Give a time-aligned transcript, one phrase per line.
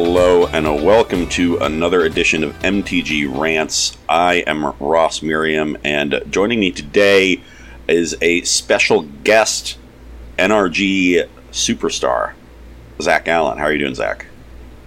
[0.00, 3.98] Hello, and a welcome to another edition of MTG Rants.
[4.08, 7.42] I am Ross Merriam, and joining me today
[7.88, 9.76] is a special guest,
[10.38, 12.34] NRG superstar,
[13.02, 13.58] Zach Allen.
[13.58, 14.26] How are you doing, Zach?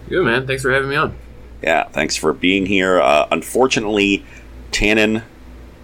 [0.08, 0.48] Good, man.
[0.48, 1.14] Thanks for having me on.
[1.62, 3.02] Yeah, thanks for being here.
[3.02, 4.26] Uh, unfortunately,
[4.72, 5.24] Tannon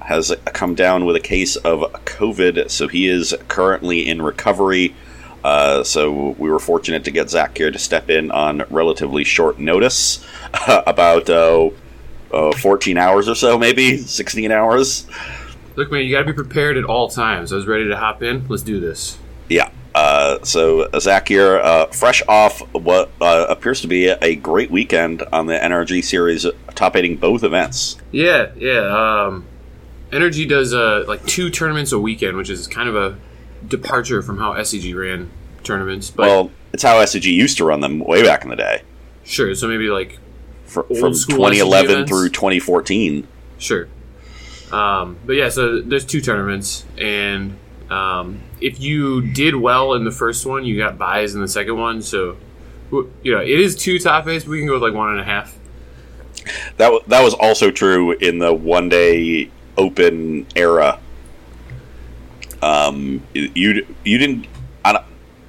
[0.04, 4.96] has come down with a case of COVID, so he is currently in recovery.
[5.44, 9.60] Uh, so we were fortunate to get Zach here to step in on relatively short
[9.60, 10.26] notice,
[10.68, 11.70] about uh,
[12.32, 15.08] uh, 14 hours or so, maybe 16 hours.
[15.76, 17.54] Look, man, you got to be prepared at all times.
[17.54, 18.48] I was ready to hop in.
[18.48, 19.18] Let's do this.
[19.48, 19.70] Yeah.
[19.94, 25.24] Uh, so Zach here, uh, fresh off what uh, appears to be a great weekend
[25.32, 27.98] on the NRG series, top eighting both events.
[28.12, 29.26] Yeah, yeah.
[29.26, 29.46] Um,
[30.12, 33.18] NRG does uh, like two tournaments a weekend, which is kind of a
[33.68, 35.32] departure from how SCG ran
[35.64, 36.12] tournaments.
[36.12, 38.82] But well, it's how SCG used to run them way back in the day.
[39.24, 39.54] Sure.
[39.56, 40.20] So maybe like
[40.66, 43.28] For, from 2011 through 2014.
[43.58, 43.88] Sure.
[44.72, 47.58] Um, but yeah, so there's two tournaments, and
[47.90, 51.78] um, if you did well in the first one, you got buys in the second
[51.78, 52.02] one.
[52.02, 52.38] So
[52.92, 54.46] you know it is two top eights.
[54.46, 55.58] We can go with like one and a half.
[56.78, 61.00] That w- that was also true in the one day open era.
[62.68, 64.48] Um, you you didn't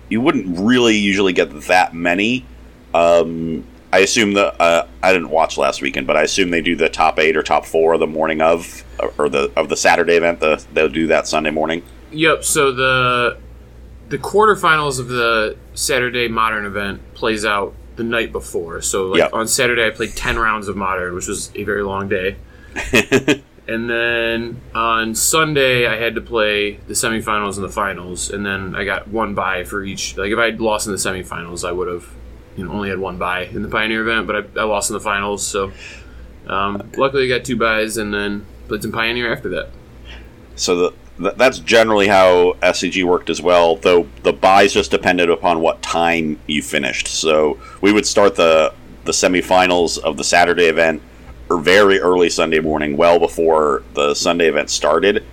[0.08, 2.44] you wouldn't really usually get that many.
[2.94, 6.76] Um, I assume that uh, I didn't watch last weekend, but I assume they do
[6.76, 8.84] the top eight or top four the morning of,
[9.16, 10.40] or the of the Saturday event.
[10.40, 11.82] The, they'll do that Sunday morning.
[12.10, 12.44] Yep.
[12.44, 13.38] So the
[14.08, 18.80] the quarterfinals of the Saturday Modern event plays out the night before.
[18.82, 19.32] So like yep.
[19.32, 22.36] on Saturday, I played ten rounds of Modern, which was a very long day.
[23.68, 28.74] and then on Sunday, I had to play the semifinals and the finals, and then
[28.74, 30.16] I got one buy for each.
[30.16, 32.08] Like if I would lost in the semifinals, I would have
[32.56, 34.94] you know only had one buy in the Pioneer event, but I, I lost in
[34.94, 35.46] the finals.
[35.46, 35.70] So
[36.46, 39.68] um, luckily, I got two buys, and then played some Pioneer after that.
[40.56, 43.76] So the, that's generally how SCG worked as well.
[43.76, 47.06] Though the buys just depended upon what time you finished.
[47.06, 48.72] So we would start the
[49.04, 51.02] the semifinals of the Saturday event
[51.56, 55.24] very early Sunday morning, well before the Sunday event started.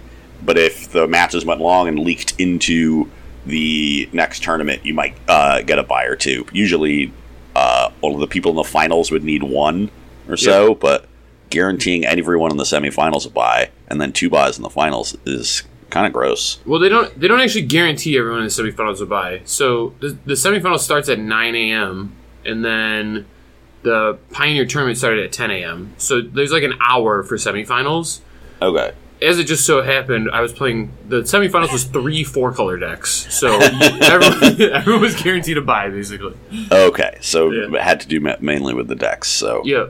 [0.44, 3.10] But if the matches went long and leaked into
[3.46, 6.46] the next tournament, you might uh, get a buy or two.
[6.52, 7.12] Usually,
[7.56, 9.90] uh, all of the people in the finals would need one
[10.28, 10.80] or so, yep.
[10.80, 11.08] but
[11.50, 15.64] guaranteeing everyone in the semifinals a buy and then two buys in the finals is
[15.90, 16.60] kind of gross.
[16.66, 19.42] Well, they don't they don't actually guarantee everyone in the semifinals a buy.
[19.46, 22.16] So the, the semifinal starts at nine a.m.
[22.44, 23.26] and then
[23.86, 25.94] the Pioneer tournament started at 10 a.m.
[25.98, 28.20] So there's like an hour for semifinals.
[28.62, 28.92] Okay
[29.22, 33.10] as it just so happened, I was playing the semifinals was three four color decks,
[33.34, 36.36] so everyone, everyone, was guaranteed a buy basically.
[36.72, 37.76] Okay, so yeah.
[37.76, 39.30] it had to do mainly with the decks.
[39.30, 39.88] So yeah.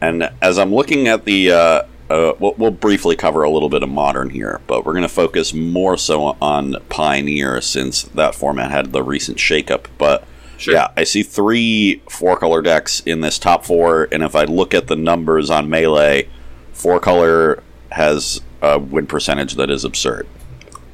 [0.00, 1.56] And as I'm looking at the, uh,
[2.08, 5.08] uh, we'll, we'll, briefly cover a little bit of modern here, but we're going to
[5.08, 9.86] focus more so on Pioneer since that format had the recent shakeup.
[9.98, 10.24] But
[10.58, 10.74] Sure.
[10.74, 14.74] Yeah, I see three four color decks in this top four, and if I look
[14.74, 16.28] at the numbers on Melee,
[16.72, 20.26] four color has a win percentage that is absurd.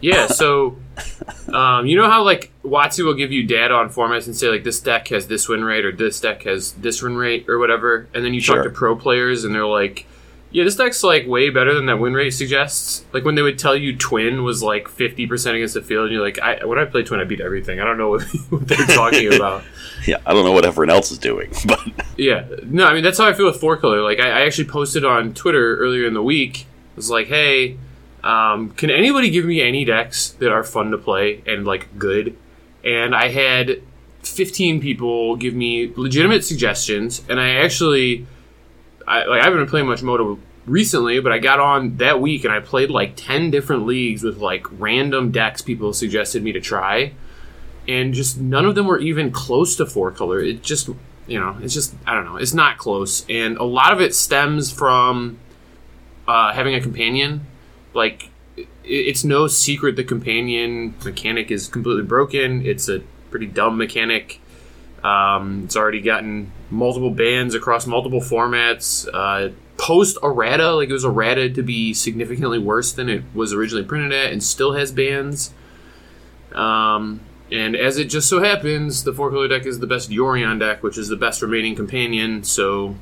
[0.02, 0.76] Yeah, so
[1.52, 4.64] um, you know how like WotC will give you data on formats and say like
[4.64, 8.06] this deck has this win rate or this deck has this win rate or whatever,
[8.12, 8.56] and then you sure.
[8.56, 10.06] talk to pro players and they're like,
[10.54, 13.04] yeah, this deck's like way better than that win rate suggests.
[13.12, 16.12] Like when they would tell you Twin was like fifty percent against the field, and
[16.12, 17.80] you're like, I, when I play Twin, I beat everything.
[17.80, 19.64] I don't know what, what they're talking about.
[20.06, 21.80] yeah, I don't know what everyone else is doing, but
[22.16, 24.00] yeah, no, I mean that's how I feel with four color.
[24.00, 27.76] Like I, I actually posted on Twitter earlier in the week it was like, hey,
[28.22, 32.36] um, can anybody give me any decks that are fun to play and like good?
[32.84, 33.82] And I had
[34.22, 38.28] 15 people give me legitimate suggestions, and I actually,
[39.06, 42.44] I, like, I haven't been playing much Modo recently, but I got on that week
[42.44, 46.60] and I played like 10 different leagues with like random decks people suggested me to
[46.60, 47.12] try.
[47.86, 50.40] And just none of them were even close to four color.
[50.40, 50.88] It just,
[51.26, 53.26] you know, it's just, I don't know, it's not close.
[53.28, 55.38] And a lot of it stems from
[56.26, 57.46] uh, having a companion,
[57.92, 58.30] like
[58.84, 62.64] it's no secret the companion mechanic is completely broken.
[62.64, 64.40] It's a pretty dumb mechanic.
[65.02, 69.08] Um, it's already gotten multiple bans across multiple formats.
[69.12, 73.84] Uh, Post errata, like it was errata to be significantly worse than it was originally
[73.84, 75.52] printed at, and still has bans.
[76.52, 80.60] Um, and as it just so happens, the four color deck is the best Yorion
[80.60, 82.44] deck, which is the best remaining companion.
[82.44, 82.94] So,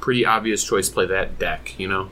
[0.00, 0.88] pretty obvious choice.
[0.88, 2.10] Play that deck, you know.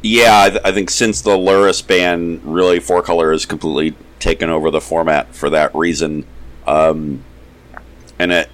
[0.00, 4.48] Yeah, I, th- I, think since the Lurrus ban, really four color has completely taken
[4.48, 6.24] over the format for that reason.
[6.66, 7.24] Um,
[8.18, 8.50] and it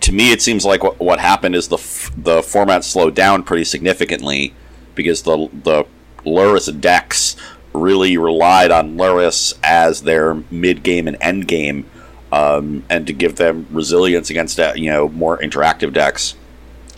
[0.00, 3.42] to me, it seems like what, what happened is the f- the format slowed down
[3.42, 4.54] pretty significantly
[4.94, 5.84] because the the
[6.24, 7.36] Lurrus decks
[7.74, 11.88] really relied on Lurrus as their mid game and end game,
[12.32, 16.34] um, and to give them resilience against uh, you know more interactive decks,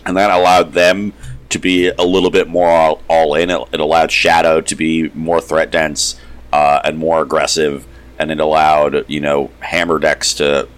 [0.05, 1.13] and that allowed them
[1.49, 3.51] to be a little bit more all, all in.
[3.51, 6.21] It, it, allowed Shadow to be more threat dense
[6.53, 7.87] uh, and more aggressive,
[8.19, 10.69] and it allowed you know Hammer decks to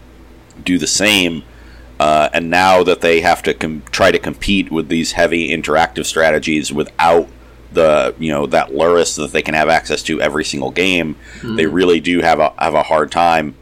[0.65, 1.43] do the same.
[2.01, 6.07] Uh, and now that they have to com- try to compete with these heavy interactive
[6.07, 7.29] strategies without
[7.73, 11.57] the you know that Lurrus that they can have access to every single game, mm-hmm.
[11.57, 13.57] they really do have a have a hard time.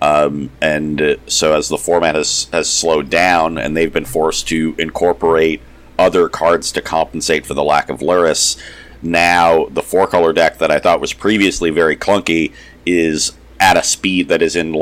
[0.00, 4.48] Um, and uh, so as the format has has slowed down, and they've been forced
[4.48, 5.60] to incorporate
[5.98, 8.60] other cards to compensate for the lack of Lurrus,
[9.02, 12.52] now the four color deck that I thought was previously very clunky
[12.84, 14.72] is at a speed that is in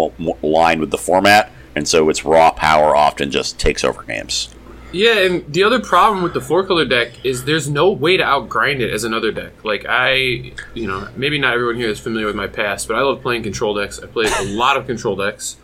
[0.42, 4.48] line with the format, and so its raw power often just takes over games.
[4.92, 8.24] Yeah, and the other problem with the four color deck is there's no way to
[8.24, 9.64] outgrind it as another deck.
[9.64, 13.02] Like I, you know, maybe not everyone here is familiar with my past, but I
[13.02, 14.00] love playing control decks.
[14.00, 15.58] I played a lot of control decks,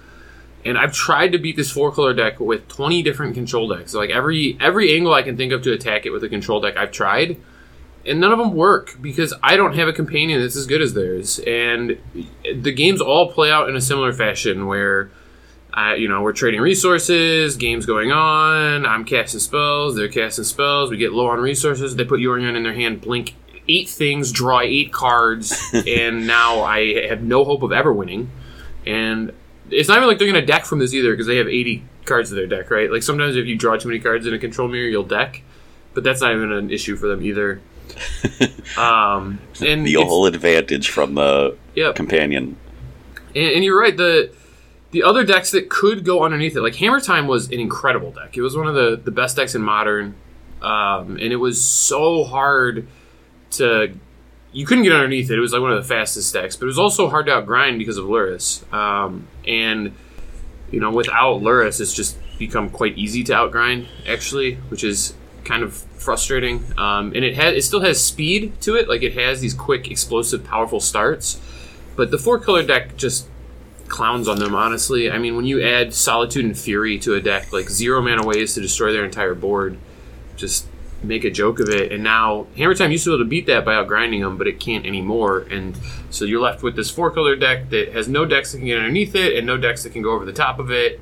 [0.64, 3.94] and I've tried to beat this four color deck with 20 different control decks.
[3.94, 6.76] Like every every angle I can think of to attack it with a control deck,
[6.76, 7.36] I've tried,
[8.04, 10.94] and none of them work because I don't have a companion that's as good as
[10.94, 11.40] theirs.
[11.40, 11.98] And
[12.44, 15.10] the games all play out in a similar fashion where
[15.76, 20.90] I, you know, we're trading resources, games going on, I'm casting spells, they're casting spells,
[20.90, 23.34] we get low on resources, they put Yorion in their hand, blink
[23.68, 25.54] eight things, draw eight cards,
[25.86, 28.30] and now I have no hope of ever winning.
[28.86, 29.34] And
[29.68, 31.84] it's not even like they're going to deck from this either because they have 80
[32.06, 32.90] cards in their deck, right?
[32.90, 35.42] Like sometimes if you draw too many cards in a control mirror, you'll deck,
[35.92, 37.60] but that's not even an issue for them either.
[38.78, 41.96] um, and the whole advantage from the yep.
[41.96, 42.56] companion.
[43.34, 43.96] And, and you're right.
[43.96, 44.32] The
[44.90, 48.36] the other decks that could go underneath it, like Hammer Time was an incredible deck.
[48.36, 50.14] It was one of the, the best decks in Modern,
[50.62, 52.86] um, and it was so hard
[53.52, 53.94] to.
[54.52, 55.36] You couldn't get underneath it.
[55.36, 57.76] It was like one of the fastest decks, but it was also hard to outgrind
[57.76, 58.72] because of Lurrus.
[58.72, 59.94] Um, and,
[60.70, 65.12] you know, without Lurrus, it's just become quite easy to outgrind, actually, which is
[65.44, 66.64] kind of frustrating.
[66.78, 69.90] Um, and it has it still has speed to it, like it has these quick,
[69.90, 71.38] explosive, powerful starts.
[71.94, 73.28] But the four color deck just
[73.88, 75.10] clowns on them, honestly.
[75.10, 78.54] I mean, when you add Solitude and Fury to a deck, like zero mana ways
[78.54, 79.78] to destroy their entire board,
[80.36, 80.66] just
[81.02, 81.92] make a joke of it.
[81.92, 84.46] And now Hammer Time used to be able to beat that by outgrinding them, but
[84.46, 85.40] it can't anymore.
[85.50, 85.78] And
[86.10, 88.78] so you're left with this four color deck that has no decks that can get
[88.78, 91.00] underneath it and no decks that can go over the top of it.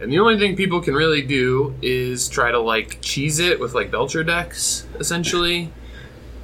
[0.00, 3.74] And the only thing people can really do is try to like cheese it with
[3.74, 5.72] like Belcher decks, essentially.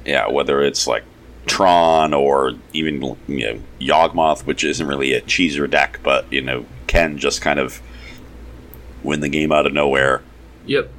[0.05, 1.03] Yeah, whether it's like
[1.45, 6.65] Tron or even you know Yawgmoth, which isn't really a cheeser deck, but you know
[6.87, 7.81] can just kind of
[9.03, 10.21] win the game out of nowhere.
[10.65, 10.91] Yep.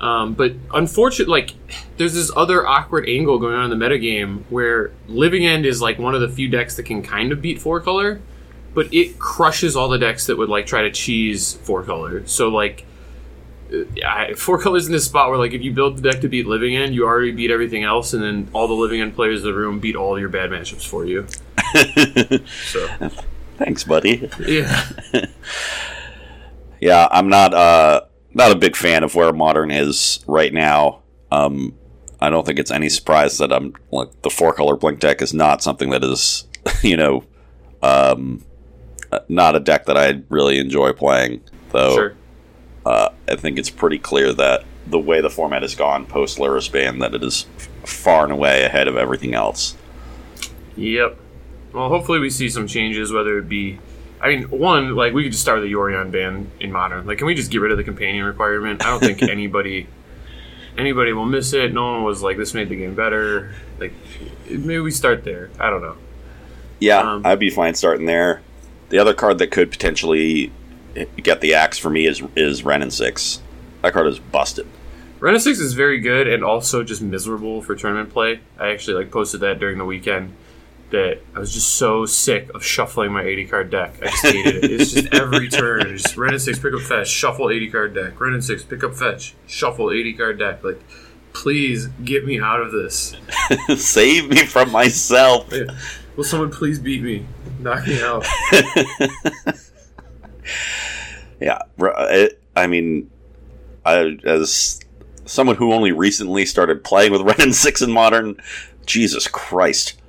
[0.00, 1.54] Um, but unfortunately, like
[1.96, 5.98] there's this other awkward angle going on in the metagame where Living End is like
[5.98, 8.20] one of the few decks that can kind of beat four color,
[8.74, 12.26] but it crushes all the decks that would like try to cheese four color.
[12.26, 12.84] So like
[14.04, 16.46] I, four colors in this spot where like if you build the deck to beat
[16.46, 19.46] living end, you already beat everything else, and then all the living end players in
[19.46, 21.26] the room beat all your bad matchups for you.
[22.66, 23.10] so,
[23.58, 24.30] thanks, buddy.
[24.46, 24.88] Yeah,
[26.80, 27.08] yeah.
[27.10, 28.02] I'm not uh
[28.34, 31.02] not a big fan of where modern is right now.
[31.30, 31.74] Um,
[32.20, 35.34] I don't think it's any surprise that I'm like the four color blink deck is
[35.34, 36.46] not something that is
[36.82, 37.24] you know
[37.82, 38.44] um
[39.28, 41.94] not a deck that I really enjoy playing though.
[41.94, 42.16] Sure
[42.86, 46.70] uh, I think it's pretty clear that the way the format has gone post Lurrus
[46.70, 47.46] ban, that it is
[47.84, 49.76] far and away ahead of everything else.
[50.76, 51.18] Yep.
[51.72, 53.78] Well, hopefully we see some changes, whether it be.
[54.20, 57.06] I mean, one, like, we could just start with the Yorion ban in Modern.
[57.06, 58.82] Like, can we just get rid of the companion requirement?
[58.82, 59.86] I don't think anybody
[60.78, 61.72] anybody will miss it.
[61.72, 63.54] No one was like, this made the game better.
[63.78, 63.92] Like,
[64.48, 65.50] maybe we start there.
[65.58, 65.96] I don't know.
[66.78, 68.42] Yeah, um, I'd be fine starting there.
[68.90, 70.52] The other card that could potentially
[71.16, 73.40] get the axe for me is is Wrenn Six.
[73.82, 74.66] That card is busted.
[75.20, 78.40] Wrenn Six is very good and also just miserable for tournament play.
[78.58, 80.34] I actually like posted that during the weekend
[80.90, 83.94] that I was just so sick of shuffling my 80 card deck.
[84.02, 84.70] I just hated it.
[84.70, 88.20] It's just every turn, just Wrenn Six, pick up fetch, shuffle 80 card deck.
[88.20, 90.62] Wrenn Six, pick up fetch, shuffle 80 card deck.
[90.62, 90.80] Like,
[91.32, 93.14] please get me out of this.
[93.76, 95.52] Save me from myself.
[96.16, 97.26] Will someone please beat me?
[97.58, 98.24] Knock me out.
[101.40, 103.10] yeah, uh, it, I mean,
[103.84, 104.80] I, as
[105.24, 108.40] someone who only recently started playing with Wrenn and Six in Modern,
[108.86, 110.00] Jesus Christ.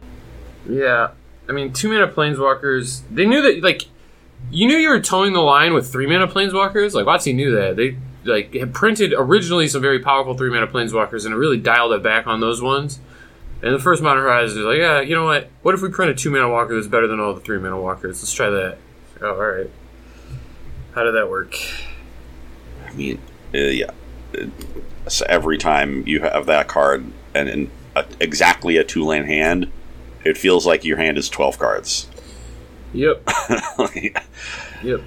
[0.70, 1.10] Yeah,
[1.48, 3.02] I mean, two mana planeswalkers.
[3.12, 3.84] They knew that like
[4.52, 6.94] You knew you were towing the line with three mana planeswalkers.
[6.94, 11.26] Like WotC knew that they like had printed originally some very powerful three mana planeswalkers
[11.26, 13.00] and it really dialed it back on those ones.
[13.62, 15.50] And the first Modern Horizons is like, yeah, you know what?
[15.64, 17.80] What if we print a two mana walker that's better than all the three mana
[17.82, 18.22] walkers?
[18.22, 18.78] Let's try that.
[19.22, 19.70] Oh, all right.
[20.98, 21.56] How did that work?
[22.88, 23.20] I mean,
[23.54, 23.92] uh, yeah.
[25.08, 29.72] So every time you have that card and in a, exactly a two land hand,
[30.26, 32.08] it feels like your hand is 12 cards.
[32.94, 33.30] Yep.
[34.84, 35.02] Yep.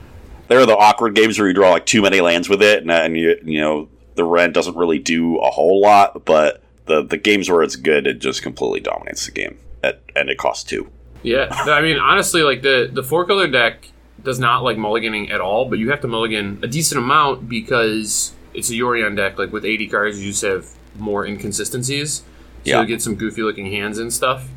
[0.49, 2.91] there are the awkward games where you draw like too many lands with it, and,
[2.91, 6.25] and you you know the red doesn't really do a whole lot.
[6.25, 10.29] But the the games where it's good, it just completely dominates the game, at, and
[10.29, 10.89] it costs two.
[11.25, 11.49] Yeah.
[11.51, 13.91] I mean, honestly, like the the four color deck
[14.23, 18.33] does not like mulliganing at all, but you have to mulligan a decent amount because
[18.55, 19.39] it's a Yorion deck.
[19.39, 20.67] Like with 80 cards, you just have
[20.99, 22.19] more inconsistencies.
[22.19, 22.25] So
[22.65, 22.81] Yeah.
[22.83, 24.49] you get some goofy looking hands and stuff.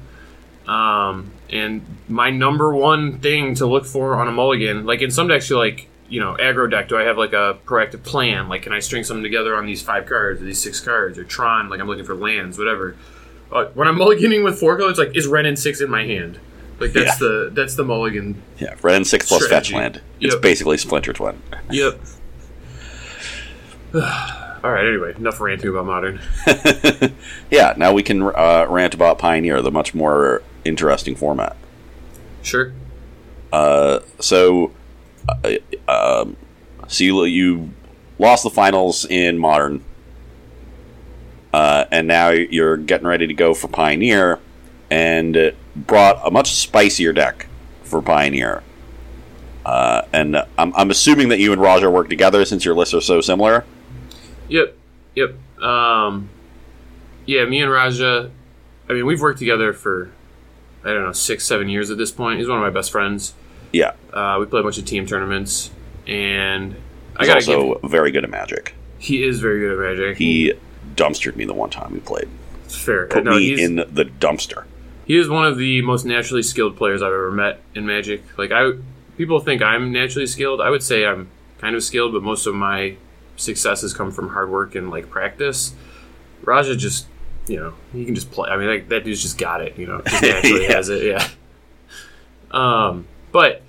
[0.67, 5.27] Um, and my number one thing to look for on a mulligan, like in some
[5.27, 8.47] decks, you're like, you know, aggro deck, do I have like a proactive plan?
[8.49, 11.23] Like, can I string something together on these five cards or these six cards or
[11.23, 11.69] Tron?
[11.69, 12.95] Like, I'm looking for lands, whatever.
[13.51, 16.39] Uh, when I'm mulliganing with four colors, like, is Wrenn and six in my hand?
[16.83, 18.41] Like, that's the that's the mulligan.
[18.59, 19.73] Yeah, Wrenn and six plus Strategy.
[19.73, 20.01] fetch land.
[20.19, 20.41] It's Yep.
[20.41, 21.41] basically Splinter Twin.
[21.71, 21.99] Yep.
[23.95, 24.87] All right.
[24.87, 26.19] Anyway, enough ranting about modern.
[27.51, 31.55] yeah, now we can uh, rant about Pioneer, the much more interesting format.
[32.41, 32.73] Sure.
[33.51, 34.71] Uh, so,
[35.27, 35.55] uh,
[35.87, 36.35] um,
[36.87, 37.73] so you, you
[38.19, 39.83] lost the finals in Modern,
[41.53, 44.39] uh, and now you're getting ready to go for Pioneer,
[44.89, 47.47] and brought a much spicier deck
[47.83, 48.63] for Pioneer.
[49.65, 53.01] Uh, and I'm, I'm assuming that you and Rajah work together since your lists are
[53.01, 53.63] so similar.
[54.49, 54.75] Yep.
[55.15, 55.35] Yep.
[55.63, 56.29] Um,
[57.25, 58.29] yeah, me and Rajah.
[58.89, 60.11] I mean, we've worked together for
[60.83, 62.39] I don't know six, seven years at this point.
[62.39, 63.33] He's one of my best friends.
[63.71, 65.71] Yeah, Uh, we play a bunch of team tournaments,
[66.05, 66.75] and
[67.15, 67.89] I gotta also give.
[67.89, 68.75] very good at Magic.
[68.99, 70.17] He is very good at Magic.
[70.17, 70.53] He
[70.95, 72.27] dumpstered me the one time we played.
[72.67, 73.07] Fair.
[73.07, 74.65] Put no, me in the dumpster.
[75.05, 78.23] He is one of the most naturally skilled players I've ever met in Magic.
[78.37, 78.71] Like I,
[79.17, 80.61] people think I'm naturally skilled.
[80.61, 81.29] I would say I'm
[81.59, 82.95] kind of skilled, but most of my
[83.35, 85.73] successes come from hard work and like practice.
[86.43, 87.07] Rajah just,
[87.47, 88.49] you know, he can just play.
[88.49, 89.77] I mean, like, that dude's just got it.
[89.77, 90.71] You know, just naturally Yeah.
[90.73, 91.03] has it.
[91.05, 91.27] Yeah.
[92.51, 93.61] Um, but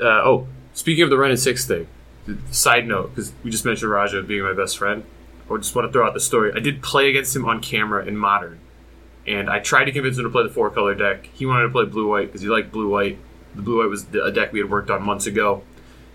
[0.00, 1.86] uh, oh, speaking of the Wrenn and six thing,
[2.50, 5.04] side note because we just mentioned Rajah being my best friend.
[5.52, 6.52] I just want to throw out the story.
[6.54, 8.59] I did play against him on camera in Modern,
[9.30, 11.28] and I tried to convince him to play the four color deck.
[11.32, 13.18] He wanted to play blue white because he liked blue white.
[13.54, 15.62] The blue white was the- a deck we had worked on months ago.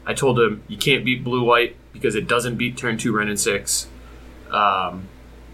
[0.05, 3.27] I told him you can't beat blue white because it doesn't beat turn two Wrenn
[3.29, 3.87] and six.
[4.51, 5.07] Um,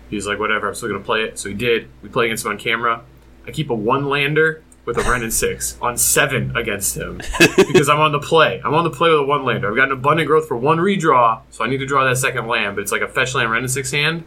[0.10, 1.40] he was like, whatever, I'm still gonna play it.
[1.40, 1.88] So he did.
[2.02, 3.02] We play against him on camera.
[3.48, 7.18] I keep a one lander with a Wrenn and six on seven against him
[7.58, 8.62] because I'm on the play.
[8.66, 9.70] I'm on the play with a one lander.
[9.70, 12.48] I've got an abundant growth for one redraw, so I need to draw that second
[12.48, 12.76] land.
[12.76, 14.24] But it's like a fetch land Ren and six hand,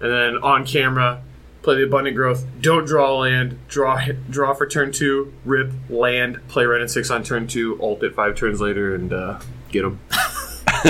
[0.00, 1.22] and then on camera,
[1.62, 2.46] play the abundant growth.
[2.60, 3.58] Don't draw land.
[3.68, 5.32] Draw draw for turn two.
[5.44, 6.40] Rip land.
[6.48, 7.80] Play Wrenn and six on turn two.
[7.82, 9.40] Ult it five turns later and uh,
[9.70, 10.00] get him.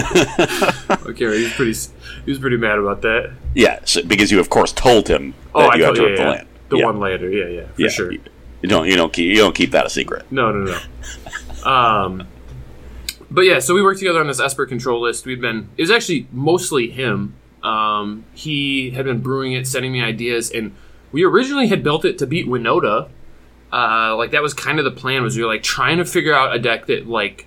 [1.07, 1.75] okay, he was pretty
[2.25, 3.33] he was pretty mad about that.
[3.55, 6.03] Yeah, so, because you of course told him Oh, that I you had told to
[6.03, 6.49] yeah, rip the land.
[6.69, 6.85] The yeah.
[6.85, 8.13] one lander, yeah, yeah, for yeah, sure.
[8.13, 8.21] You,
[8.63, 10.31] you don't you don't keep you don't keep that a secret.
[10.31, 10.79] No, no,
[11.65, 11.71] no.
[11.71, 12.29] um,
[13.31, 15.27] but yeah, so we worked together on this Esper control list.
[15.27, 17.35] We'd been it was actually mostly him.
[17.63, 20.75] Um, he had been brewing it, sending me ideas, and
[21.13, 23.09] we originally had built it to beat Winota.
[23.73, 25.23] Uh, like that was kind of the plan.
[25.23, 27.47] Was we were like trying to figure out a deck that like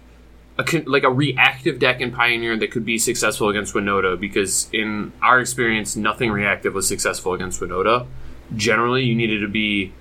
[0.58, 5.12] a like a reactive deck in Pioneer that could be successful against Winota because in
[5.22, 8.06] our experience, nothing reactive was successful against Winota.
[8.56, 9.94] Generally, you needed to be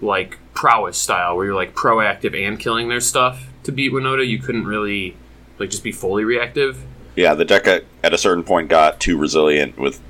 [0.00, 4.26] like prowess style, where you're like proactive and killing their stuff to beat Winota.
[4.26, 5.16] You couldn't really
[5.58, 6.84] like just be fully reactive.
[7.16, 10.00] Yeah, the deck at, at a certain point got too resilient with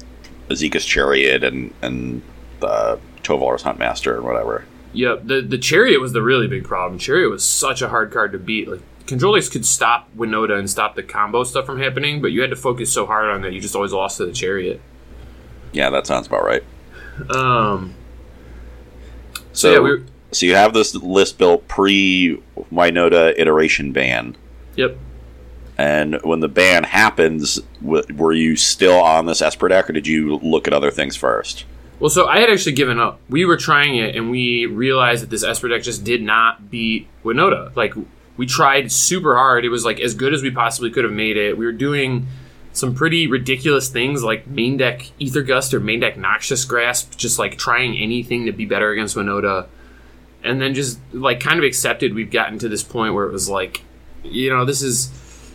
[0.49, 2.23] Esika's Chariot and and
[2.61, 4.65] the Tovolar's Huntmaster and whatever.
[4.93, 6.99] Yep, the the chariot was the really big problem.
[6.99, 8.69] Chariot was such a hard card to beat.
[8.69, 12.51] Like controllers could stop Winota and stop the combo stuff from happening, but you had
[12.51, 14.81] to focus so hard on that you just always lost to the chariot.
[15.73, 16.63] Yeah, that sounds about right.
[17.31, 17.95] Um,
[19.53, 22.41] So, yeah, we- so you have this list built pre
[22.73, 24.37] Winota iteration ban,
[24.77, 24.97] yep.
[25.77, 30.07] And when the ban happens, w- were you still on this Esper deck, or did
[30.07, 31.65] you look at other things first?
[31.99, 33.21] Well, so I had actually given up.
[33.29, 37.09] We were trying it, and we realized that this Esper deck just did not beat
[37.25, 37.75] Winota.
[37.75, 37.95] Like
[38.37, 39.65] we tried super hard.
[39.65, 41.59] It was like as good as we possibly could have made it.
[41.59, 42.27] We were doing
[42.73, 47.39] some pretty ridiculous things like main deck Aether Gust or main deck Noxious Grasp, just
[47.39, 49.69] like trying anything to be better against Winota.
[50.43, 53.49] And then just like kind of accepted we've gotten to this point where it was
[53.49, 53.83] like
[54.25, 55.09] you know, this is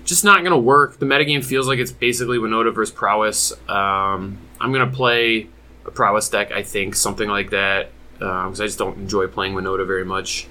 [0.09, 0.97] just not going to work.
[0.97, 3.53] The metagame feels like it's basically Winota versus Prowess.
[3.69, 5.47] Um, I'm going to play
[5.85, 9.85] a Prowess deck, I think, something like that, because I just don't enjoy playing Winota
[9.85, 10.47] very much.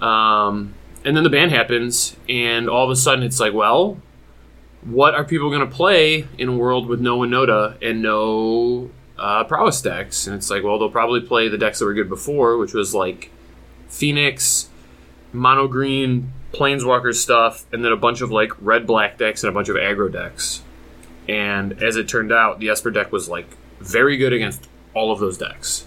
[0.00, 0.74] Um,
[1.04, 4.00] and then the ban happens, and all of a sudden it's like, well,
[4.82, 9.44] what are people going to play in a world with no Winota and no uh,
[9.44, 10.26] Prowess decks?
[10.26, 12.94] And it's like, well, they'll probably play the decks that were good before, which was
[12.94, 13.30] like
[13.88, 14.68] Phoenix,
[15.32, 19.52] Mono Green, Planeswalker stuff, and then a bunch of like red black decks and a
[19.52, 20.62] bunch of aggro decks.
[21.28, 23.48] And as it turned out, the Esper deck was like
[23.80, 25.86] very good against all of those decks.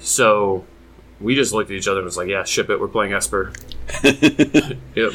[0.00, 0.64] So
[1.20, 2.80] we just looked at each other and was like, yeah, ship it.
[2.80, 3.52] We're playing Esper.
[4.04, 5.12] yep.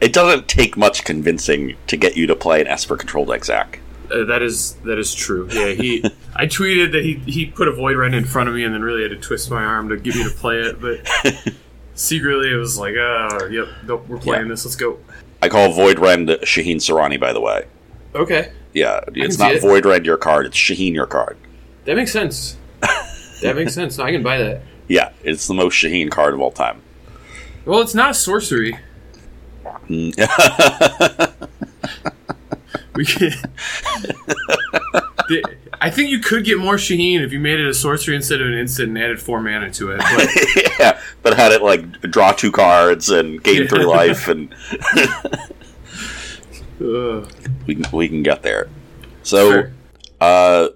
[0.00, 3.80] It doesn't take much convincing to get you to play an Esper control deck, Zach.
[4.12, 5.48] Uh, that is that is true.
[5.52, 6.04] Yeah, he.
[6.34, 8.82] I tweeted that he he put a void right in front of me and then
[8.82, 11.08] really had to twist my arm to get me to play it, but
[12.00, 14.48] secretly it was like, uh, yep, nope, we're playing Yeah.
[14.48, 14.64] this.
[14.64, 14.98] Let's go.
[15.42, 17.66] I call Void Rend Shaheen Soorani, by the way.
[18.14, 19.62] Okay, Yeah, it's not it.
[19.62, 21.36] Void Rend your card; it's Shaheen your card.
[21.84, 22.56] that makes sense.
[23.42, 23.98] that makes sense.
[23.98, 24.62] No, I can buy that.
[24.88, 26.80] Yeah, it's the most Shaheen card of all time.
[27.64, 28.76] Well, it's not a sorcery.
[29.88, 30.16] Mm.
[32.94, 33.32] we can.
[35.30, 35.44] The-
[35.80, 38.48] I think you could get more Shaheen if you made it a sorcery instead of
[38.48, 39.98] an instant and added four mana to it.
[39.98, 40.28] But
[40.78, 44.54] yeah, but had it like draw two cards and gain three life, and
[47.66, 48.68] we can, we can get there.
[49.22, 49.72] So, Sure.
[50.20, 50.68] uh,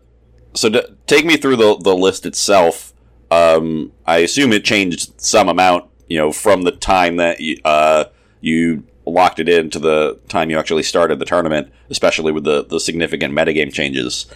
[0.55, 2.93] so d- take me through the the list itself.
[3.31, 8.05] Um, I assume it changed some amount, you know, from the time that you, uh,
[8.41, 12.65] you locked it in to the time you actually started the tournament, especially with the
[12.65, 14.27] the significant metagame changes.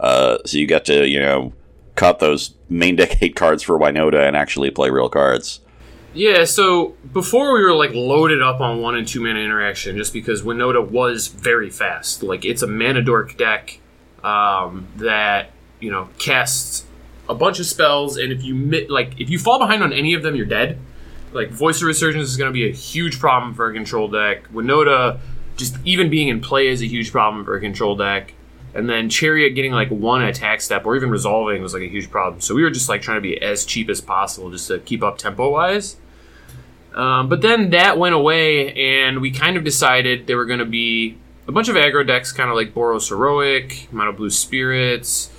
[0.00, 1.52] Uh, so you get to you know
[1.94, 5.60] cut those main deck hate cards for Winota and actually play real cards.
[6.14, 10.12] Yeah, so before we were like loaded up on one and two mana interaction, just
[10.12, 12.22] because Winota was very fast.
[12.22, 13.80] Like it's a mana dork deck
[14.24, 16.84] um, that you know casts
[17.28, 18.54] a bunch of spells, and if you
[18.88, 20.78] like if you fall behind on any of them, you're dead.
[21.32, 24.48] Like Voice of Resurgence is going to be a huge problem for a control deck.
[24.52, 25.20] Winota
[25.56, 28.34] just even being in play is a huge problem for a control deck.
[28.74, 32.10] And then Chariot getting like one attack step or even resolving was like a huge
[32.10, 32.40] problem.
[32.40, 35.02] So we were just like trying to be as cheap as possible just to keep
[35.02, 35.96] up tempo wise.
[36.94, 40.64] Um, but then that went away, and we kind of decided there were going to
[40.64, 45.30] be a bunch of aggro decks, kind of like Boros Heroic, Mono Blue Spirits,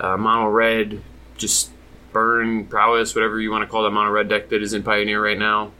[0.00, 1.02] uh, Mono Red,
[1.36, 1.70] just
[2.14, 5.22] Burn, Prowess, whatever you want to call that Mono Red deck that is in Pioneer
[5.22, 5.72] right now.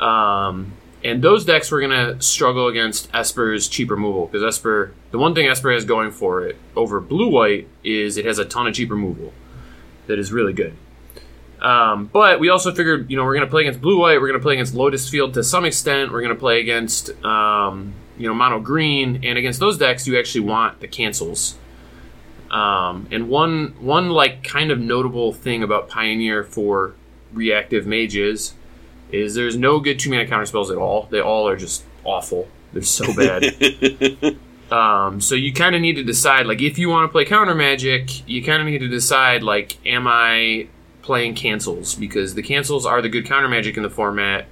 [0.00, 0.72] Um,
[1.04, 5.34] and those decks were going to struggle against Esper's cheap removal because Esper, the one
[5.34, 8.74] thing Esper has going for it over Blue White is it has a ton of
[8.74, 9.32] cheap removal
[10.08, 10.74] that is really good.
[11.60, 14.28] Um, but we also figured, you know, we're going to play against Blue White, we're
[14.28, 17.94] going to play against Lotus Field to some extent, we're going to play against, um,
[18.16, 21.56] you know, Mono Green, and against those decks, you actually want the cancels.
[22.50, 26.94] Um, and one one like kind of notable thing about Pioneer for
[27.32, 28.54] reactive mages
[29.12, 31.08] is there's no good two mana counter spells at all.
[31.10, 32.48] They all are just awful.
[32.72, 34.36] They're so bad.
[34.70, 37.54] Um, so you kind of need to decide, like, if you want to play counter
[37.54, 40.68] magic, you kind of need to decide, like, am I
[41.02, 41.94] playing cancels?
[41.94, 44.46] Because the cancels are the good counter magic in the format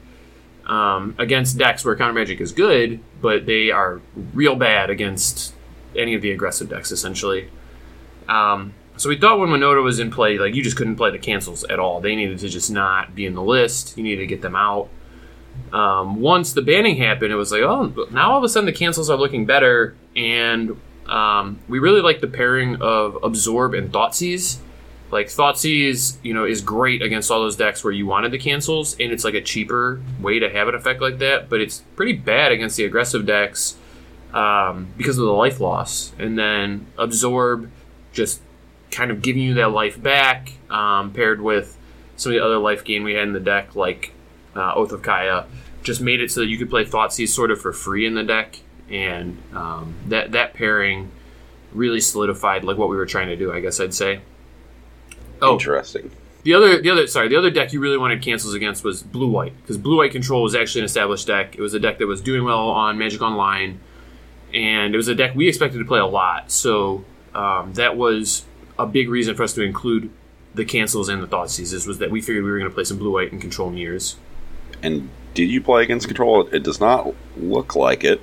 [0.64, 4.00] um, against decks where counter magic is good, but they are
[4.32, 5.54] real bad against
[5.94, 7.50] any of the aggressive decks, essentially.
[8.28, 11.18] Um, so we thought when Winota was in play, like, you just couldn't play the
[11.18, 12.00] cancels at all.
[12.00, 13.96] They needed to just not be in the list.
[13.96, 14.88] You needed to get them out
[15.72, 18.72] um, once the banning happened, it was like, oh, now all of a sudden the
[18.72, 24.58] cancels are looking better, and um, we really like the pairing of Absorb and Thoughtseize.
[25.10, 28.94] Like Thoughtseize, you know, is great against all those decks where you wanted the cancels,
[28.98, 31.48] and it's like a cheaper way to have an effect like that.
[31.48, 33.76] But it's pretty bad against the aggressive decks
[34.32, 37.70] um, because of the life loss, and then Absorb
[38.16, 38.40] just
[38.90, 41.76] kind of giving you that life back, um, paired with
[42.16, 44.12] some of the other life gain we had in the deck, like
[44.56, 45.46] uh, Oath of Kaya,
[45.82, 48.24] just made it so that you could play Thoughtseize sort of for free in the
[48.24, 48.58] deck,
[48.90, 51.12] and um, that that pairing
[51.72, 53.52] really solidified like what we were trying to do.
[53.52, 54.20] I guess I'd say.
[55.42, 56.10] Oh, Interesting.
[56.44, 59.28] the other, the other, sorry, the other deck you really wanted cancels against was Blue
[59.28, 61.54] White because Blue White Control was actually an established deck.
[61.56, 63.78] It was a deck that was doing well on Magic Online,
[64.54, 66.50] and it was a deck we expected to play a lot.
[66.50, 67.04] So
[67.36, 68.44] um, that was
[68.78, 70.10] a big reason for us to include
[70.54, 72.84] the cancels and the thought seizes was that we figured we were going to play
[72.84, 74.16] some Blue White and Control Mirrors.
[74.82, 76.46] And did you play against control?
[76.48, 78.20] It does not look like it.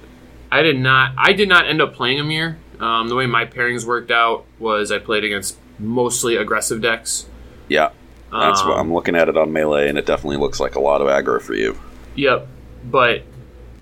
[0.52, 1.14] I did not.
[1.18, 2.58] I did not end up playing a mirror.
[2.80, 7.28] Um, the way my pairings worked out was I played against mostly aggressive decks.
[7.70, 7.90] Yeah,
[8.32, 10.80] that's what Um, I'm looking at it on melee, and it definitely looks like a
[10.80, 11.78] lot of aggro for you.
[12.16, 12.48] Yep.
[12.86, 13.24] but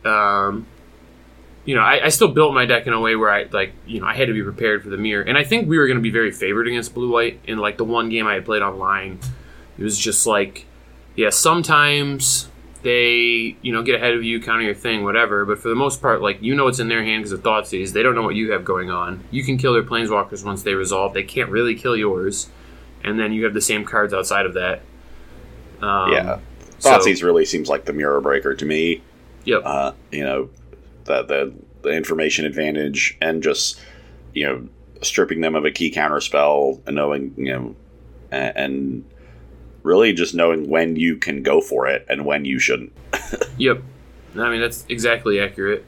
[0.06, 0.66] um,
[1.66, 4.02] you know, I, I still built my deck in a way where I like, you
[4.02, 5.98] know, I had to be prepared for the mirror, and I think we were going
[5.98, 7.40] to be very favored against blue white.
[7.46, 9.20] In like the one game I had played online,
[9.78, 10.66] it was just like,
[11.16, 12.50] yeah, sometimes
[12.82, 15.46] they, you know, get ahead of you, counter your thing, whatever.
[15.46, 17.94] But for the most part, like you know, it's in their hand because of Thoughtseize.
[17.94, 19.24] They don't know what you have going on.
[19.30, 21.14] You can kill their planeswalkers once they resolve.
[21.14, 22.50] They can't really kill yours,
[23.04, 24.82] and then you have the same cards outside of that.
[25.80, 26.40] Um, yeah,
[26.80, 29.04] so- Thoughtseize really seems like the mirror breaker to me.
[29.46, 29.62] Yep.
[29.66, 30.50] Uh, you know,
[31.06, 33.80] the, the the information advantage and just
[34.34, 34.68] you know
[35.02, 37.76] stripping them of a key counter spell and knowing you know
[38.32, 39.06] and, and
[39.84, 42.94] really just knowing when you can go for it and when you shouldn't.
[43.58, 43.84] Yep.
[44.36, 45.86] I mean that's exactly accurate.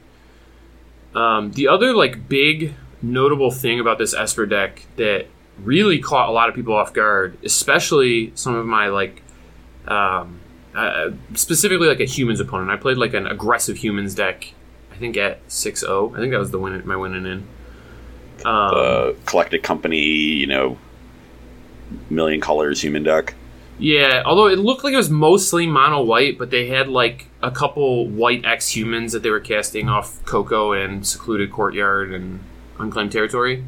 [1.14, 5.26] Um, the other like big notable thing about this Esper deck that
[5.62, 9.22] really caught a lot of people off guard, especially some of my like
[9.86, 10.40] um,
[10.74, 12.70] uh, specifically like a humans opponent.
[12.70, 14.52] I played like an aggressive humans deck.
[14.94, 16.14] I think at 6-0.
[16.14, 17.46] I think that was the win my winning in.
[18.46, 20.78] Um, The collected company, you know,
[22.08, 23.34] million colors human deck.
[23.78, 27.50] Yeah, although it looked like it was mostly mono white, but they had like a
[27.50, 32.40] couple white X humans that they were casting off Coco and Secluded Courtyard and
[32.78, 33.64] Unclaimed Territory.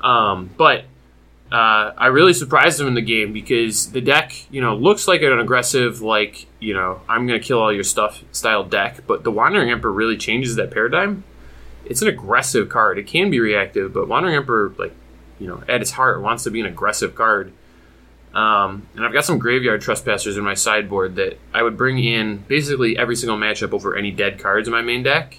[0.00, 0.84] Um, but
[1.54, 5.22] uh, I really surprised them in the game because the deck, you know, looks like
[5.22, 9.22] an aggressive, like, you know, I'm going to kill all your stuff style deck, but
[9.22, 11.22] the Wandering Emperor really changes that paradigm.
[11.84, 12.98] It's an aggressive card.
[12.98, 14.94] It can be reactive, but Wandering Emperor, like,
[15.38, 17.52] you know, at its heart, wants to be an aggressive card.
[18.34, 22.38] Um, and I've got some graveyard trespassers in my sideboard that I would bring in
[22.48, 25.38] basically every single matchup over any dead cards in my main deck.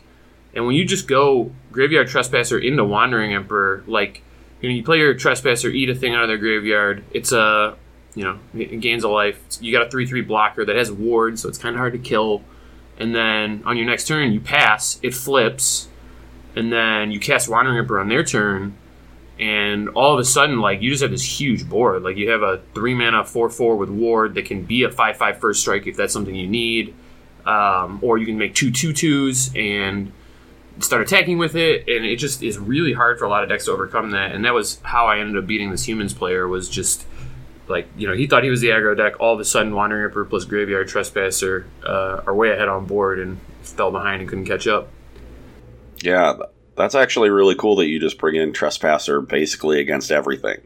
[0.54, 4.22] And when you just go graveyard trespasser into Wandering Emperor, like
[4.62, 7.04] you know, you play your trespasser, eat a thing out of their graveyard.
[7.12, 7.78] It's a
[8.16, 9.38] you know, it gains a life.
[9.60, 12.00] You got a three three blocker that has ward, so it's kind of hard to
[12.00, 12.42] kill.
[12.98, 15.90] And then on your next turn, you pass, it flips,
[16.56, 18.78] and then you cast Wandering Emperor on their turn,
[19.38, 22.04] and all of a sudden, like you just have this huge board.
[22.04, 25.18] Like you have a three mana four four with ward that can be a five
[25.18, 26.96] five first strike if that's something you need,
[27.46, 30.14] um, or you can make two two twos and
[30.80, 31.88] start attacking with it.
[31.88, 34.34] And it just is really hard for a lot of decks to overcome that.
[34.34, 36.48] And that was how I ended up beating this humans player.
[36.48, 37.06] Was just
[37.68, 39.20] like you know he thought he was the aggro deck.
[39.20, 43.20] All of a sudden, Wandering Emperor plus Graveyard Trespasser uh, are way ahead on board
[43.20, 44.90] and fell behind and couldn't catch up.
[46.04, 46.34] Yeah,
[46.76, 50.62] that's actually really cool that you just bring in Trespasser basically against everything.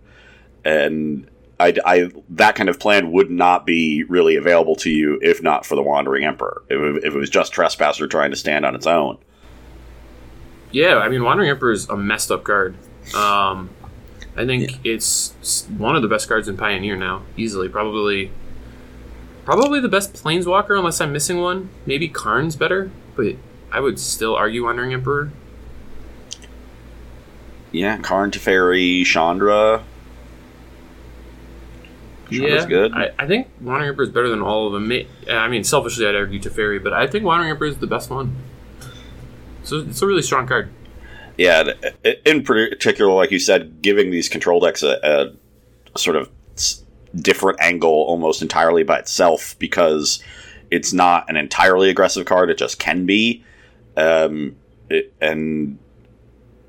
[0.64, 1.28] and
[1.58, 5.64] I, I- that kind of plan would not be really available to you if not
[5.64, 6.62] for the Wandering Emperor.
[6.68, 9.18] If, if it was just Trespasser trying to stand on its own.
[10.76, 12.74] Yeah, I mean, Wandering Emperor is a messed up card.
[13.14, 13.70] Um,
[14.36, 17.70] I think it's one of the best cards in Pioneer now, easily.
[17.70, 18.30] Probably,
[19.46, 21.70] probably the best Planeswalker, unless I'm missing one.
[21.86, 23.36] Maybe Karn's better, but
[23.72, 25.30] I would still argue Wandering Emperor.
[27.72, 29.82] Yeah, Karn Teferi, Chandra.
[32.30, 32.92] Chandra's yeah, good.
[32.92, 34.92] I, I think Wandering Emperor is better than all of them.
[35.26, 38.36] I mean, selfishly, I'd argue Teferi, but I think Wandering Emperor is the best one.
[39.66, 40.70] So it's a really strong card.
[41.36, 41.72] Yeah,
[42.24, 45.34] in particular, like you said, giving these control decks a,
[45.94, 46.30] a sort of
[47.16, 50.22] different angle almost entirely by itself because
[50.70, 53.44] it's not an entirely aggressive card; it just can be,
[53.96, 54.54] um,
[54.88, 55.78] it, and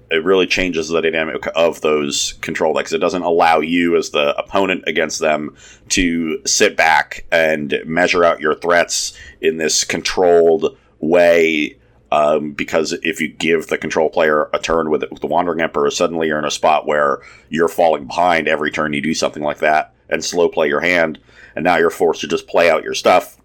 [0.09, 2.91] it really changes the dynamic of those control decks.
[2.91, 5.55] It doesn't allow you, as the opponent against them,
[5.89, 11.77] to sit back and measure out your threats in this controlled way
[12.11, 15.91] um, because if you give the control player a turn with, with the Wandering Emperor,
[15.91, 19.59] suddenly you're in a spot where you're falling behind every turn you do something like
[19.59, 21.19] that and slow play your hand,
[21.55, 23.37] and now you're forced to just play out your stuff,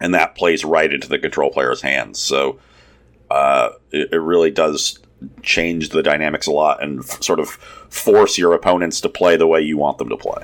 [0.00, 2.18] and that plays right into the control player's hands.
[2.18, 2.58] So
[3.30, 4.98] uh, it, it really does
[5.42, 9.46] change the dynamics a lot and f- sort of force your opponents to play the
[9.46, 10.42] way you want them to play.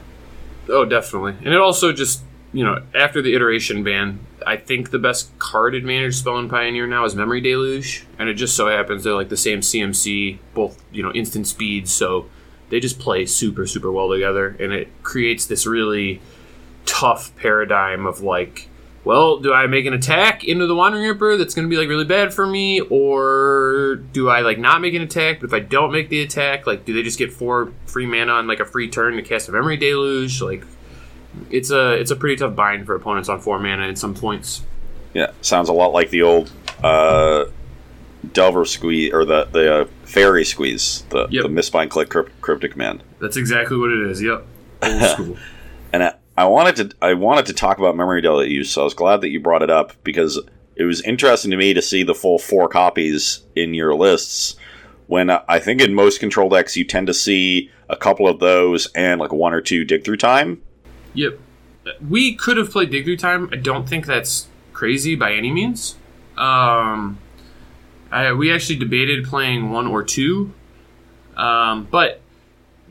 [0.69, 1.35] Oh, definitely.
[1.45, 2.23] And it also just,
[2.57, 6.87] you know, after the iteration ban, I think the best card advantage spell in Pioneer
[6.87, 8.07] now is Memory Deluge.
[8.19, 11.87] And it just so happens they're like the same CMC, both, you know, instant speed.
[11.87, 12.31] So
[12.71, 14.57] they just play super, super well together.
[14.59, 16.23] And it creates this really
[16.87, 18.71] tough paradigm of like,
[19.05, 21.91] well, do I make an attack into the Wandering Emperor that's going to be like
[21.91, 25.41] really bad for me, or do I like not make an attack?
[25.41, 28.33] But if I don't make the attack, like, do they just get four free mana
[28.33, 30.41] on like a free turn to cast a Memory Deluge?
[30.41, 30.65] Like,
[31.51, 34.63] it's a it's a pretty tough bind for opponents on four mana at some points.
[35.15, 36.51] Yeah, sounds a lot like the old
[36.83, 37.47] uh,
[38.33, 41.43] Delver squeeze or the the uh, fairy squeeze, the Yep.
[41.45, 43.03] the Mistbind Clique crypt, cryptic command.
[43.21, 44.23] That's exactly what it is.
[44.23, 44.45] Yep,
[44.83, 45.37] old school.
[45.93, 48.95] And I, I wanted to I wanted to talk about memory deluge, so I was
[48.95, 50.41] glad that you brought it up because
[50.75, 54.57] it was interesting to me to see the full four copies in your lists.
[55.07, 58.89] When I think in most control decks you tend to see a couple of those
[58.89, 60.61] and like one or two dig through time.
[61.17, 61.39] Yep.
[62.09, 63.49] We could have played dig through time.
[63.53, 65.97] I don't think that's crazy by any means.
[66.37, 67.19] Um,
[68.11, 70.53] I, we actually debated playing one or two,
[71.37, 72.21] um, but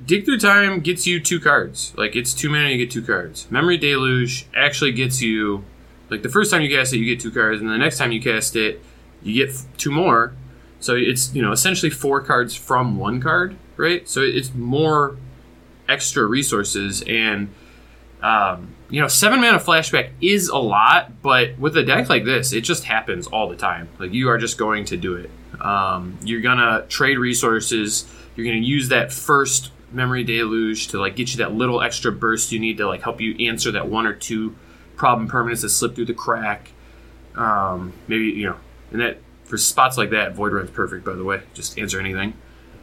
[0.03, 1.93] Dig Through Time gets you two cards.
[1.95, 3.49] Like it's two mana, you get two cards.
[3.49, 5.63] Memory Deluge actually gets you,
[6.09, 8.11] like the first time you cast it, you get two cards, and the next time
[8.11, 8.81] you cast it,
[9.23, 10.33] you get two more.
[10.79, 14.07] So it's you know essentially four cards from one card, right?
[14.09, 15.17] So it's more
[15.87, 17.53] extra resources and.
[18.21, 22.53] Um, you know, seven mana flashback is a lot, but with a deck like this,
[22.53, 23.89] it just happens all the time.
[23.99, 25.29] Like you are just going to do it.
[25.59, 28.05] Um, you're gonna trade resources.
[28.35, 32.51] You're gonna use that first memory deluge to like get you that little extra burst
[32.51, 34.55] you need to like help you answer that one or two
[34.97, 36.71] problem permanents that slip through the crack.
[37.35, 38.57] Um, maybe you know,
[38.91, 41.05] and that for spots like that, Void Rend's perfect.
[41.05, 42.33] By the way, just answer anything.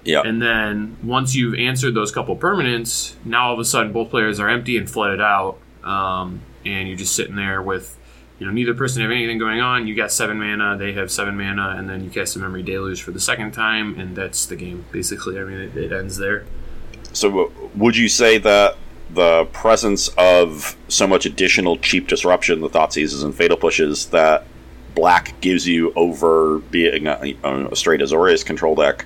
[0.05, 0.23] Yeah.
[0.25, 4.41] And then once you've answered those couple permanents, now all of a sudden both players
[4.41, 7.99] are empty and flooded out, um, and you're just sitting there with,
[8.39, 9.87] you know, neither person have anything going on.
[9.87, 13.03] You got seven mana, they have seven mana, and then you cast a memory deluge
[13.03, 15.39] for the second time, and that's the game basically.
[15.39, 16.47] I mean, it, it ends there.
[17.13, 18.77] So, would you say that
[19.11, 24.47] the presence of so much additional cheap disruption, the Thoughtseizes and Fatal Pushes, that
[24.95, 29.05] Black gives you over being a, a straight Azorius control deck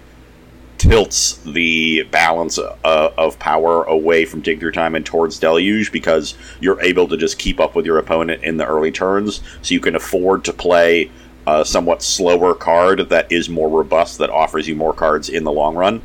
[0.79, 7.09] tilts the balance uh, of power away from Time and towards Deluge because you're able
[7.09, 10.45] to just keep up with your opponent in the early turns, so you can afford
[10.45, 11.11] to play
[11.47, 15.53] a somewhat slower card that is more robust, that offers you more cards in the
[15.53, 16.03] long run.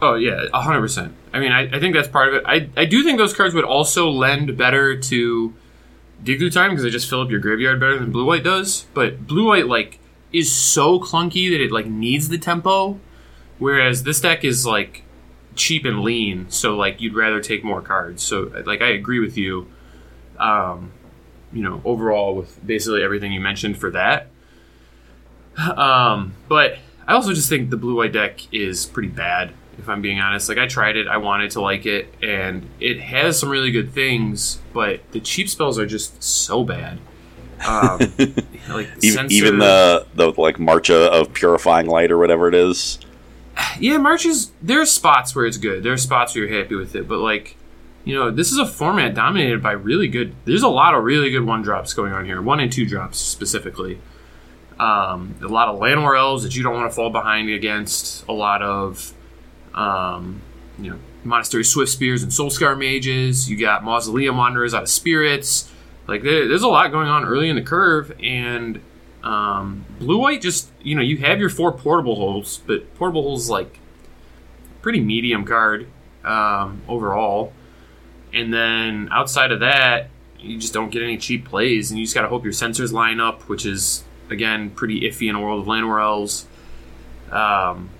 [0.00, 1.14] Oh yeah, hundred percent.
[1.32, 2.42] I mean, I, I think that's part of it.
[2.44, 5.54] I, I do think those cards would also lend better to
[6.24, 8.86] time because they just fill up your graveyard better than blue white does.
[8.94, 9.98] But blue white like
[10.32, 12.98] is so clunky that it like needs the tempo,
[13.58, 15.02] whereas this deck is like
[15.54, 16.50] cheap and lean.
[16.50, 18.22] So like you'd rather take more cards.
[18.22, 19.68] So like I agree with you.
[20.38, 20.92] Um,
[21.52, 24.28] you know, overall with basically everything you mentioned for that.
[25.58, 30.02] Um, but I also just think the blue white deck is pretty bad if I'm
[30.02, 30.48] being honest.
[30.48, 33.92] Like I tried it, I wanted to like it, and it has some really good
[33.92, 36.98] things, but the cheap spells are just so bad.
[37.66, 37.98] Um,
[38.68, 42.98] like even, even, the the like March of Purifying Light or whatever it is.
[43.78, 45.82] Yeah, March is there are spots where it's good.
[45.82, 47.56] There are spots where you're happy with it, but like
[48.04, 50.34] you know, this is a format dominated by really good.
[50.44, 53.18] There's a lot of really good one drops going on here, one and two drops
[53.18, 54.00] specifically.
[54.78, 58.26] Um, a lot of elves that you don't want to fall behind against.
[58.26, 59.14] A lot of
[59.74, 60.40] um,
[60.78, 63.48] you know, Monastery Swiftspears and Soulscar Mages.
[63.48, 65.70] You got Mausoleum Wanderers out of Spirits.
[66.08, 68.80] Like there, there's a lot going on early in the curve, and
[69.22, 73.48] um, Blue White just you know you have your four portable holes, but portable holes
[73.48, 73.78] like
[74.80, 75.86] pretty medium card
[76.24, 77.52] um, overall.
[78.32, 80.08] And then outside of that,
[80.38, 82.92] you just don't get any cheap plays, and you just got to hope your sensors
[82.92, 86.46] line up, which is again pretty iffy in a world of Llanowar Elves.
[87.30, 87.90] Um,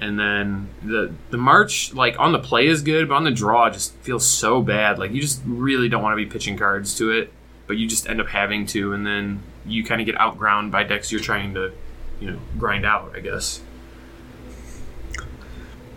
[0.00, 3.70] and then the the march like on the play is good, but on the draw
[3.70, 4.98] just feels so bad.
[4.98, 7.32] Like you just really don't want to be pitching cards to it,
[7.66, 10.84] but you just end up having to, and then you kind of get outground by
[10.84, 11.72] decks you're trying to,
[12.20, 13.12] you know, grind out.
[13.14, 13.60] I guess.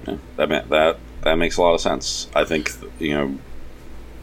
[0.07, 2.29] Yeah, that that that makes a lot of sense.
[2.35, 3.37] I think you know,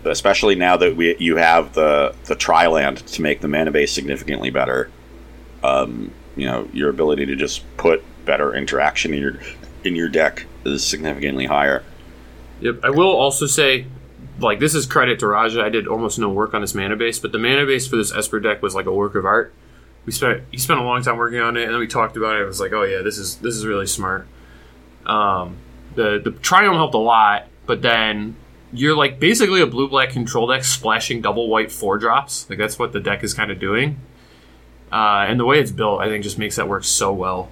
[0.04, 3.92] especially now that we you have the the tri land to make the mana base
[3.92, 4.90] significantly better.
[5.62, 9.38] Um, you know, your ability to just put better interaction in your
[9.84, 11.84] in your deck is significantly higher.
[12.60, 12.80] Yep.
[12.84, 13.86] I will also say,
[14.44, 15.62] like, this is credit to Rajah.
[15.62, 18.12] I did almost no work on this mana base, but the mana base for this
[18.12, 19.52] Esper deck was like a work of art.
[20.06, 22.36] We spent he spent a long time working on it, and then we talked about
[22.36, 22.42] it.
[22.42, 24.26] It was like, oh yeah, this is this is really smart.
[25.06, 25.56] Um,
[25.94, 28.36] the the Triome helped a lot, but then
[28.72, 32.48] you're like basically a blue black control deck splashing double white four drops.
[32.50, 33.98] Like that's what the deck is kind of doing.
[34.92, 37.50] Uh, and the way it's built, I think, just makes that work so well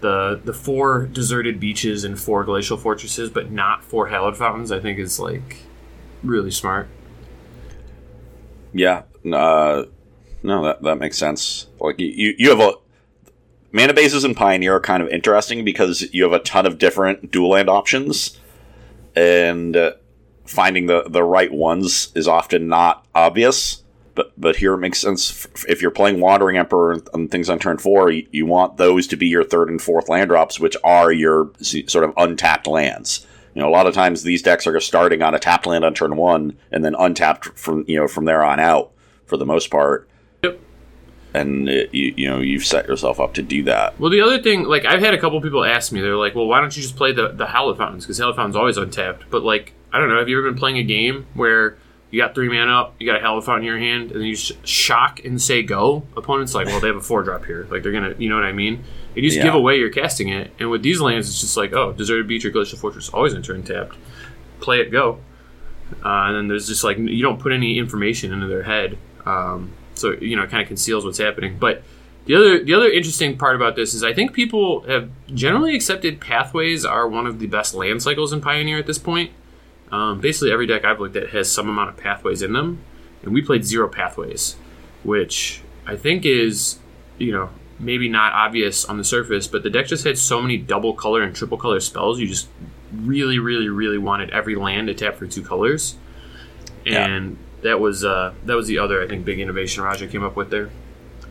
[0.00, 4.80] the the four deserted beaches and four glacial fortresses, but not four hallowed fountains, I
[4.80, 5.58] think is like
[6.22, 6.88] really smart.
[8.72, 9.02] Yeah,
[9.32, 9.84] uh,
[10.42, 11.66] no, that that makes sense.
[11.80, 12.74] Like you, you have a
[13.72, 17.30] mana bases in Pioneer are kind of interesting because you have a ton of different
[17.30, 18.38] dual land options,
[19.14, 19.92] and uh,
[20.44, 23.82] finding the the right ones is often not obvious
[24.16, 27.78] but but here it makes sense if you're playing Wandering Emperor and things on turn
[27.78, 31.12] four, you, you, want those to be your third and fourth land drops, which are
[31.12, 33.24] your sort of untapped lands.
[33.56, 35.82] You know, a lot of times these decks are just starting on a tapped land
[35.82, 38.92] on turn one and then untapped from you know from there on out
[39.24, 40.06] for the most part.
[40.42, 40.60] Yep.
[41.32, 43.98] And it, you you know you've set yourself up to do that.
[43.98, 46.46] Well, the other thing, like I've had a couple people ask me, they're like, "Well,
[46.46, 48.04] why don't you just play the the Hallowed Fountains?
[48.04, 50.18] Because Hallowed Fountains always untapped." But like, I don't know.
[50.18, 51.78] Have you ever been playing a game where
[52.16, 54.36] you got three mana up, you got a Fountain in your hand, and then you
[54.36, 56.02] sh- shock and say go?
[56.16, 57.66] Opponents like, well, they have a four drop here.
[57.70, 58.76] Like they're gonna, you know what I mean?
[59.14, 59.42] And you just Yeah.
[59.44, 60.50] give away you're casting it.
[60.58, 63.42] And with these lands, it's just like, oh, Deserted Beach or Glacial Fortress always in
[63.42, 63.96] turn tapped.
[64.60, 65.18] Play it, go.
[66.02, 69.72] Uh, and then there's just like you don't put any information into their head, um,
[69.94, 71.58] so you know it kind of conceals what's happening.
[71.60, 71.82] But
[72.24, 76.18] the other the other interesting part about this is I think people have generally accepted
[76.18, 79.30] pathways are one of the best land cycles in Pioneer at this point.
[79.92, 82.80] Um, basically, every deck I've looked at has some amount of pathways in them,
[83.22, 84.56] and we played zero pathways,
[85.04, 86.78] which I think is
[87.18, 90.56] you know maybe not obvious on the surface, but the deck just had so many
[90.56, 92.18] double color and triple color spells.
[92.18, 92.48] You just
[92.92, 95.96] really, really, really wanted every land to tap for two colors,
[96.84, 97.06] Yeah.
[97.06, 100.36] and that was uh, that was the other I think big innovation Rajah came up
[100.36, 100.70] with there.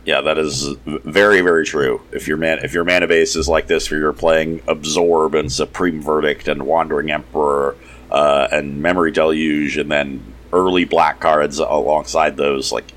[0.04, 2.00] Yeah, that is very very true.
[2.12, 5.50] If your man if your mana base is like this, where you're playing Absorb and
[5.52, 7.76] Supreme Verdict and Wandering Emperor
[8.10, 12.92] uh, and Memory Deluge, and then early black cards alongside those, like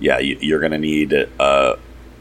[0.00, 1.76] yeah, you, you're going to need uh,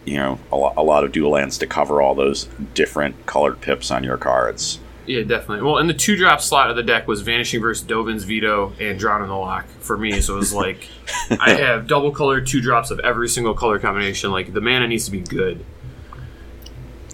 [0.05, 3.61] you know a, lo- a lot of dual lands to cover all those different colored
[3.61, 4.79] pips on your cards.
[5.07, 5.63] Yeah, definitely.
[5.65, 8.99] Well, and the two drop slot of the deck was Vanishing Verses Dovin's Veto and
[8.99, 10.21] Drown in the Loch for me.
[10.21, 10.87] So it was like
[11.39, 14.31] I have double colored two drops of every single color combination.
[14.31, 15.65] Like the mana needs to be good.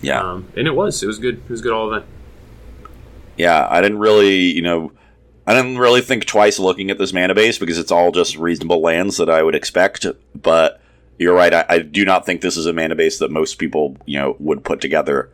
[0.01, 1.01] Yeah, Um, and it was.
[1.01, 1.35] It was good.
[1.37, 2.05] It was good all event.
[3.37, 3.67] yeah.
[3.69, 4.91] I didn't really you know.
[5.47, 8.81] I didn't really think twice looking at this mana base because it's all just reasonable
[8.81, 10.05] lands that I would expect.
[10.35, 10.81] But
[11.17, 11.53] you're right.
[11.53, 14.35] I, I do not think this is a mana base that most people, you know,
[14.39, 15.31] would put together.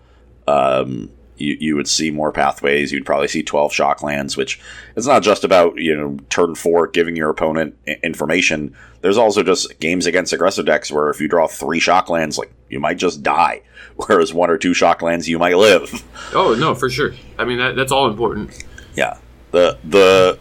[0.47, 2.91] Um, you, you would see more pathways.
[2.91, 4.59] You'd probably see 12 shock lands, which
[4.95, 8.75] it's not just about, you know, turn four giving your opponent information.
[9.01, 12.53] There's also just games against aggressive decks where if you draw three shock lands, like,
[12.69, 13.63] you might just die.
[13.95, 16.03] Whereas one or two shock lands, you might live.
[16.33, 17.13] Oh no, for sure.
[17.37, 18.63] I mean that, that's all important.
[18.95, 19.17] Yeah.
[19.53, 20.39] The the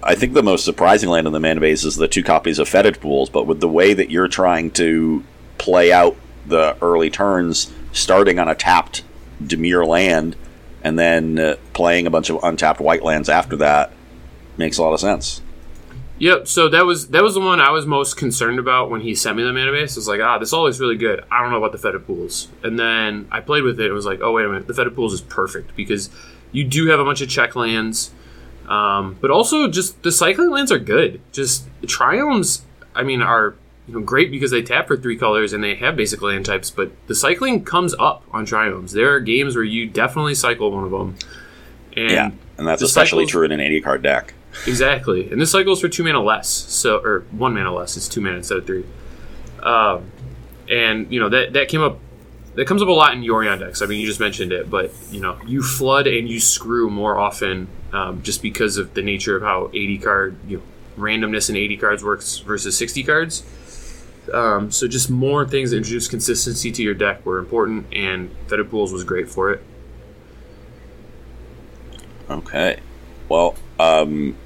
[0.00, 2.68] I think the most surprising land in the mana base is the two copies of
[2.68, 5.24] Fetid Pools, but with the way that you're trying to
[5.58, 9.02] play out the early turns, starting on a tapped
[9.42, 10.36] Dimir land,
[10.84, 13.92] and then uh, playing a bunch of untapped white lands after that,
[14.56, 15.42] makes a lot of sense.
[16.18, 16.46] Yep.
[16.46, 19.36] So that was that was the one I was most concerned about when he sent
[19.36, 19.96] me the mana base.
[19.96, 21.24] I was like, ah, this all looks really good.
[21.32, 22.46] I don't know about the Fetid Pools.
[22.62, 23.86] And then I played with it.
[23.86, 26.10] and was like, oh wait a minute, the Fetid Pools is perfect because
[26.54, 28.12] you do have a bunch of check lands,
[28.68, 31.20] um, but also just the cycling lands are good.
[31.32, 32.62] Just the triomes,
[32.94, 35.96] I mean, are you know great because they tap for three colors and they have
[35.96, 36.70] basic land types.
[36.70, 38.92] But the cycling comes up on triomes.
[38.92, 41.16] There are games where you definitely cycle one of them.
[41.96, 44.32] And yeah, and that's especially cycles- true in an 80 card deck.
[44.68, 47.96] Exactly, and this cycles for two mana less, so or one mana less.
[47.96, 48.84] It's two mana instead of three.
[49.60, 50.12] Um,
[50.70, 51.98] and you know that that came up,
[52.54, 53.82] that comes up a lot in Yorion decks.
[53.82, 57.18] I mean, you just mentioned it, but you know you flood and you screw more
[57.18, 60.62] often, um, just because of the nature of how eighty card you know
[60.96, 63.42] randomness in eighty cards works versus sixty cards.
[64.32, 68.70] Um, so just more things that introduce consistency to your deck were important, and Fetid
[68.70, 69.62] Pools was great for it.
[72.30, 72.80] Okay.
[73.28, 74.36] Well, um,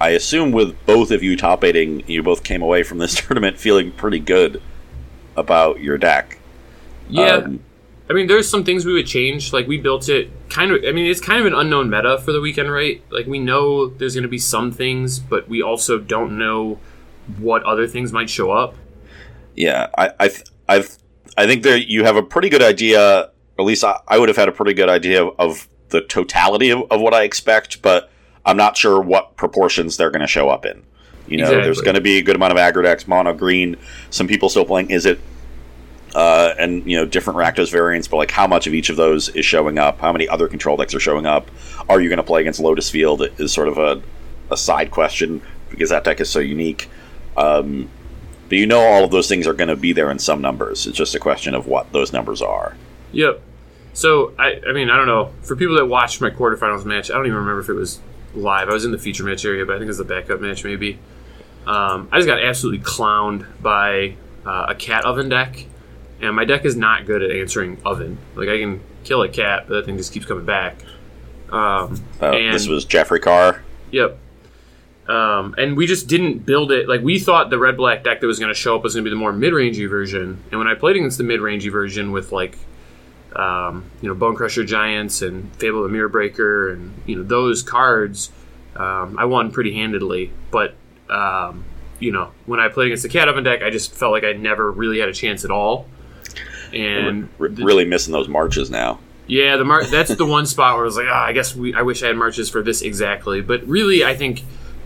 [0.00, 3.58] I assume with both of you top eighting, you both came away from this tournament
[3.58, 4.62] feeling pretty good
[5.36, 6.37] about your deck.
[7.08, 7.60] Yeah, Um,
[8.10, 9.52] I mean, there's some things we would change.
[9.52, 10.82] Like we built it kind of.
[10.86, 13.02] I mean, it's kind of an unknown meta for the weekend, right?
[13.10, 16.78] Like we know there's going to be some things, but we also don't know
[17.38, 18.74] what other things might show up.
[19.54, 20.30] Yeah, I, I,
[20.68, 20.84] I,
[21.36, 23.30] I think there you have a pretty good idea.
[23.58, 26.00] Or at least I, I would have had a pretty good idea of, of the
[26.02, 28.10] totality of, of what I expect, but
[28.46, 30.82] I'm not sure what proportions they're going to show up in.
[31.26, 31.64] You know, Exactly.
[31.64, 33.76] there's going to be a good amount of aggro decks, mono green.
[34.10, 35.20] Some people still playing is it,
[36.18, 39.28] uh, and you know different Rakdos variants, but like how much of each of those
[39.28, 40.00] is showing up?
[40.00, 41.48] How many other control decks are showing up?
[41.88, 43.22] Are you going to play against Lotus Field?
[43.38, 44.02] Is sort of a,
[44.50, 45.40] a side question
[45.70, 46.90] because that deck is so unique.
[47.36, 47.88] Um,
[48.48, 50.88] but you know all of those things are going to be there in some numbers.
[50.88, 52.76] It's just a question of what those numbers are.
[53.12, 53.40] Yep.
[53.92, 55.30] So I, I mean, I don't know.
[55.42, 58.00] For people that watched my quarterfinals match, I don't even remember if it was
[58.34, 58.68] live.
[58.68, 60.64] I was in the feature match area, but I think it was the backup match
[60.64, 60.98] maybe.
[61.64, 65.66] Um, I just got absolutely clowned by uh, a cat oven deck,
[66.20, 68.18] and my deck is not good at answering oven.
[68.34, 70.82] Like I can kill a cat, but that thing just keeps coming back.
[71.50, 73.62] Um, Uh, and, this was Jeffrey Carr.
[73.90, 74.18] Yep.
[75.08, 76.88] Um, and we just didn't build it.
[76.88, 79.04] Like we thought the red black deck that was going to show up was going
[79.04, 80.42] to be the more mid rangey version.
[80.50, 82.58] And when I played against the mid rangey version with like
[83.34, 87.62] um, you know, Bone Crusher Giants and Fable the Mirror Breaker, and you know those
[87.62, 88.32] cards,
[88.76, 90.32] um, I won pretty handedly.
[90.50, 90.74] But
[91.08, 91.64] um,
[91.98, 94.32] you know, when I played against the Cat Oven deck, I just felt like I
[94.32, 95.86] never really had a chance at all.
[96.74, 98.98] And R- really missing those marches now.
[99.26, 101.74] yeah, the mar- that's the one spot where I was like, ah, I guess we,
[101.74, 103.40] I wish I had marches for this exactly.
[103.40, 104.42] But really, I think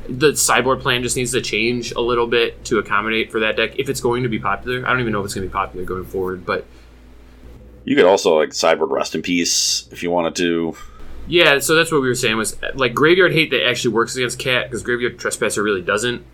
[0.09, 3.79] the sideboard plan just needs to change a little bit to accommodate for that deck
[3.79, 4.85] if it's going to be popular.
[4.87, 6.67] I don't even know if it's going to be popular going forward, but
[7.85, 10.77] You could also like sideboard rest in peace if you wanted to.
[11.29, 11.61] yeah.
[11.61, 14.69] So that's what we were saying was like graveyard hate that actually works against cat
[14.69, 16.25] because graveyard trespasser really doesn't.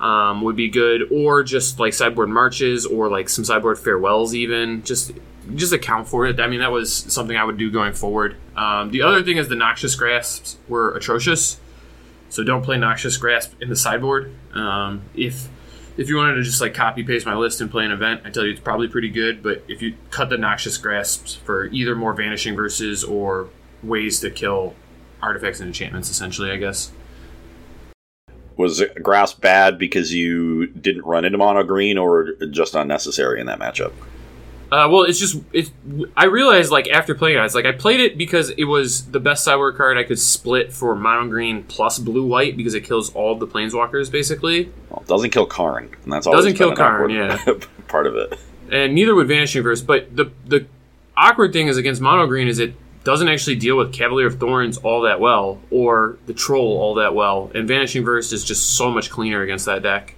[0.00, 4.82] Um, would be good, or just like sideboard marches, or like some sideboard farewells, even
[4.82, 5.12] just
[5.54, 6.40] just account for it.
[6.40, 8.36] I mean, that was something I would do going forward.
[8.56, 11.60] Um, the other thing is the noxious grasps were atrocious,
[12.30, 14.34] so don't play noxious grasp in the sideboard.
[14.54, 15.48] Um, if
[15.98, 18.30] if you wanted to just like copy paste my list and play an event, I
[18.30, 19.42] tell you it's probably pretty good.
[19.42, 23.50] But if you cut the noxious grasps for either more vanishing verses or
[23.82, 24.74] ways to kill
[25.20, 26.90] artifacts and enchantments, essentially, I guess.
[28.60, 33.58] Was grasp bad because you didn't run into mono green, or just unnecessary in that
[33.58, 33.92] matchup?
[34.72, 35.70] Uh, well, it's just it.
[36.16, 39.06] I realized like after playing it, I was like, I played it because it was
[39.10, 42.82] the best sideboard card I could split for mono green plus blue white because it
[42.84, 46.76] kills all the planeswalkers basically, Well, it doesn't kill Karn, and that's always Doesn't kill
[46.76, 47.38] Karn, yeah.
[47.88, 48.38] part of it.
[48.70, 49.80] and neither would Vanishing Verse.
[49.80, 50.66] But the the
[51.16, 54.78] awkward thing is against mono green is it doesn't actually deal with Cavalier of Thorns
[54.78, 58.90] all that well or the Troll all that well, and Vanishing Verse is just so
[58.90, 60.14] much cleaner against that deck.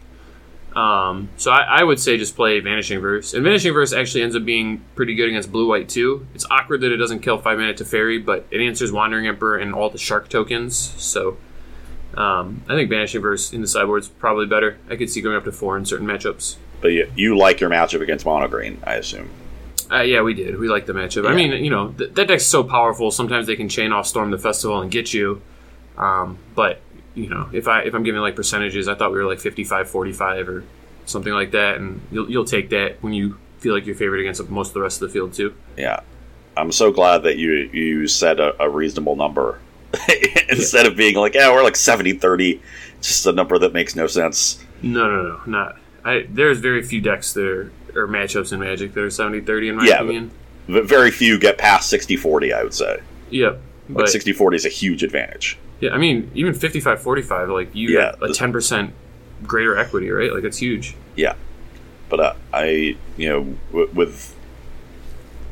[0.75, 4.35] Um, so I, I would say just play Vanishing Verse, and Vanishing Verse actually ends
[4.35, 6.27] up being pretty good against Blue White too.
[6.35, 9.59] It's awkward that it doesn't kill five minute to Fairy, but it answers Wandering Emperor
[9.59, 10.77] and all the Shark tokens.
[10.77, 11.37] So
[12.15, 14.79] um, I think Vanishing Verse in the sideboard is probably better.
[14.89, 16.57] I could see going up to four in certain matchups.
[16.81, 19.31] But you, you like your matchup against mono green, I assume.
[19.93, 20.59] Uh, yeah, we did.
[20.59, 21.29] We liked the matchup.
[21.29, 23.11] I mean, you know, th- that deck's so powerful.
[23.11, 25.43] Sometimes they can chain off Storm the Festival and get you.
[25.99, 26.81] Um, but
[27.15, 29.91] you know, if I if I'm giving like percentages, I thought we were like 55,
[29.91, 30.65] 45 or
[31.05, 34.49] something like that, and you'll you'll take that when you feel like you're favored against
[34.49, 35.55] most of the rest of the field too.
[35.77, 36.01] Yeah,
[36.57, 39.61] I'm so glad that you you said a, a reasonable number
[40.49, 42.63] instead of being like, yeah, we're like 70 30,
[43.01, 44.65] just a number that makes no sense.
[44.81, 45.77] No, no, no, not.
[46.05, 49.77] I there's very few decks that are or matchups in Magic that are 70-30 in
[49.77, 50.31] my Yeah, opinion.
[50.69, 53.01] But very few get past 60 40, I would say.
[53.31, 53.61] Yep.
[53.89, 55.59] Like But 60 40 is a huge advantage.
[55.81, 58.93] yeah, I mean, even 55-45, like you Yeah, have a ten percent
[59.43, 60.33] greater equity, right?
[60.33, 60.95] Like it's huge.
[61.17, 61.35] Yeah,
[62.09, 64.35] but uh, I, you know, w- with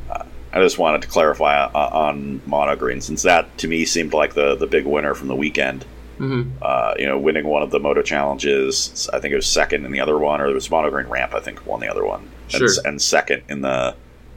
[0.09, 0.23] uh,
[0.53, 4.33] I just wanted to clarify uh, on mono green since that to me seemed like
[4.33, 5.83] the the big winner from the weekend.
[6.21, 9.09] Hmm Uh, you know, winning one of the Modo challenges.
[9.13, 11.33] I think it was second in the other one, or it was mono green ramp.
[11.33, 12.21] I think won the other one,
[12.53, 12.69] and, Sure.
[12.85, 13.95] and second in the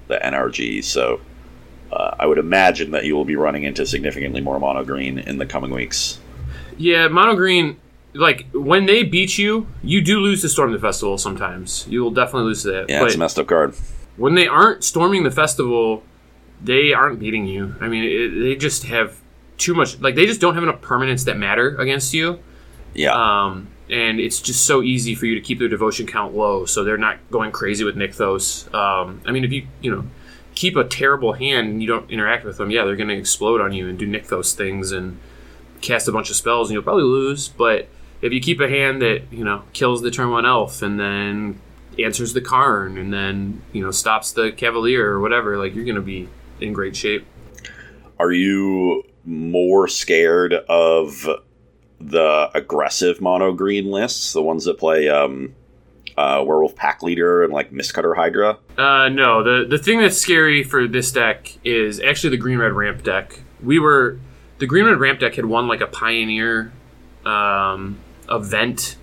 [0.09, 0.82] the NRG.
[0.85, 1.20] So.
[1.93, 5.39] Uh, I would imagine that you will be running into significantly more mono green in
[5.39, 6.18] the coming weeks.
[6.76, 7.76] Yeah, mono green.
[8.14, 11.18] Like when they beat you, you do lose to storm the festival.
[11.18, 12.89] Sometimes you will definitely lose to that.
[12.89, 13.76] Yeah, but it's a messed up card.
[14.16, 16.03] when they aren't storming the festival,
[16.61, 17.76] they aren't beating you.
[17.80, 19.20] I mean, it, they just have
[19.59, 20.01] too much.
[20.01, 22.41] Like they just don't have enough permanents that matter against you.
[22.95, 26.65] Yeah, Um, and it's just so easy for you to keep their devotion count low,
[26.65, 28.73] so they're not going crazy with Nykthos.
[28.73, 30.05] Um, I mean, if you you know
[30.55, 33.61] keep a terrible hand and you don't interact with them, yeah, they're going to explode
[33.61, 35.19] on you and do Nykthos things and
[35.81, 37.49] cast a bunch of spells, and you'll probably lose.
[37.49, 37.89] But
[38.23, 41.61] if you keep a hand that you know kills the turn one elf and then
[41.99, 45.97] answers the Karn and then you know stops the Cavalier or whatever, like you're going
[45.97, 46.29] to be
[46.61, 47.27] in great shape.
[48.19, 51.27] Are you more scared of
[52.01, 55.55] the aggressive mono green lists, the ones that play um,
[56.16, 58.59] uh, Werewolf Pack Leader and like Mistcutter Hydra?
[58.77, 62.72] Uh, no, the the thing that's scary for this deck is actually the green red
[62.72, 63.41] ramp deck.
[63.62, 64.18] We were
[64.59, 66.72] the green red ramp deck had won like a pioneer
[67.25, 67.99] um,
[68.31, 68.97] event.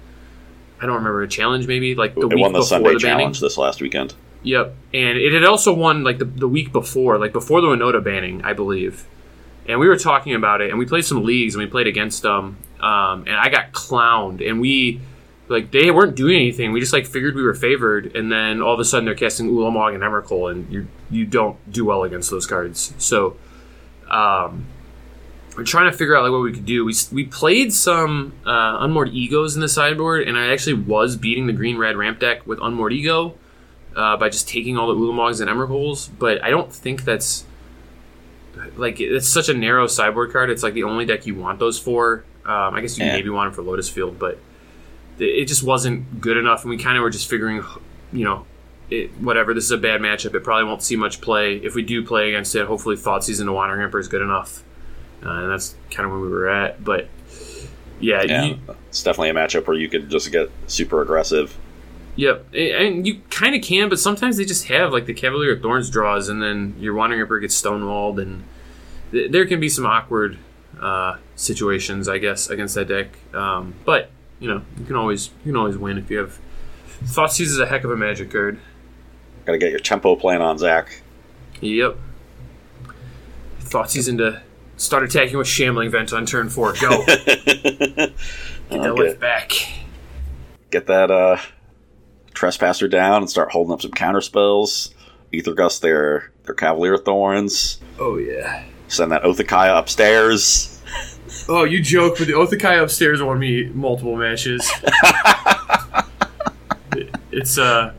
[0.80, 3.00] I don't remember a challenge maybe like the it week won the before Sunday the
[3.00, 3.20] banning.
[3.20, 4.16] Challenge this last weekend.
[4.44, 8.04] Yep, and it had also won like the, the week before, like before the Winota
[8.04, 9.06] banning, I believe.
[9.68, 12.24] And we were talking about it, and we played some leagues, and we played against
[12.24, 15.02] them, um, and I got clowned, and we
[15.48, 16.72] like they weren't doing anything.
[16.72, 19.50] We just like figured we were favored, and then all of a sudden they're casting
[19.50, 22.94] Ulamog and Emrakul, and you you don't do well against those cards.
[22.98, 23.38] So,
[24.10, 24.66] um,
[25.56, 26.86] we're trying to figure out like what we could do.
[26.86, 31.48] We we played some uh, unmoored egos in the sideboard, and I actually was beating
[31.48, 33.36] the green red ramp deck with unmoored ego
[33.96, 37.46] uh, by just taking all the Ulamogs and Emrakuls, but I don't think that's
[38.78, 40.50] like it's such a narrow sideboard card.
[40.50, 42.24] It's like the only deck you want those for.
[42.46, 43.14] Um, I guess you Yeah.
[43.14, 44.40] maybe want them for Lotus Field, but
[45.20, 47.64] it- just wasn't good enough, and we kind of were just figuring,
[48.12, 48.46] you know,
[48.90, 49.54] it, whatever.
[49.54, 50.34] This is a bad matchup.
[50.34, 51.58] It probably won't see much play.
[51.58, 54.64] If we do play against it, hopefully Thoughtseize into Wandering Emperor is good enough,
[55.26, 56.84] uh, and that's kind of where we were at.
[56.84, 57.08] But
[58.00, 58.58] yeah, Yeah, you-
[58.90, 61.56] it's definitely a matchup where you could just get super aggressive.
[62.16, 65.62] Yep, and you kind of can, but sometimes they just have like the Cavalier of
[65.62, 68.44] Thorns draws, and then your Wandering Emperor gets stonewalled, and
[69.12, 70.38] th- there can be some awkward
[70.80, 73.18] uh, situations, I guess, against that deck.
[73.34, 76.38] Um, but you know, you can always you can always win if you have.
[77.04, 78.60] Thoughtseize is a heck of a Magic card.
[79.46, 81.02] Got to get your tempo plan on, Zach.
[81.62, 81.98] Yep.
[83.62, 84.42] Thoughtseize into
[84.78, 86.74] start attacking with Shambling Vent on turn four.
[86.74, 88.16] Go get
[88.70, 89.52] that lift back.
[90.70, 91.38] Get that uh,
[92.42, 94.96] trespasser down and start holding up some counter spells.
[95.32, 97.80] Aether Gust their their Cavalier Thorns.
[98.00, 98.64] Oh yeah.
[98.88, 100.82] Send that Othakaya upstairs.
[101.48, 104.70] Oh, you joke, but the Othakai upstairs won me multiple matches.
[106.94, 107.94] It- it's uh,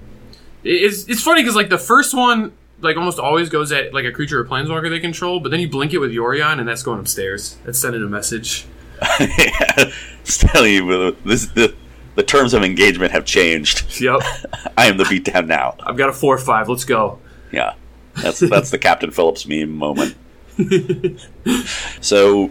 [0.65, 4.11] it's it's funny because like the first one like almost always goes at like a
[4.11, 6.99] creature or planeswalker they control, but then you blink it with Yorion and that's going
[6.99, 7.57] upstairs.
[7.65, 8.67] That's sending a message.
[9.21, 9.91] yeah,
[10.21, 11.75] It's telling you this the
[12.15, 14.01] the terms of engagement have changed.
[14.01, 14.21] Yep,
[14.79, 15.77] I am the beatdown now.
[15.81, 16.69] I've got a four five.
[16.69, 17.19] Let's go.
[17.51, 17.75] Yeah,
[18.15, 20.17] that's that's the Captain Phillips meme moment.
[22.01, 22.51] so,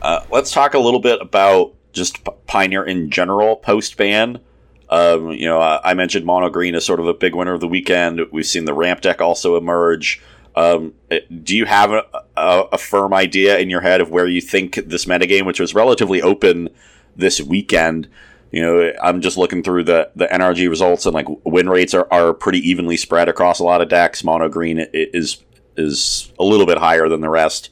[0.00, 4.40] uh, let's talk a little bit about just P- Pioneer in general post ban.
[4.88, 7.60] Um, you know, I, I mentioned Mono Green as sort of a big winner of
[7.60, 8.20] the weekend.
[8.30, 10.22] We've seen the ramp deck also emerge.
[10.54, 10.92] Um,
[11.42, 12.04] do you have a,
[12.36, 15.74] a, a firm idea in your head of where you think this metagame, which was
[15.74, 16.68] relatively open
[17.16, 18.08] this weekend,
[18.52, 22.06] you know, I'm just looking through the, the NRG results and like win rates are,
[22.12, 24.22] are pretty evenly spread across a lot of decks.
[24.22, 25.42] Mono green is
[25.74, 27.70] is a little bit higher than the rest,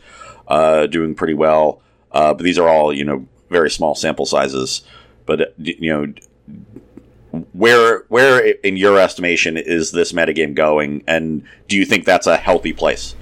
[0.49, 1.83] uh, doing pretty well.
[2.13, 4.83] Uh, but these are all you know very small sample sizes.
[5.27, 11.85] But you know, where where in your estimation is this metagame going, and do you
[11.85, 13.15] think that's a healthy place?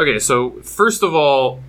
[0.00, 1.60] Okay, so first of all,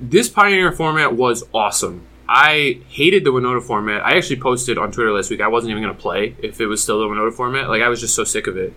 [0.00, 2.06] this Pioneer format was awesome.
[2.28, 4.04] I hated the Winota format.
[4.04, 6.66] I actually posted on Twitter last week I wasn't even going to play if it
[6.66, 7.68] was still the Winota format.
[7.68, 8.72] Like, I was just so sick of it.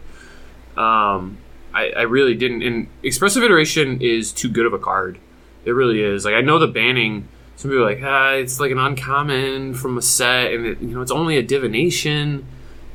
[0.76, 1.38] Um,
[1.74, 2.62] I, I really didn't.
[2.64, 5.18] And Expressive Iteration is too good of a card.
[5.66, 6.26] It really is.
[6.26, 9.98] Like, I know the banning, some people are like, ah, it's like an uncommon from
[9.98, 12.46] a set, and it, you know, it's only a divination.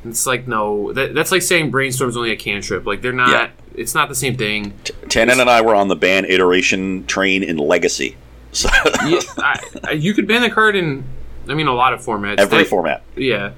[0.02, 2.86] And it's like, no, that, that's like saying Brainstorm's only a cantrip.
[2.86, 3.50] Like, they're not, Yeah.
[3.74, 4.72] it's not the same thing.
[5.08, 8.16] Tannon and I were on the ban iteration train in Legacy.
[8.52, 8.68] So
[9.06, 11.04] yeah, I, I, you could ban the card in,
[11.48, 12.38] I mean, a lot of formats.
[12.38, 13.02] every They- format.
[13.16, 13.52] Yeah.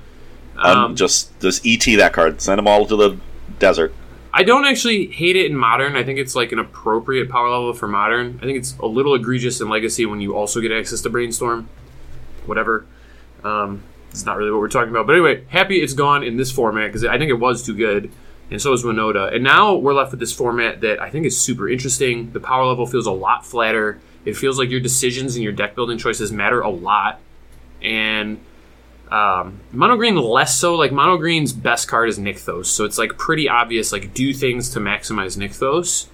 [0.57, 2.41] Um, Um, just just ET that card.
[2.41, 3.17] Send them all to the
[3.59, 3.93] desert.
[4.33, 5.97] I don't actually hate it in modern.
[5.97, 8.39] I think it's like an appropriate power level for modern.
[8.41, 11.69] I think it's a little egregious in legacy when you also get access to brainstorm.
[12.47, 12.87] Whatever.
[13.43, 15.07] Um, it's not really what we're talking about.
[15.09, 18.11] But anyway, happy it's gone in this format because I think it was too good,
[18.51, 19.35] and so is Winota.
[19.35, 22.31] And now we're left with this format that I think is super interesting.
[22.33, 23.99] The power level feels a lot flatter.
[24.25, 27.21] It feels like your decisions and your deck building choices matter a lot.
[27.83, 28.41] And
[29.11, 30.75] um, mono green less so.
[30.75, 33.93] Like mono green's best card is Nykthos, so it's like pretty obvious.
[33.93, 36.07] Like do things to maximize Nykthos,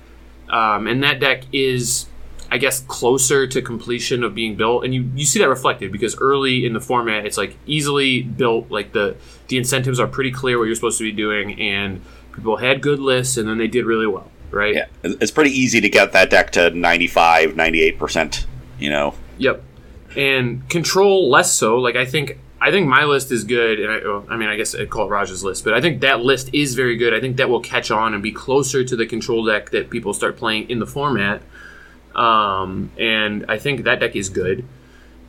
[0.52, 2.06] um, and that deck is,
[2.50, 4.84] I guess, closer to completion of being built.
[4.84, 8.70] And you you see that reflected because early in the format, it's like easily built.
[8.70, 9.16] Like the
[9.48, 12.02] the incentives are pretty clear what you're supposed to be doing, and
[12.34, 14.74] people had good lists, and then they did really well, right?
[14.74, 18.46] Yeah, it's pretty easy to get that deck to 95, 98 percent.
[18.78, 19.62] You know, Yep.
[20.16, 21.78] And control less so.
[21.78, 24.56] Like I think I think my list is good, and I, well, I mean I
[24.56, 27.14] guess I'd call it Raj's list, but I think that list is very good.
[27.14, 30.12] I think that will catch on and be closer to the control deck that people
[30.12, 31.42] start playing in the format.
[32.14, 34.66] Um, and I think that deck is good.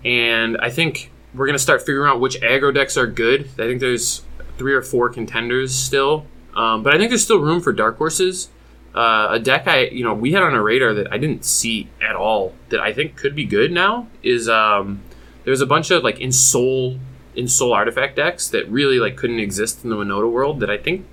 [0.03, 3.41] And I think we're gonna start figuring out which aggro decks are good.
[3.53, 4.24] I think there's
[4.57, 8.49] three or four contenders still, um, but I think there's still room for dark horses.
[8.93, 11.87] Uh, a deck I you know we had on a radar that I didn't see
[12.01, 15.01] at all that I think could be good now is um,
[15.45, 16.99] there's a bunch of like Ensoul
[17.35, 20.77] in soul artifact decks that really like couldn't exist in the Winota world that I
[20.77, 21.05] think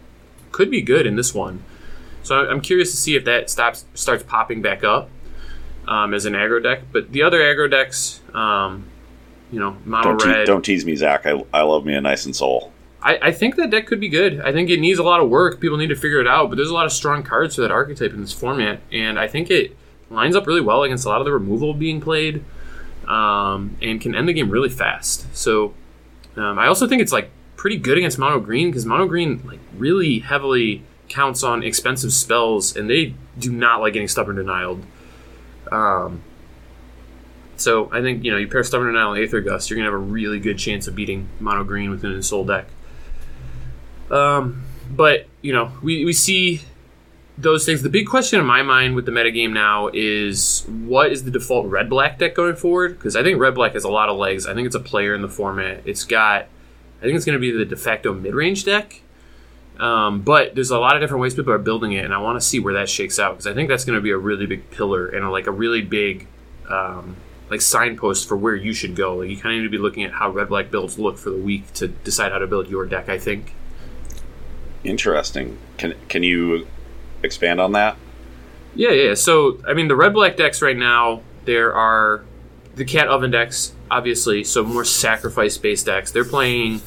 [0.50, 1.62] could be good in this one.
[2.22, 5.08] So I'm curious to see if that stops starts popping back up
[5.86, 6.82] um, as an aggro deck.
[6.92, 8.86] But the other aggro decks, um,
[9.50, 10.46] you know, mono don't te- red.
[10.46, 11.26] don't tease me, Zach.
[11.26, 12.70] I, I love me a nice Ensoul.
[13.03, 14.40] I, I think that deck could be good.
[14.40, 15.61] I think it needs a lot of work.
[15.61, 16.49] People need to figure it out.
[16.51, 19.28] But there's a lot of strong cards for that archetype in this format, and I
[19.28, 19.76] think it
[20.11, 22.44] lines up really well against a lot of the removal being played,
[23.07, 25.26] um, and can end the game really fast.
[25.36, 25.74] So
[26.36, 29.61] um, I also think it's like pretty good against mono green because mono green like
[29.76, 34.78] really heavily counts on expensive spells, and they do not like getting stubborn denied.
[35.70, 36.22] Um,
[37.57, 39.94] so I think you know you pair stubborn denial and aether gust, you're gonna have
[39.94, 42.66] a really good chance of beating mono green within a soul deck.
[44.11, 46.62] Um, but you know, we, we see
[47.36, 47.82] those things.
[47.82, 51.66] The big question in my mind with the metagame now is what is the default
[51.66, 52.98] red black deck going forward?
[52.98, 54.46] Because I think red black has a lot of legs.
[54.46, 55.82] I think it's a player in the format.
[55.84, 56.46] It's got,
[56.98, 59.02] I think it's going to be the de facto mid range deck.
[59.78, 62.40] Um, but there's a lot of different ways people are building it, and I want
[62.40, 64.46] to see where that shakes out because I think that's going to be a really
[64.46, 66.26] big pillar and a, like a really big
[66.68, 67.16] um,
[67.48, 69.18] like signpost for where you should go.
[69.18, 71.30] Like you kind of need to be looking at how red black builds look for
[71.30, 73.09] the week to decide how to build your deck.
[73.09, 73.54] I think.
[74.84, 75.58] Interesting.
[75.76, 76.66] Can can you
[77.22, 77.96] expand on that?
[78.74, 79.14] Yeah, yeah.
[79.14, 82.24] So I mean, the red black decks right now there are
[82.74, 84.44] the cat oven decks, obviously.
[84.44, 86.12] So more sacrifice based decks.
[86.12, 86.82] They're playing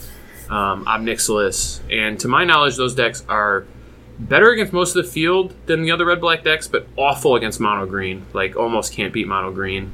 [0.49, 3.65] um, Ob Nixilis, and to my knowledge, those decks are
[4.19, 7.59] better against most of the field than the other red black decks, but awful against
[7.59, 8.25] mono green.
[8.33, 9.93] Like almost can't beat mono green.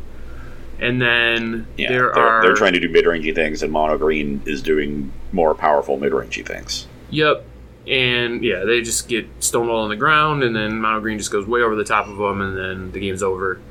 [0.79, 3.97] And then Yeah, there they're, are they're trying to do mid rangey things, and mono
[3.97, 6.87] green is doing more powerful mid rangey things.
[7.09, 7.45] Yep.
[7.87, 11.45] And yeah, they just get stonewall on the ground, and then mono green just goes
[11.47, 13.61] way over the top of them, and then the game's over.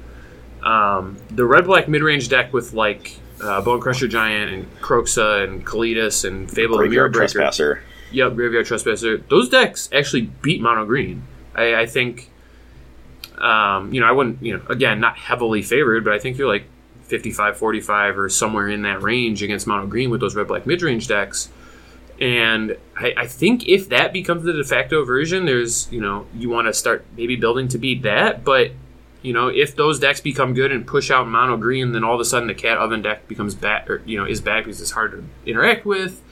[0.62, 5.44] Um, the red black mid range deck with like uh, Bone Crusher Giant and Kroxa
[5.44, 7.28] and Kalitas and Fable and Mirror Breaker.
[7.28, 7.82] trespasser.
[8.12, 9.18] Yep, Graveyard Trespasser.
[9.18, 11.24] Those decks actually beat Mono Green.
[11.54, 12.30] I, I think,
[13.38, 16.48] um, you know, I wouldn't, you know, again, not heavily favored, but I think you're
[16.48, 16.64] like
[17.02, 20.82] 55 45 or somewhere in that range against Mono Green with those red black mid
[20.82, 21.50] range decks.
[22.20, 26.48] And I, I think if that becomes the de facto version, there's, you know, you
[26.48, 28.44] want to start maybe building to beat that.
[28.44, 28.72] But,
[29.22, 32.20] you know, if those decks become good and push out Mono Green, then all of
[32.20, 34.92] a sudden the Cat Oven deck becomes bad, or, you know, is bad because it's
[34.92, 36.22] hard to interact with.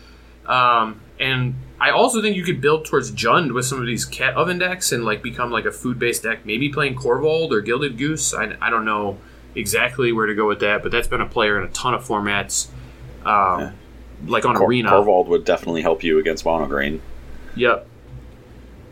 [0.46, 4.34] Um, and I also think you could build towards Jund with some of these cat
[4.34, 7.98] oven decks and like become like a food based deck, maybe playing Korvold or Gilded
[7.98, 8.34] Goose.
[8.34, 9.18] I, I don't know
[9.54, 12.06] exactly where to go with that, but that's been a player in a ton of
[12.06, 12.68] formats,
[13.24, 13.74] um,
[14.26, 14.90] like on Cor- Arena.
[14.90, 17.00] Korvold would definitely help you against mono green.
[17.56, 17.86] Yep.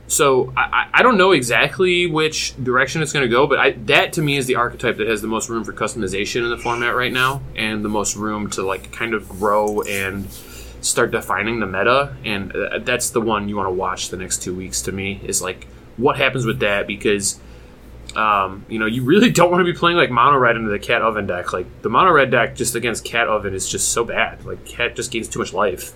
[0.08, 3.70] So I, I- I don't know exactly which direction it's going to go, but I,
[3.86, 6.58] that to me is the archetype that has the most room for customization in the
[6.58, 10.28] format right now, and the most room to like kind of grow and
[10.82, 12.14] start defining the meta.
[12.24, 14.82] And uh, that's the one you want to watch the next two weeks.
[14.82, 15.66] To me, is like
[15.96, 17.40] what happens with that because.
[18.16, 20.78] Um, you know, you really don't want to be playing like mono red into the
[20.78, 21.52] cat oven deck.
[21.52, 24.44] Like the mono red deck just against cat oven is just so bad.
[24.44, 25.92] Like cat just gains too much life.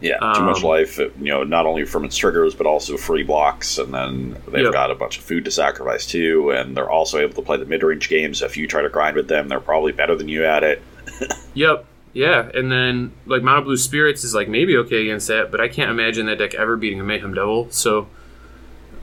[0.00, 0.98] Yeah, too much Um, life.
[0.98, 4.72] You know, not only from its triggers, but also free blocks, and then they've Yep.
[4.72, 6.50] got a bunch of food to sacrifice too.
[6.50, 8.42] And they're also able to play the mid range games.
[8.42, 10.82] If you try to grind with them, they're probably better than you at it.
[11.54, 11.86] Yep.
[12.12, 15.68] Yeah, and then like Mono Blue Spirits is like maybe okay against that, but I
[15.68, 17.68] can't imagine that deck ever beating a Mayhem Devil.
[17.70, 18.08] So,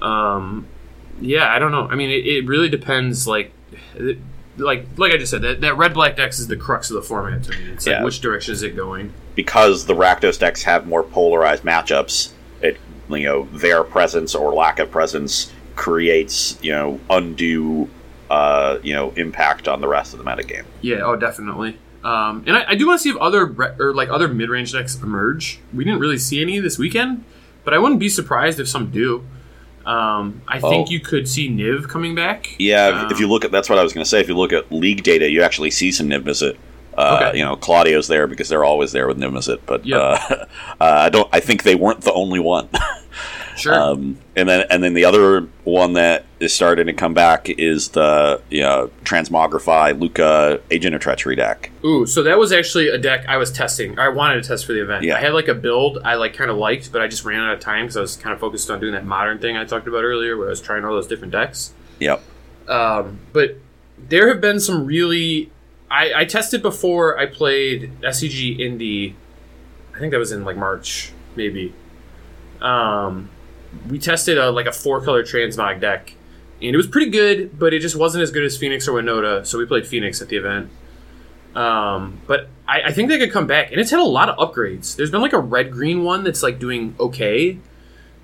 [0.01, 0.65] um,
[1.21, 1.87] yeah, I don't know.
[1.87, 3.27] I mean, it, it really depends.
[3.27, 3.51] Like,
[3.95, 4.17] it-
[4.57, 7.01] like like I just said, that, that red black deck is the crux of the
[7.01, 7.71] format to me.
[7.71, 8.03] It's like Yeah.
[8.03, 9.13] which direction is it going?
[9.33, 12.77] because the Rakdos decks have more polarized matchups, it
[13.09, 17.89] you know their presence or lack of presence creates you know undue
[18.29, 20.65] uh, you know impact on the rest of the metagame.
[20.81, 20.97] Yeah.
[21.03, 21.77] Oh, definitely.
[22.03, 24.49] Um, and I, I do want to see if other re- or like other mid
[24.49, 25.59] range decks emerge.
[25.73, 27.23] We didn't really see any this weekend,
[27.63, 29.23] but I wouldn't be surprised if some do.
[29.85, 30.91] Um, I think Oh.
[30.91, 32.55] you could see Niv coming back.
[32.59, 34.19] Yeah, if Um, you look at that's what I was going to say.
[34.19, 36.23] If you look at league data, you actually see some Niv
[36.97, 37.37] Uh, Okay.
[37.39, 39.99] You know, Claudio's there because they're always there with Niv but Yep.
[39.99, 40.45] uh, uh,
[40.79, 41.27] I don't.
[41.33, 42.69] I think they weren't the only one.
[43.61, 43.73] Sure.
[43.73, 47.89] Um, and then and then the other one that is starting to come back is
[47.89, 51.71] the you know, Transmogrify Luca Agent of Treachery deck.
[51.85, 53.99] Ooh, so that was actually a deck I was testing.
[53.99, 55.03] I wanted to test for the event.
[55.03, 55.17] Yeah.
[55.17, 57.53] I had like a build I like kind of liked, but I just ran out
[57.53, 59.87] of time because I was kind of focused on doing that modern thing I talked
[59.87, 61.73] about earlier, where I was trying all those different decks.
[61.99, 62.23] Yep.
[62.67, 63.57] Um, but
[63.97, 65.51] there have been some really.
[65.89, 69.15] I, I tested before I played SCG Indy.
[69.93, 71.73] I think that was in like March, maybe.
[72.61, 73.29] Um,
[73.89, 76.13] we tested a, like a four color transmog deck,
[76.61, 79.45] and it was pretty good, but it just wasn't as good as Phoenix or Winota.
[79.45, 80.69] So we played Phoenix at the event.
[81.55, 84.37] Um, but I, I think they could come back, and it's had a lot of
[84.37, 84.95] upgrades.
[84.95, 87.57] There's been like a red green one that's like doing okay,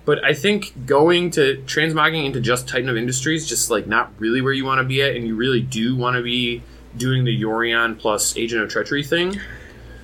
[0.05, 4.41] but I think going to transmogging into just Titan of Industries just like not really
[4.41, 6.63] where you want to be at, and you really do want to be
[6.95, 9.39] doing the Yorion plus Agent of Treachery thing.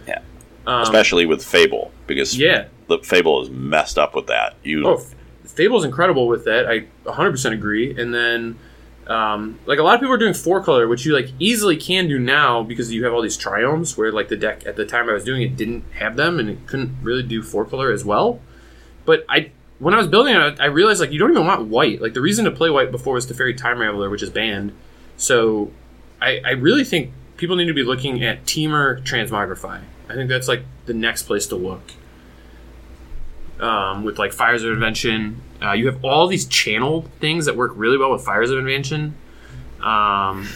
[0.08, 0.20] Yeah.
[0.68, 2.66] Um, Especially with Fable because yeah.
[2.88, 4.56] the Fable is messed up with that.
[4.64, 5.06] You Oh,
[5.56, 6.68] Fable's incredible with that.
[6.68, 8.00] I 100% agree.
[8.00, 8.60] And then,
[9.08, 12.08] um, like a lot of people are doing four color, which you like easily can
[12.08, 13.98] do now because you have all these triomes.
[13.98, 16.50] Where like the deck at the time I was doing it didn't have them, and
[16.50, 18.40] it couldn't really do four color as well.
[19.06, 22.02] But I, when I was building it, I realized like you don't even want white.
[22.02, 24.74] Like the reason to play white before was to Teferi Time Raveler, which is banned.
[25.18, 25.72] So,
[26.22, 29.82] I, I really think people need to be looking at Temur Transmogrify.
[30.10, 31.92] I think that's like the next place to look.
[33.60, 35.42] Um, with like Fires of Invention.
[35.62, 39.16] Uh, you have all these channel things that work really well with Fires of Invention.
[39.82, 40.48] Um,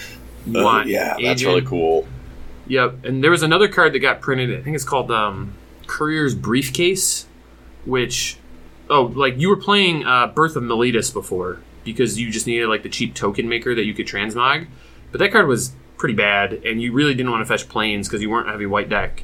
[0.48, 2.08] Uh, yeah, that's really cool.
[2.68, 4.58] Yep, and there was another card that got printed.
[4.58, 5.54] I think it's called um,
[5.86, 7.26] Courier's Briefcase,
[7.86, 8.38] which,
[8.90, 12.84] oh, like you were playing uh, Birth of Meletis before because you just needed like
[12.84, 14.68] the cheap token maker that you could transmog,
[15.12, 18.22] but that card was pretty bad, and you really didn't want to fetch Plains because
[18.22, 19.24] you weren't a heavy white deck.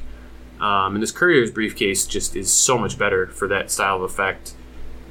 [0.64, 4.54] Um, and this Courier's Briefcase just is so much better for that style of effect,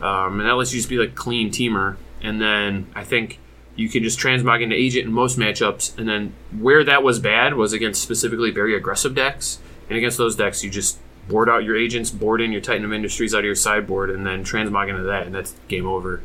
[0.02, 1.98] um, and that lets you just be like clean Temur.
[2.22, 3.40] And then I think
[3.76, 5.98] you can just transmog into agent in most matchups.
[5.98, 9.60] And then where that was bad was against specifically very aggressive decks.
[9.90, 10.98] And against those decks you just
[11.28, 14.26] board out your agents board in your titan of industries out of your sideboard and
[14.26, 16.22] then transmog into that and that's game over.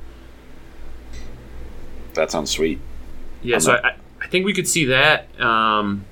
[2.15, 2.81] That sounds sweet.
[3.43, 5.29] yeah I'm so not- I, I think we could see that.
[5.41, 6.05] Um,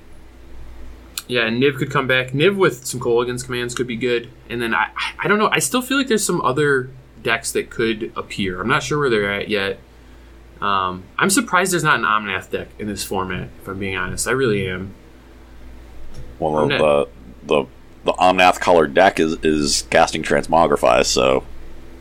[1.28, 2.28] yeah and niv could come back.
[2.32, 4.28] Niv with some Kolaghan's commands could be good.
[4.48, 5.48] And then I, I- I don't know.
[5.50, 6.90] I still feel like there's some other
[7.22, 8.60] decks that could appear.
[8.60, 9.78] I'm not sure where they're at yet.
[10.60, 14.26] Um, i'm surprised there's not an omnath deck in this format if i'm being honest.
[14.26, 14.94] I really am.
[16.38, 17.08] Well, I'm the, not-
[17.46, 17.64] the the
[18.04, 21.44] the Omnath colored deck is is casting Transmogrify, so.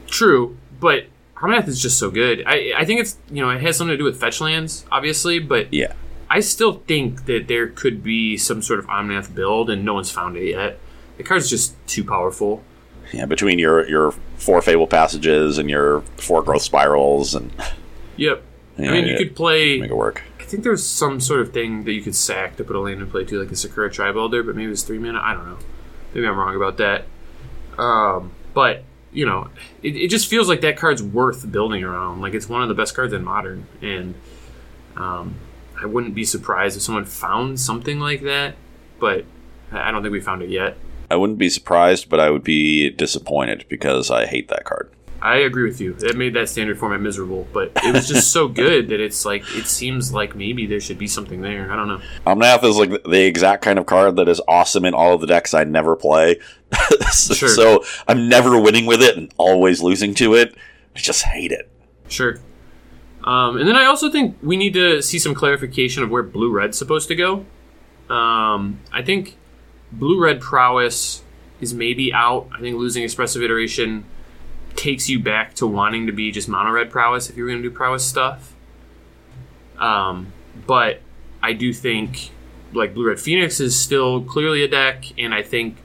[0.07, 1.05] True, but
[1.37, 2.43] Omnath is just so good.
[2.45, 5.39] I I think it's you know it has something to do with fetch lands, obviously,
[5.39, 5.93] but yeah.
[6.29, 10.11] I still think that there could be some sort of Omnath build, and no one's
[10.11, 10.79] found it yet.
[11.17, 12.63] The card's just too powerful.
[13.13, 17.51] Yeah, between your your four Fable passages and your four growth spirals, and
[18.17, 18.43] Yep.
[18.77, 19.17] Yeah, I mean, you yeah.
[19.17, 19.79] could play.
[19.79, 20.23] make it work.
[20.39, 23.01] I think there's some sort of thing that you could sack to put a land
[23.01, 25.19] in play too, like a Sakura-Tribe Elder, but maybe it's three mana.
[25.21, 25.57] I don't know.
[26.13, 27.05] Maybe I'm wrong about that.
[27.77, 29.49] Um, but you know,
[29.81, 32.21] it, it just feels like that card's worth building around.
[32.21, 34.13] Like it's one of the best cards in Modern, and
[34.97, 35.35] um,
[35.81, 38.55] I wouldn't be surprised if someone found something like that.
[38.99, 39.25] But
[39.71, 40.77] I don't think we found it yet.
[41.11, 44.89] I wouldn't be surprised, but I would be disappointed because I hate that card.
[45.21, 45.95] I agree with you.
[46.01, 49.43] It made that standard format miserable, but it was just so good that it's like
[49.55, 51.71] it seems like maybe there should be something there.
[51.71, 52.01] I don't know.
[52.27, 55.27] Omnath is like the exact kind of card that is awesome in all of the
[55.27, 56.39] decks I never play.
[57.11, 57.49] so, Sure.
[57.49, 60.55] so I'm never winning with it and always losing to it.
[60.95, 61.69] I just hate it.
[62.07, 62.39] Sure.
[63.25, 66.51] Um, and then I also think we need to see some clarification of where blue
[66.51, 67.45] red's supposed to go.
[68.07, 69.35] Um, I think
[69.91, 71.23] blue red prowess
[71.59, 72.47] is maybe out.
[72.55, 74.05] I think losing expressive iteration
[74.75, 77.67] takes you back to wanting to be just mono red prowess if you're going to
[77.67, 78.53] do prowess stuff.
[79.79, 80.31] Um,
[80.67, 81.01] but
[81.41, 82.29] I do think
[82.73, 85.77] like blue red phoenix is still clearly a deck, and I think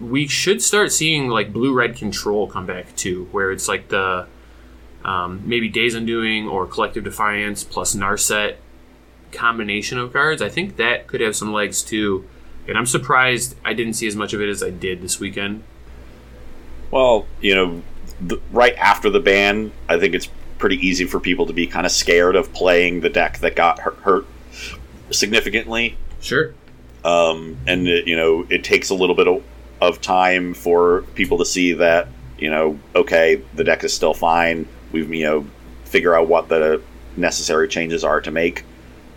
[0.00, 4.26] we should start seeing like blue red control come back too, where it's like the
[5.04, 8.56] um, maybe Days Undoing or Collective Defiance plus Narset
[9.32, 10.42] combination of cards.
[10.42, 12.28] I think that could have some legs too.
[12.68, 15.64] And I'm surprised I didn't see as much of it as I did this weekend.
[16.90, 17.82] Well, you know,
[18.20, 20.28] the, right after the ban, I think it's
[20.58, 23.80] pretty easy for people to be kind of scared of playing the deck that got
[23.80, 24.26] hurt, hurt
[25.10, 25.96] significantly.
[26.20, 26.54] Sure.
[27.04, 29.42] um, and it, you know it takes a little bit of,
[29.80, 34.68] of time for people to see that you know okay the deck is still fine
[34.92, 35.46] we've you know
[35.84, 36.82] figure out what the
[37.16, 38.64] necessary changes are to make.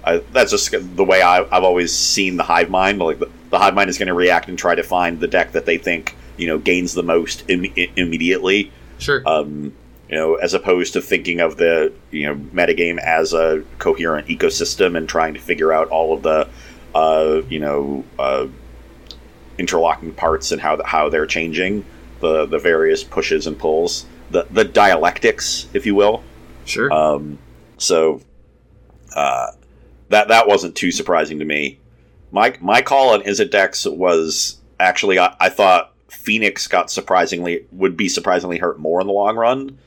[0.04, 3.58] I, that's just the way I, I've always seen the hive mind like the, the
[3.58, 6.16] hive mind is going to react and try to find the deck that they think
[6.38, 8.72] you know gains the most Im- immediately.
[8.98, 9.22] Sure.
[9.28, 9.74] um,
[10.10, 14.96] you know, as opposed to thinking of the you know metagame as a coherent ecosystem
[14.98, 16.48] and trying to figure out all of the
[16.94, 18.48] uh, you know uh,
[19.58, 21.86] interlocking parts and how how they're changing
[22.20, 26.24] the the various pushes and pulls the the dialectics, if you will.
[26.66, 26.92] sure.
[26.92, 27.38] Um,
[27.78, 28.22] so
[29.16, 29.52] uh,
[30.10, 31.80] that that wasn't too surprising to me.
[32.32, 38.10] My my call on Izzet was actually I, I thought Phoenix got surprisingly would be
[38.10, 39.78] surprisingly hurt more in the long run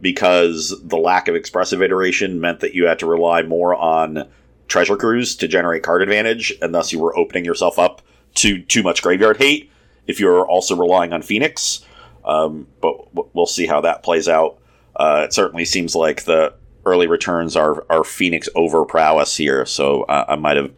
[0.00, 4.28] because the lack of expressive iteration meant that you had to rely more on
[4.68, 8.02] Treasure Cruise to generate card advantage, and thus you were opening yourself up
[8.34, 9.70] to too much graveyard hate
[10.06, 11.84] if you're also relying on Phoenix.
[12.28, 14.58] Um, but w- we'll see how that plays out.
[14.94, 16.52] Uh, it certainly seems like the
[16.86, 20.70] early returns are are Phoenix over prowess here, so uh, I might have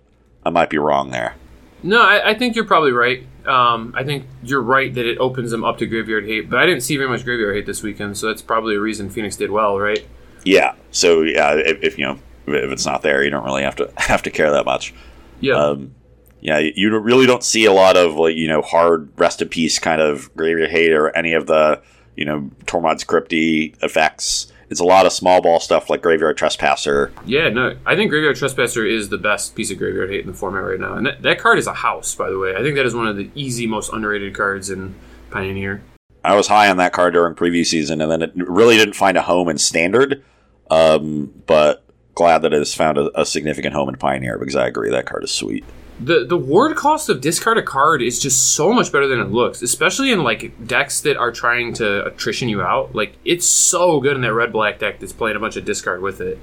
[0.46, 1.34] I might be wrong there.
[1.82, 3.26] no, I, I think you're probably right.
[3.46, 6.66] Um, I think you're right that it opens them up to graveyard hate, but I
[6.66, 9.50] didn't see very much graveyard hate this weekend, so that's probably a reason Phoenix did
[9.50, 10.06] well, right?
[10.44, 10.74] Yeah.
[10.90, 13.90] So yeah, if, if you know if it's not there, you don't really have to
[13.96, 14.94] have to care that much.
[15.40, 15.54] Yeah.
[15.54, 15.94] Um,
[16.40, 19.78] yeah, you really don't see a lot of like you know hard rest in peace
[19.78, 21.82] kind of graveyard hate or any of the
[22.16, 24.52] you know Tormod's crypty effects.
[24.70, 27.12] It's a lot of small ball stuff like graveyard trespasser.
[27.26, 30.32] Yeah, no, I think Graveyard Trespasser is the best piece of Graveyard Hate in the
[30.32, 30.94] format right now.
[30.94, 32.54] And that, that card is a house, by the way.
[32.54, 34.94] I think that is one of the easy, most underrated cards in
[35.32, 35.82] Pioneer.
[36.22, 39.16] I was high on that card during preview season, and then it really didn't find
[39.16, 40.22] a home in standard.
[40.70, 41.82] Um, but
[42.14, 45.06] glad that it has found a, a significant home in Pioneer because I agree that
[45.06, 45.64] card is sweet.
[46.02, 49.30] The the ward cost of discard a card is just so much better than it
[49.30, 52.94] looks, especially in like decks that are trying to attrition you out.
[52.94, 56.00] Like it's so good in that red black deck that's playing a bunch of discard
[56.00, 56.38] with it.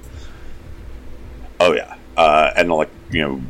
[1.58, 3.42] Oh yeah, uh, and like you know,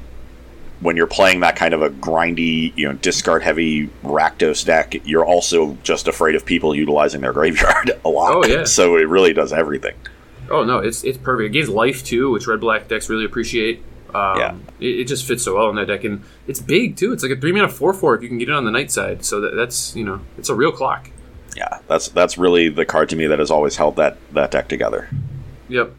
[0.81, 5.27] when you're playing that kind of a grindy, you know, discard heavy Rakdos deck, you're
[5.27, 8.35] also just afraid of people utilizing their graveyard a lot.
[8.35, 8.65] Oh, yeah.
[8.65, 9.95] so it really does everything.
[10.51, 11.49] Oh no, it's it's perfect.
[11.49, 13.83] It gives life too, which red black decks really appreciate.
[14.15, 14.55] Um, Yeah.
[14.81, 17.13] it, it just fits so well in that deck, and it's big too.
[17.13, 18.91] It's like a three mana four four if you can get it on the night
[18.91, 19.25] side.
[19.25, 21.11] So that, that's you know it's a real clock.
[21.57, 24.69] Yeah, that's that's really the card to me that has always held that that deck
[24.69, 25.09] together.
[25.69, 25.93] Yep.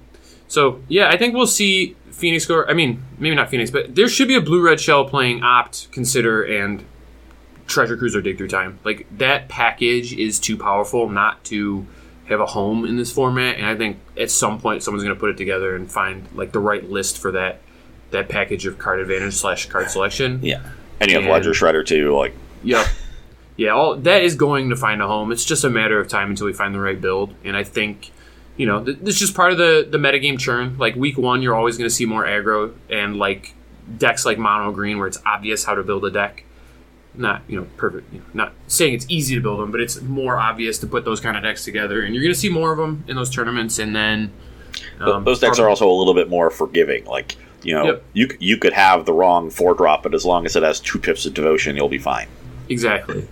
[0.48, 2.66] So yeah, I think we'll see Phoenix go.
[2.66, 5.92] I mean, maybe not Phoenix, but there should be a blue red shell playing Opt,
[5.92, 6.84] Consider, and
[7.68, 8.80] Treasure Cruiser Dig Through Time.
[8.84, 11.86] Like that package is too powerful not to
[12.28, 15.20] have a home in this format, and I think at some point someone's going to
[15.20, 17.60] put it together and find like the right list for that
[18.12, 20.40] that package of card advantage slash card selection.
[20.44, 20.62] Yeah,
[21.00, 22.16] and you have And- Ledger Shredder too.
[22.16, 22.34] Like,
[22.64, 22.86] Yep.
[23.58, 25.32] Yeah, all that is going to find a home.
[25.34, 27.34] It's just a matter of time until we find the right build.
[27.44, 28.12] And I think,
[28.56, 30.78] you know, th- this is just part of the the metagame churn.
[30.78, 33.54] Like week one, you're always going to see more aggro and like
[33.98, 36.46] decks like mono green where it's obvious how to build a deck.
[37.16, 38.14] Not you know perfect.
[38.14, 41.04] You know, not saying it's easy to build them, but it's more obvious to put
[41.04, 42.02] those kind of decks together.
[42.02, 43.78] And you're going to see more of them in those tournaments.
[43.78, 44.32] And then
[45.02, 47.04] um, those decks are also a little bit more forgiving.
[47.06, 48.04] Like, you know, Yep.
[48.14, 51.00] you you could have the wrong four drop, but as long as it has two
[51.00, 52.28] pips of devotion, you'll be fine.
[52.70, 53.28] Exactly.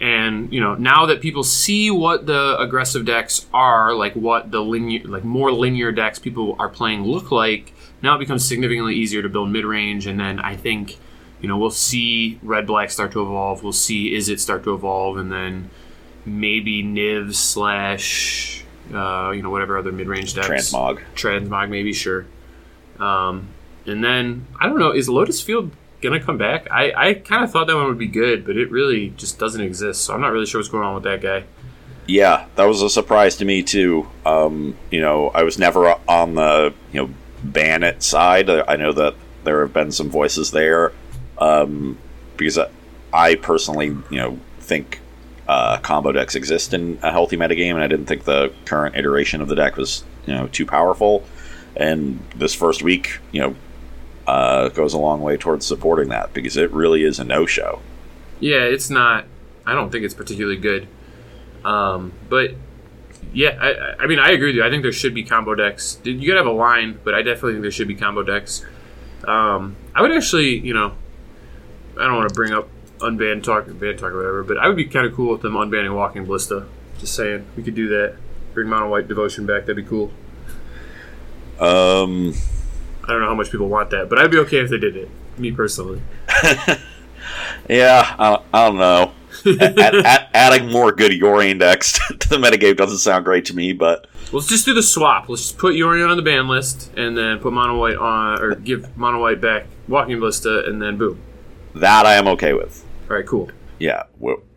[0.00, 4.60] And you know, now that people see what the aggressive decks are, like what the
[4.60, 7.72] linear, like more linear decks people are playing look like,
[8.02, 10.06] now it becomes significantly easier to build mid range.
[10.06, 10.98] And then I think,
[11.40, 13.62] you know, we'll see red black start to evolve.
[13.62, 15.70] We'll see Izzet start to evolve, and then
[16.26, 20.48] maybe Niv slash, uh, you know, whatever other mid range decks.
[20.72, 21.00] Transmog.
[21.14, 22.26] Transmog, maybe sure.
[22.98, 23.48] Um,
[23.86, 25.70] and then I don't know, is Lotus Field
[26.00, 26.68] gonna come back?
[26.70, 29.60] I, I kind of thought that one would be good, but it really just doesn't
[29.60, 30.04] exist.
[30.04, 31.44] So I'm not really sure what's going on with that guy.
[32.06, 34.08] Yeah, that was a surprise to me too.
[34.24, 38.48] Um, you know, I was never on the you know ban it side.
[38.48, 39.14] I know that
[39.44, 40.92] there have been some voices there
[41.38, 41.98] um,
[42.36, 42.68] because I,
[43.12, 45.00] I personally you know think
[45.48, 49.40] uh, combo decks exist in a healthy metagame, and I didn't think the current iteration
[49.40, 51.24] of the deck was you know too powerful.
[51.76, 53.54] And this first week, you know,
[54.26, 57.80] uh, goes a long way towards supporting that because it really is a no show.
[58.40, 59.24] Yeah, it's not.
[59.64, 60.88] I don't think it's particularly good.
[61.64, 62.52] Um, but
[63.32, 64.64] yeah, I, I- mean, I agree with you.
[64.64, 65.98] I think there should be combo decks.
[66.04, 68.64] You gotta have a line, but I definitely think there should be combo decks.
[69.26, 70.92] Um, I would actually, you know,
[71.98, 72.68] I don't want to bring up
[72.98, 75.54] unbanned talk, ban talk or whatever, but I would be kind of cool with them
[75.54, 76.66] unbanning Walking Ballista.
[76.98, 78.16] Just saying, we could do that.
[78.54, 79.62] Bring Mono White Devotion back.
[79.66, 80.12] That'd be cool.
[81.58, 82.34] Um,
[83.06, 84.96] I don't know how much people want that, but I'd be okay if they did
[84.96, 85.08] it.
[85.38, 86.02] Me personally.
[87.68, 89.12] Yeah, I, I don't know.
[89.60, 93.72] add, add, adding more good Yorion index to the metagame doesn't sound great to me,
[93.72, 95.28] but Let's just do the swap.
[95.28, 98.54] Let's just put Yorion on the ban list, and then put Mono White on, or
[98.56, 101.20] give Mono White back Walking Ballista, and then boom.
[101.74, 102.84] that I am okay with.
[103.08, 103.50] All right, cool.
[103.78, 104.04] Yeah,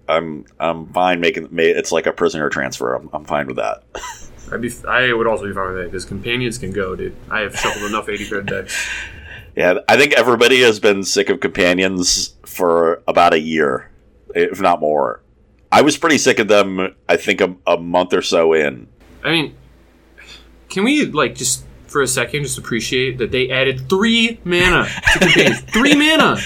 [0.07, 2.95] I'm I'm fine making it's like a prisoner transfer.
[2.95, 3.83] I'm, I'm fine with that.
[4.51, 7.15] I'd be, I would also be fine with that because companions can go, dude.
[7.29, 8.89] I have shuffled enough 80 card decks.
[9.55, 13.89] Yeah, I think everybody has been sick of companions for about a year,
[14.33, 15.21] if not more.
[15.69, 16.95] I was pretty sick of them.
[17.09, 18.87] I think a, a month or so in.
[19.23, 19.55] I mean,
[20.69, 25.19] can we like just for a second just appreciate that they added three mana to
[25.19, 25.61] companions?
[25.73, 26.37] three mana.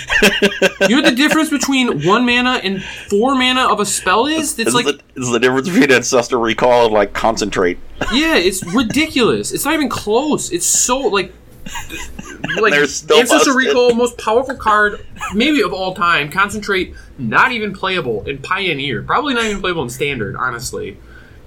[0.81, 4.57] You know what the difference between one mana and four mana of a spell is?
[4.57, 7.77] It's Is like the, is the difference between ancestral recall and like concentrate?
[8.11, 9.53] Yeah, it's ridiculous.
[9.53, 10.51] It's not even close.
[10.51, 11.33] It's so like
[12.59, 16.29] like ancestral recall, most powerful card maybe of all time.
[16.29, 19.01] Concentrate, not even playable in Pioneer.
[19.03, 20.97] Probably not even playable in Standard, honestly.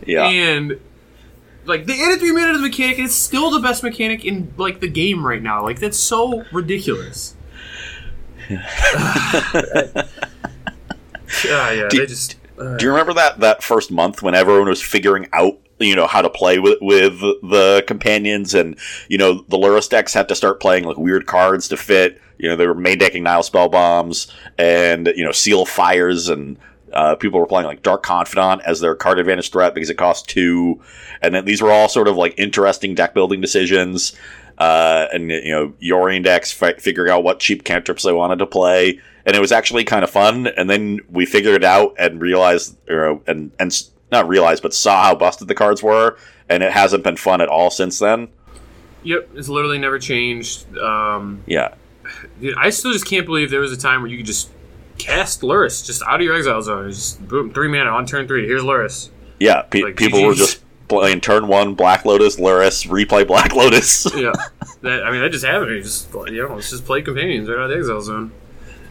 [0.06, 0.80] Yeah, And
[1.66, 4.52] like they added three mana to the mechanic, and it's still the best mechanic in
[4.56, 5.62] like the game right now.
[5.62, 7.34] Like that's so ridiculous.
[11.48, 12.36] Ah, yeah, Do- they just.
[12.58, 16.06] uh, Do you remember that that first month when everyone was figuring out you know
[16.06, 20.34] how to play with with the companions and you know the Lurrus decks had to
[20.34, 22.20] start playing like weird cards to fit.
[22.38, 26.28] You know they were main decking Nihil spell bombs and you know seal of fires
[26.28, 26.58] and.
[26.92, 30.28] Uh, people were playing like Dark Confidant as their card advantage threat because it cost
[30.28, 30.80] two,
[31.20, 34.14] and then these were all sort of like interesting deck building decisions.
[34.58, 38.46] uh, and you know Yorion decks, fi- figuring out what cheap cantrips they wanted to
[38.46, 40.46] play, and it was actually kind of fun.
[40.46, 45.02] And then we figured it out and realized, or, and and not realized, but saw
[45.02, 46.16] how busted the cards were,
[46.48, 48.28] and it hasn't been fun at all since then.
[49.02, 50.74] Yep, it's literally never changed.
[50.78, 51.74] Um, Yeah,
[52.40, 54.48] dude, I still just can't believe there was a time where you could just
[54.98, 56.90] cast Lurrus just out of your exile zone.
[56.90, 58.46] Just boom, three mana on turn three.
[58.46, 59.10] Here's Lurrus.
[59.40, 59.62] yeah.
[59.62, 60.36] Pe- Like, people were GGs.
[60.36, 64.06] just playing turn one Black Lotus, Lurrus, replay Black Lotus.
[64.16, 64.32] Yeah,
[64.82, 65.70] that I mean that just happened.
[65.72, 68.32] You just you know, let's just play companions right out of the exile zone.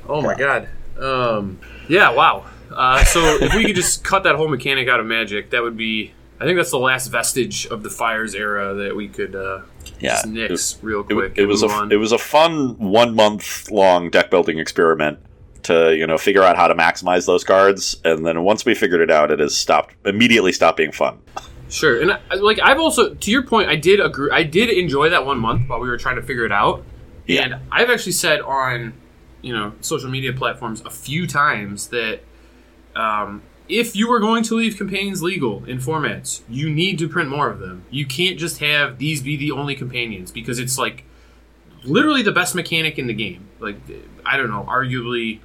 [0.08, 0.68] Oh my god.
[1.00, 2.46] Um, yeah, wow.
[2.72, 5.78] Uh, so if we could just cut that whole mechanic out of Magic, that would
[5.78, 6.14] be.
[6.40, 9.62] I think that's the last vestige of the Fires era that we could uh,
[10.02, 11.34] yeah, just nix real it, quick.
[11.38, 11.92] it and was a on.
[11.94, 15.18] it was a fun one month long deck building experiment
[15.66, 19.02] to you know figure out how to maximize those cards, and then once we figured
[19.02, 21.20] it out, it has stopped immediately stopped being fun.
[21.70, 24.30] Sure, and I, like I've also, to your point, I did agree.
[24.32, 26.84] I did enjoy that one month while we were trying to figure it out.
[27.28, 27.42] Yeah.
[27.42, 28.94] And I've actually said on,
[29.42, 32.20] you know, social media platforms a few times that
[32.96, 37.30] um, if you are going to leave companions legal in formats, you need to print
[37.30, 37.84] more of them.
[37.90, 41.04] You can't just have these be the only companions because it's like
[41.84, 43.48] literally the best mechanic in the game.
[43.60, 43.78] Like
[44.26, 45.40] I don't know, arguably.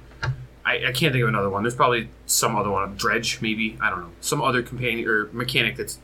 [0.63, 1.63] I, I can't think of another one.
[1.63, 3.77] There's probably some other one, dredge maybe.
[3.81, 5.99] I don't know, some other companion or mechanic that's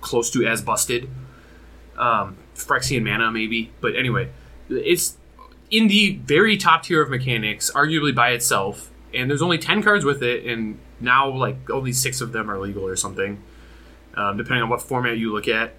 [0.00, 1.08] close to as busted.
[1.96, 3.72] Um, Phyrexian mana, maybe.
[3.80, 4.30] But anyway,
[4.68, 5.16] it's
[5.70, 8.90] in the very top tier of mechanics, arguably by itself.
[9.14, 12.58] And there's only 10 cards with it, and now, like, only six of them are
[12.58, 13.42] legal or something,
[14.14, 15.74] um, depending on what format you look at.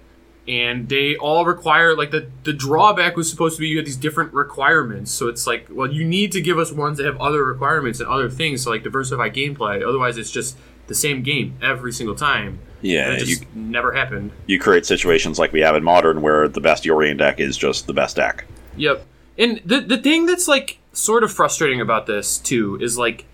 [0.46, 3.96] And they all require, like, the, the drawback was supposed to be you had these
[3.96, 5.10] different requirements.
[5.10, 8.08] So it's like, well, you need to give us ones that have other requirements and
[8.10, 9.82] other things to, like, diversify gameplay.
[9.86, 12.58] Otherwise, it's just the same game every single time.
[12.82, 14.32] Yeah, And it you just never happened.
[14.46, 17.86] you create situations like we have in modern where the best Yorion deck is just
[17.86, 18.44] the best deck.
[18.76, 19.06] Yep.
[19.38, 23.24] And the the thing that's like sort of frustrating about this too is like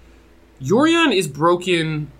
[0.63, 2.13] Yorion is broken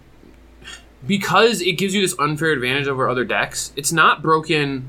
[1.07, 3.73] because it gives you this unfair advantage over other decks.
[3.77, 4.87] It's not broken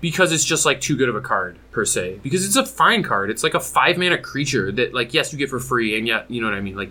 [0.00, 2.20] because it's just like too good of a card per se.
[2.22, 3.30] Because it's a fine card.
[3.30, 6.30] It's like a five mana creature that like yes you get for free and yet
[6.30, 6.90] you know what I mean like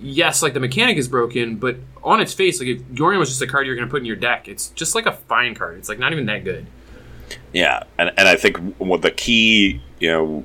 [0.00, 3.40] yes like the mechanic is broken but on its face like if Yorion was just
[3.40, 5.78] a card you're going to put in your deck it's just like a fine card.
[5.78, 6.66] It's like not even that good.
[7.52, 10.44] Yeah, and and I think what the key, you know,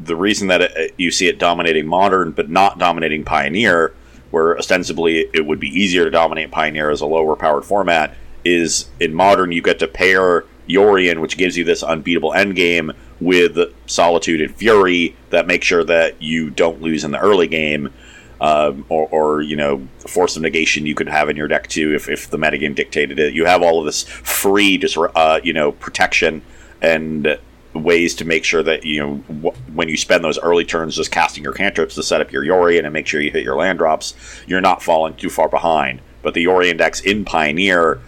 [0.00, 3.94] the reason that it, you see it dominating modern but not dominating pioneer,
[4.36, 8.14] where ostensibly it would be easier to dominate pioneer as a lower powered format,
[8.44, 13.56] is in modern you get to pair Yorion, which gives you this unbeatable endgame, with
[13.86, 17.94] Solitude and Fury that make sure that you don't lose in the early game.
[18.38, 21.94] Um, or, or you know, force of negation you could have in your deck too
[21.94, 23.32] if, if the metagame dictated it.
[23.32, 26.42] You have all of this free, just uh, you know, protection
[26.82, 27.38] and
[27.78, 29.14] ways to make sure that you know
[29.50, 32.44] wh- when you spend those early turns just casting your cantrips to set up your
[32.44, 34.14] Yorion and make sure you hit your land drops,
[34.46, 36.00] you're not falling too far behind.
[36.22, 38.00] But the Yorion decks in Pioneer,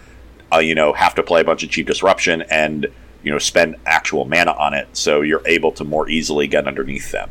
[0.53, 2.87] uh, you know, have to play a bunch of cheap disruption and
[3.23, 7.11] you know spend actual mana on it, so you're able to more easily get underneath
[7.11, 7.29] them.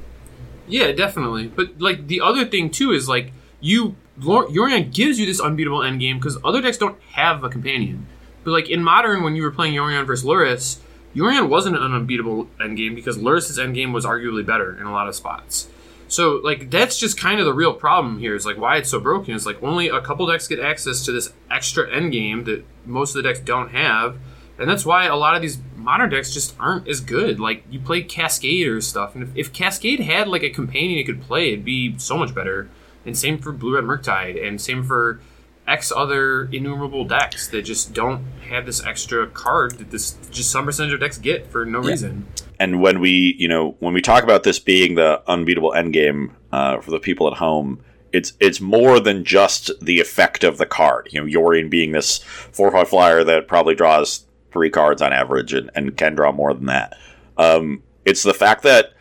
[0.66, 1.48] Yeah, definitely.
[1.48, 6.14] But like the other thing too is like you Yorion gives you this unbeatable endgame
[6.14, 8.06] because other decks don't have a companion.
[8.44, 10.78] But like in modern, when you were playing Yorion versus Lurrus,
[11.14, 15.14] Yorion wasn't an unbeatable endgame because Lurrus's endgame was arguably better in a lot of
[15.14, 15.68] spots.
[16.08, 18.98] So like that's just kind of the real problem here is like why it's so
[18.98, 23.14] broken is like only a couple decks get access to this extra endgame that most
[23.14, 24.16] of the decks don't have.
[24.58, 27.38] And that's why a lot of these modern decks just aren't as good.
[27.38, 31.04] Like you play Cascade or stuff, and if, if Cascade had like a companion it
[31.04, 32.68] could play, it'd be so much better.
[33.06, 35.20] And same for Blue Red Murktide, and same for
[35.68, 40.64] X other innumerable decks that just don't have this extra card that this just some
[40.64, 42.26] percentage of decks get for no reason.
[42.58, 46.80] and when we you know when we talk about this being the unbeatable endgame uh,
[46.80, 51.08] for the people at home it's it's more than just the effect of the card.
[51.10, 55.52] You know Yorion being this four five flyer that probably draws three cards on average
[55.52, 56.96] and, and can draw more than that.
[57.36, 58.94] Um, it's the fact that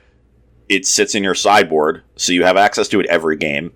[0.67, 3.71] it sits in your sideboard so you have access to it every game.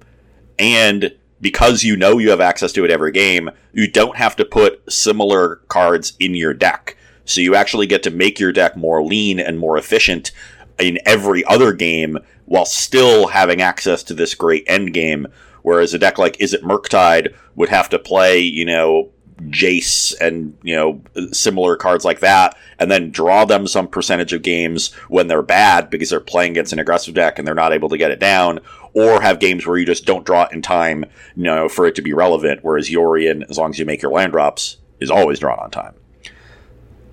[0.59, 4.45] And because you know you have access to it every game, you don't have to
[4.45, 6.95] put similar cards in your deck.
[7.25, 10.31] So you actually get to make your deck more lean and more efficient
[10.79, 15.27] in every other game while still having access to this great end game.
[15.63, 19.11] Whereas a deck like Izzet Murktide would have to play, you know,
[19.49, 24.43] Jace and, you know, similar cards like that, and then draw them some percentage of
[24.43, 27.89] games when they're bad because they're playing against an aggressive deck and they're not able
[27.89, 28.59] to get it down,
[28.93, 31.95] or have games where you just don't draw it in time, you know, for it
[31.95, 35.39] to be relevant, whereas Yorion, as long as you make your land drops, is always
[35.39, 35.95] drawn on time.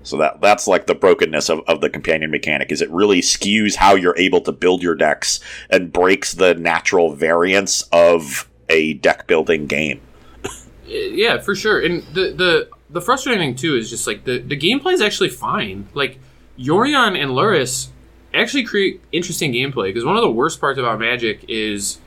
[0.03, 3.75] So that that's like the brokenness of, of the companion mechanic is it really skews
[3.75, 9.27] how you're able to build your decks and breaks the natural variance of a deck
[9.27, 10.01] building game.
[10.87, 11.79] Yeah, for sure.
[11.79, 15.29] And the the the frustrating thing too is just like the the gameplay is actually
[15.29, 15.87] fine.
[15.93, 16.17] Like
[16.57, 17.89] Yorion and Lurrus
[18.33, 21.99] actually create interesting gameplay because one of the worst parts about Magic is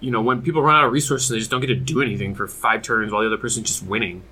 [0.00, 2.34] you know when people run out of resources they just don't get to do anything
[2.34, 4.22] for five turns while the other person's just winning.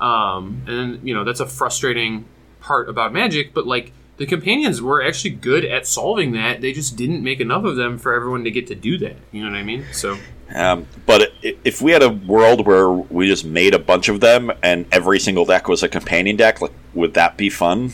[0.00, 2.24] Um, and you know that's a frustrating
[2.60, 6.60] part about Magic, but like the companions were actually good at solving that.
[6.60, 9.16] They just didn't make enough of them for everyone to get to do that.
[9.32, 9.84] You know what I mean?
[9.92, 10.18] So
[10.54, 14.52] Um, but if we had a world where we just made a bunch of them
[14.62, 17.92] and every single deck was a companion deck, like, would that be fun?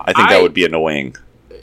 [0.00, 1.16] I think I- that would be annoying.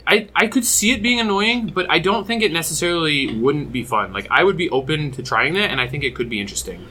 [0.08, 3.82] I, I could see it being annoying, but I don't think it necessarily wouldn't be
[3.82, 4.12] fun.
[4.12, 6.86] Like I would be open to trying that, and I think it could be interesting.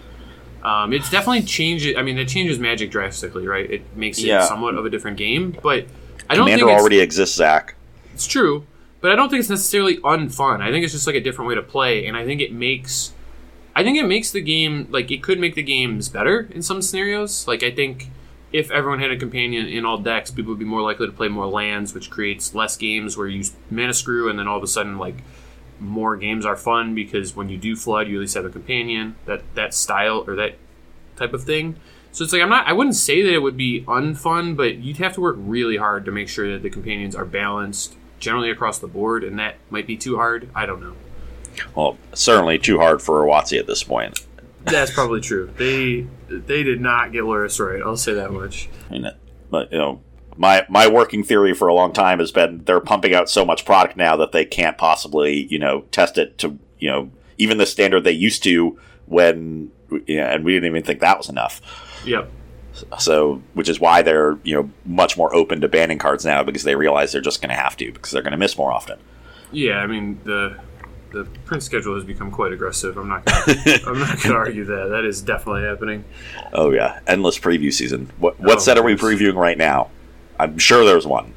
[0.63, 1.95] Um, it's definitely changes.
[1.97, 3.69] I mean, it changes Magic drastically, right?
[3.71, 4.43] It makes it Yeah.
[4.45, 5.85] somewhat of a different game, but
[6.29, 7.75] I don't Commander think already exists, Zach.
[8.13, 8.65] it's true.
[8.99, 10.59] But I don't think it's necessarily unfun.
[10.61, 13.13] I think it's just like a different way to play, and I think it makes,
[13.75, 16.81] I think it makes the game like it could make the games better in some
[16.81, 17.47] scenarios.
[17.47, 18.09] Like I think
[18.55, 21.27] if everyone had a companion in all decks, people would be more likely to play
[21.27, 24.67] more lands, which creates less games where you mana screw, and then all of a
[24.67, 25.15] sudden like
[25.77, 29.15] more games are fun because when you do flood, you at least have a companion.
[29.25, 30.55] That that style or that
[31.17, 31.75] type of thing.
[32.13, 32.65] So it's like I'm not.
[32.65, 36.05] I wouldn't say that it would be unfun, but you'd have to work really hard
[36.05, 39.85] to make sure that the companions are balanced generally across the board, and that might
[39.85, 40.47] be too hard.
[40.55, 40.95] I don't know.
[41.75, 44.25] Well, certainly too hard for WotC at this point.
[44.65, 45.51] That's probably true.
[45.57, 47.81] They they did not get Lurrus right.
[47.81, 48.69] I'll say that much.
[48.89, 49.15] I mean, uh,
[49.49, 50.01] but you know,
[50.37, 53.65] my my working theory for a long time has been they're pumping out so much
[53.65, 57.65] product now that they can't possibly you know test it to you know even the
[57.65, 59.71] standard they used to when
[60.07, 61.61] you know, and we didn't even think that was enough.
[62.05, 62.31] Yep.
[62.99, 66.63] So, which is why they're you know much more open to banning cards now because
[66.63, 68.99] they realize they're just going to have to because they're going to miss more often.
[69.51, 70.59] Yeah, I mean the
[71.23, 72.97] the print schedule has become quite aggressive.
[72.97, 73.39] I'm not gonna,
[73.87, 74.87] I'm not going to argue that.
[74.89, 76.03] That is definitely happening.
[76.53, 78.11] Oh yeah, endless preview season.
[78.19, 79.89] What what Oh, set are we previewing right now?
[80.39, 81.33] I'm sure there's one.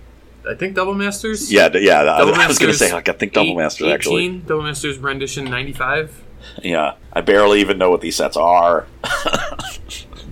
[0.49, 1.53] I think Double Masters.
[1.53, 2.01] Yeah, yeah.
[2.01, 4.25] I- Double I was going to say like I think Double eight- Masters actually.
[4.25, 6.25] 18, Double Masters rendition 95.
[6.63, 8.87] Yeah, I barely even know what these sets are.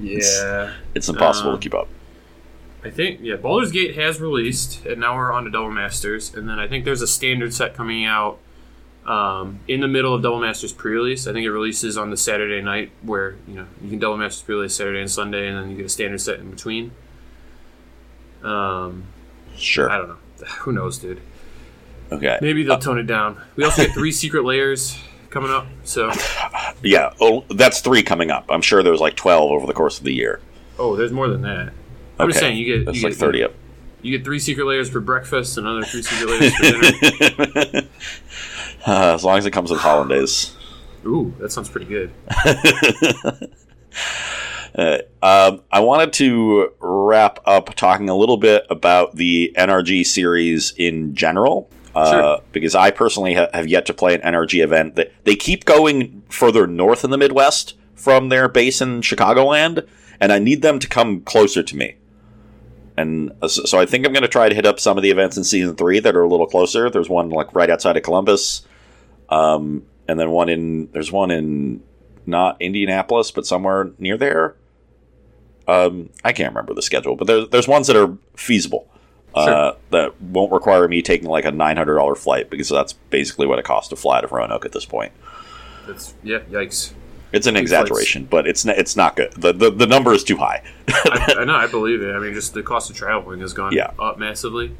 [0.00, 0.72] Yeah.
[0.94, 1.88] It's impossible Um, to keep up.
[2.84, 6.48] I think yeah, Baldur's Gate has released, and now we're on to Double Masters, and
[6.48, 8.38] then I think there's a standard set coming out
[9.06, 11.26] um, in the middle of Double Masters pre-release.
[11.26, 14.42] I think it releases on the Saturday night, where you know you can Double Masters
[14.42, 16.92] pre-release Saturday and Sunday, and then you get a standard set in between.
[18.42, 19.04] Um,
[19.56, 19.90] Sure.
[19.90, 20.16] I don't know.
[20.60, 21.20] Who knows, dude?
[22.12, 22.38] Okay.
[22.42, 23.40] Maybe they'll tone it down.
[23.56, 24.98] We also get three secret layers
[25.30, 26.12] coming up, so
[26.82, 27.12] Yeah.
[27.20, 28.44] Oh, that's three coming up.
[28.48, 30.40] I'm sure there was like twelve over the course of the year.
[30.78, 31.72] oh, there's more than that.
[32.18, 33.54] I'm just saying you get That's you like get, thirty up.
[34.02, 37.88] You get three secret layers for breakfast, and another three secret layers for dinner.
[38.86, 40.54] Uh, as long as it comes with hollandaise.
[41.04, 42.12] Ooh, that sounds pretty good.
[44.74, 50.72] Uh, um, I wanted to wrap up talking a little bit about the NRG series
[50.76, 51.70] in general.
[51.94, 52.40] Uh, Sure.
[52.52, 54.96] Because I personally ha- have yet to play an NRG event.
[54.96, 59.86] That they keep going further north in the Midwest from their base in Chicagoland,
[60.20, 61.96] and I need them to come closer to me.
[62.98, 65.02] And uh, so so I think I'm going to try to hit up some of
[65.02, 66.90] the events in season three that are a little closer.
[66.90, 68.66] There's one like right outside of Columbus,
[69.28, 71.82] um, and then one in there's one in
[72.26, 74.56] not Indianapolis, but somewhere near there.
[75.68, 78.88] Um, I can't remember the schedule, but there's there's ones that are feasible
[79.34, 83.46] uh, that won't require me taking like a nine hundred dollar flight because that's basically
[83.46, 85.12] what it costs to fly to Roanoke at this point.
[85.86, 86.92] That's yeah, yikes.
[87.32, 89.32] It's an exaggeration, but it's n- it's not good.
[89.32, 90.62] The, the the number is too high.
[90.88, 92.14] I, I know, I believe it.
[92.14, 93.90] I mean, just the cost of traveling has gone Yeah.
[93.98, 94.74] up massively.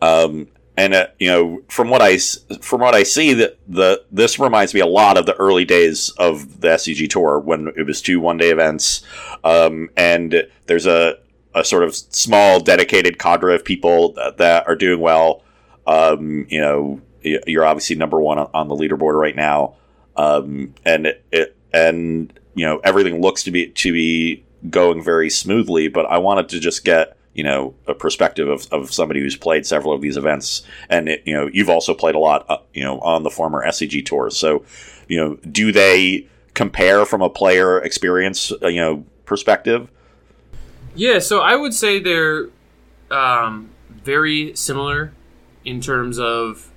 [0.00, 0.46] Um,
[0.78, 2.18] and uh, you know, from what I
[2.60, 6.10] from what I see, that the this reminds me a lot of the early days
[6.10, 9.02] of the SCG tour when it was two one day events,
[9.42, 11.18] um, and there's a
[11.52, 15.42] a sort of small dedicated cadre of people that, that are doing well.
[15.84, 19.74] Um, you know, you're obviously number one on, on the leaderboard right now,
[20.16, 25.28] um, and it, it and you know everything looks to be to be going very
[25.28, 25.88] smoothly.
[25.88, 29.64] But I wanted to just get you know a perspective of, of somebody who's played
[29.64, 32.82] several of these events, and it, you know you've also played a lot, uh, you
[32.82, 34.36] know, on the former SCG tours.
[34.36, 34.64] So,
[35.06, 39.88] you know, do they compare from a player experience, uh, you know, perspective?
[40.96, 42.48] Yeah, so I would say they're
[43.08, 45.12] um, very similar
[45.64, 46.72] in terms of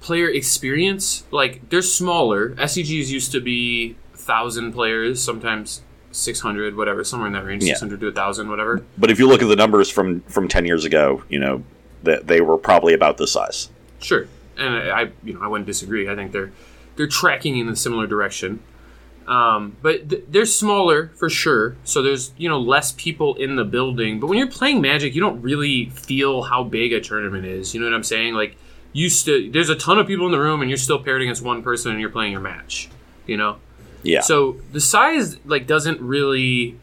[0.00, 1.24] player experience.
[1.32, 2.50] Like they're smaller.
[2.50, 5.82] SCGs used to be thousand players, sometimes
[6.14, 7.74] 600, whatever, somewhere in that range, Yeah.
[7.74, 8.82] 600 to 1,000, whatever.
[8.98, 11.62] But if you look at the numbers from from ten years ago, you know
[12.02, 13.68] that they were probably about this size.
[14.00, 14.26] Sure,
[14.56, 16.08] and I, I, you know, I wouldn't disagree.
[16.08, 16.52] I think they're
[16.96, 18.60] they're tracking in a similar direction.
[19.26, 23.64] Um, but th- they're smaller for sure, so there's you know less people in the
[23.64, 24.20] building.
[24.20, 27.74] But when you're playing Magic, you don't really feel how big a tournament is.
[27.74, 28.34] You know what I'm saying?
[28.34, 28.56] Like
[28.92, 31.40] you still there's a ton of people in the room, and you're still paired against
[31.42, 32.90] one person, and you're playing your match.
[33.26, 33.56] You know,
[34.04, 34.20] Yeah.
[34.20, 36.78] so the size like doesn't really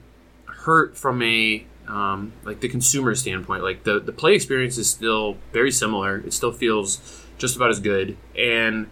[0.48, 3.64] hurt from a um, like the consumer standpoint.
[3.64, 6.18] Like the the play experience is still very similar.
[6.20, 8.90] It still feels just about as good, and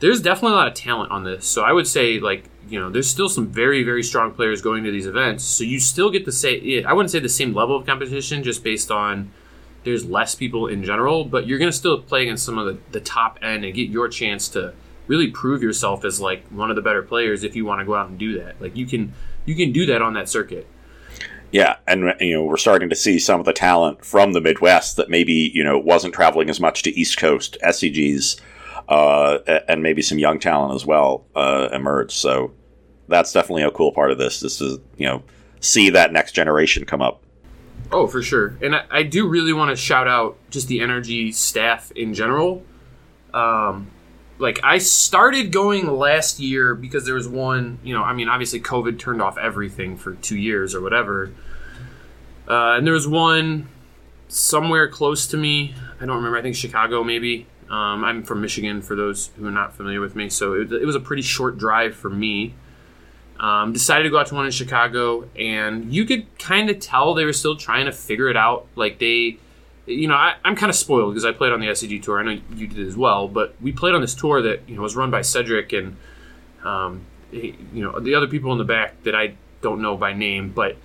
[0.00, 1.46] there's definitely a lot of talent on this.
[1.46, 4.84] So I would say like you know there's still some very very strong players going
[4.84, 5.44] to these events.
[5.44, 6.86] So you still get the same.
[6.86, 9.30] I wouldn't say the same level of competition just based on
[9.84, 12.78] there's less people in general, but you're going to still play against some of the,
[12.90, 14.74] the top end and get your chance to
[15.06, 17.94] really prove yourself as like one of the better players if you want to go
[17.94, 18.60] out and do that.
[18.60, 19.12] Like you can
[19.44, 20.66] you can do that on that circuit.
[21.52, 24.96] Yeah, and you know we're starting to see some of the talent from the Midwest
[24.96, 28.40] that maybe you know wasn't traveling as much to East Coast SCGs,
[28.88, 29.38] uh,
[29.68, 32.12] and maybe some young talent as well uh, emerge.
[32.12, 32.52] So
[33.08, 34.40] that's definitely a cool part of this.
[34.40, 35.22] This is you know
[35.60, 37.22] see that next generation come up.
[37.92, 38.58] Oh, for sure.
[38.60, 42.64] And I, I do really want to shout out just the NRG staff in general.
[43.32, 43.90] Um,
[44.38, 48.60] like I started going last year because there was one, you know, I mean, obviously
[48.60, 51.32] COVID turned off everything for two years or whatever.
[52.48, 53.68] Uh, and there was one
[54.28, 55.74] somewhere close to me.
[56.00, 56.38] I don't remember.
[56.38, 57.46] I think Chicago, maybe.
[57.68, 60.28] Um, I'm from Michigan, for those who are not familiar with me.
[60.28, 62.54] So it, it was a pretty short drive for me.
[63.40, 67.12] Um, decided to go out to one in Chicago, and you could kind of tell
[67.14, 68.66] they were still trying to figure it out.
[68.76, 69.38] Like they,
[69.86, 72.18] you know, I, I'm kind of spoiled because I played on the SCG tour.
[72.18, 74.82] I know you did as well, but we played on this tour that you know
[74.82, 75.96] was run by Cedric and
[76.64, 80.12] um, he- you know the other people in the back that I don't know by
[80.12, 80.76] name, but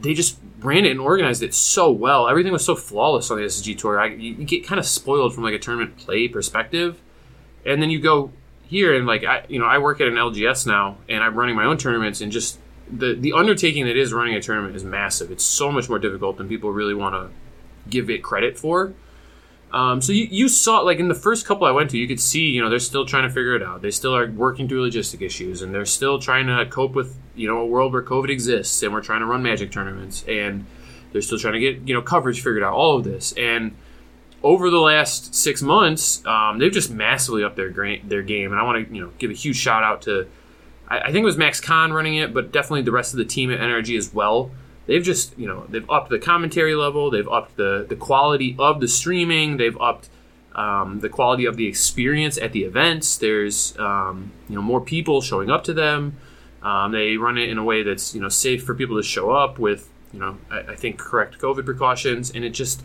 [0.00, 2.28] they just ran it and organized it so well.
[2.28, 3.98] Everything was so flawless on the SCG tour.
[3.98, 7.00] I, you, you get kind of spoiled from like a tournament play perspective,
[7.64, 8.30] and then you go
[8.64, 11.56] here and like I, you know, I work at an LGS now, and I'm running
[11.56, 12.58] my own tournaments, and just
[12.90, 15.30] the the undertaking that is running a tournament is massive.
[15.30, 17.30] It's so much more difficult than people really want to
[17.88, 18.92] give it credit for.
[19.72, 22.20] Um, so you, you saw like in the first couple I went to, you could
[22.20, 23.80] see you know they're still trying to figure it out.
[23.82, 27.48] They still are working through logistic issues, and they're still trying to cope with you
[27.48, 30.66] know a world where COVID exists, and we're trying to run Magic tournaments, and
[31.12, 32.74] they're still trying to get you know coverage figured out.
[32.74, 33.74] All of this, and
[34.42, 38.60] over the last six months, um, they've just massively upped their gra- their game, and
[38.60, 40.28] I want to you know give a huge shout out to
[40.92, 43.24] I, I think it was Max Khan running it, but definitely the rest of the
[43.24, 44.50] team at NRG as well.
[44.86, 48.80] They've just you know they've upped the commentary level, they've upped the the quality of
[48.80, 50.08] the streaming, they've upped
[50.54, 53.16] um, the quality of the experience at the events.
[53.16, 56.16] There's um, you know more people showing up to them.
[56.62, 59.30] Um, they run it in a way that's you know safe for people to show
[59.30, 62.82] up with you know I, I think correct COVID precautions, and it just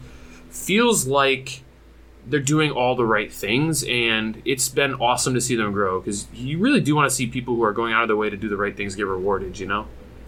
[0.49, 1.63] feels like
[2.25, 6.27] they're doing all the right things, and it's been awesome to see them grow because
[6.33, 8.37] you really do want to see people who are going out of their way to
[8.37, 9.59] do the right things get rewarded.
[9.59, 9.87] You know.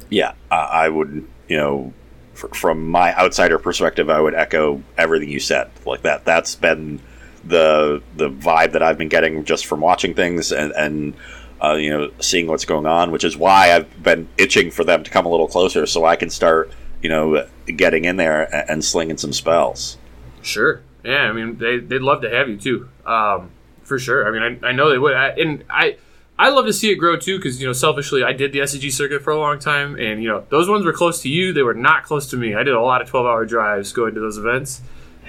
[0.09, 1.93] Yeah, I, I would you know
[2.33, 5.69] fr- from my outsider perspective, I would echo everything you said.
[5.85, 7.01] Like that, that's been
[7.43, 11.13] the the vibe that I've been getting just from watching things and and
[11.61, 15.03] uh, you know seeing what's going on, which is why I've been itching for them
[15.03, 16.71] to come a little closer so I can start
[17.01, 19.97] you know getting in there and, and slinging some spells.
[20.41, 20.81] Sure.
[21.03, 23.51] Yeah, I mean they they'd love to have you too, um,
[23.83, 24.27] for sure.
[24.27, 25.97] I mean I, I know they would, I, and I
[26.39, 28.91] I love to see it grow too because you know selfishly I did the SCG
[28.93, 31.51] circuit for a long time, and you know those ones were close to you.
[31.53, 32.55] They were not close to me.
[32.55, 34.81] I did a lot of twelve hour drives going to those events.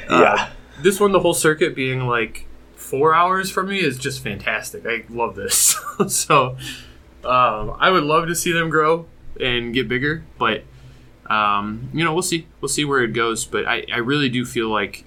[0.09, 0.49] Uh, Yeah.
[0.83, 2.47] this one, the whole circuit being like
[2.77, 4.87] four hours from me is just fantastic.
[4.87, 5.77] I love this.
[6.09, 6.57] so
[7.25, 9.07] um, I would love to see them grow
[9.41, 10.63] and get bigger, but
[11.27, 12.47] um, you know we'll see.
[12.61, 13.45] We'll see where it goes.
[13.45, 15.05] But I, I really do feel like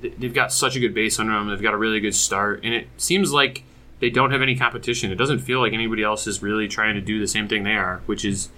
[0.00, 1.48] they've got such a good base under them.
[1.50, 3.64] They've got a really good start, and it seems like
[4.02, 5.12] they don't have any competition.
[5.12, 7.76] It doesn't feel like anybody else is really trying to do the same thing they
[7.76, 8.48] are, which is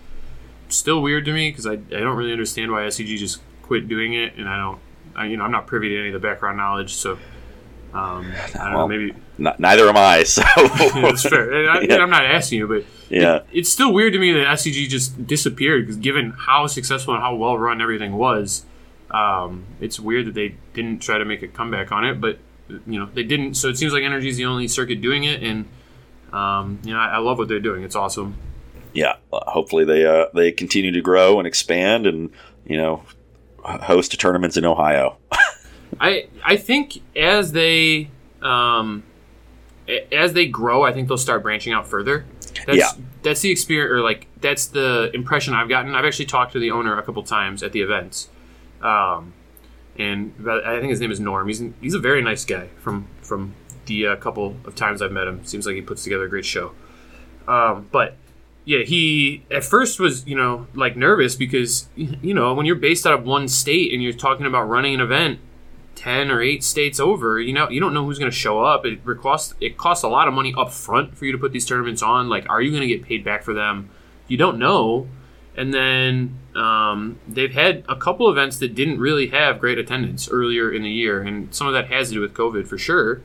[0.70, 4.14] still weird to me because I, I don't really understand why SCG just quit doing
[4.14, 4.78] it, and I don't,
[5.14, 7.18] I, you know, I'm not privy to any of the background knowledge, so
[7.92, 10.22] um, I don't know, maybe N- neither am I.
[10.26, 11.70] So that's fair.
[11.70, 11.98] I, Yeah.
[11.98, 15.82] I'm not asking you, but yeah, it's still weird to me that SCG just disappeared
[15.84, 18.64] because given how successful and how well run everything was,
[19.10, 22.18] um, it's weird that they didn't try to make a comeback on it.
[22.18, 22.38] But
[22.68, 25.42] you know they didn't, so it seems like NRG is the only circuit doing it,
[25.42, 25.66] and
[26.32, 27.82] um, you know I, I love what they're doing.
[27.84, 28.36] It's awesome.
[28.92, 29.16] yeah.
[29.32, 32.30] uh, Hopefully they uh, they continue to grow and expand and
[32.66, 33.02] you know
[33.62, 35.16] host tournaments in Ohio.
[36.00, 38.10] I I think as they
[38.42, 39.02] um,
[40.12, 42.24] as they grow, I think they'll start branching out further.
[42.66, 42.90] That's, Yeah.
[43.22, 45.94] that's the experience, or like that's the impression I've gotten.
[45.94, 48.28] I've actually talked to the owner a couple times at the events,
[48.82, 49.32] um,
[49.98, 51.46] and I think his name is Norm.
[51.48, 52.68] He's he's a very nice guy.
[52.78, 53.54] From from
[53.86, 56.44] the uh, couple of times I've met him, seems like he puts together a great
[56.44, 56.72] show.
[57.46, 58.16] Um, but
[58.64, 63.06] yeah, he at first was you know like nervous because you know when you're based
[63.06, 65.40] out of one state and you're talking about running an event
[65.96, 68.84] 10 or 8 states over you know you don't know who's going to show up
[68.84, 71.64] it costs it costs a lot of money up front for you to put these
[71.64, 73.88] tournaments on like are you going to get paid back for them
[74.26, 75.06] you don't know
[75.56, 80.72] and then um, they've had a couple events that didn't really have great attendance earlier
[80.72, 83.22] in the year and some of that has to do with covid for sure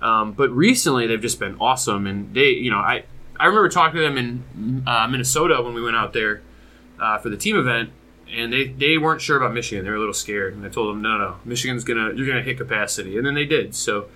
[0.00, 3.04] um, but recently they've just been awesome and they you know i
[3.38, 6.42] i remember talking to them in uh, minnesota when we went out there
[7.00, 7.90] uh, for the team event
[8.34, 9.84] and they, they weren't sure about Michigan.
[9.84, 12.42] They were a little scared, and I told them, no, no, Michigan's gonna you're gonna
[12.42, 13.74] hit capacity, and then they did.
[13.74, 14.08] So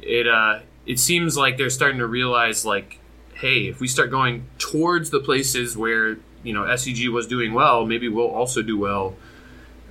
[0.00, 2.98] it uh, it seems like they're starting to realize like,
[3.34, 7.86] hey, if we start going towards the places where you know SCG was doing well,
[7.86, 9.14] maybe we'll also do well.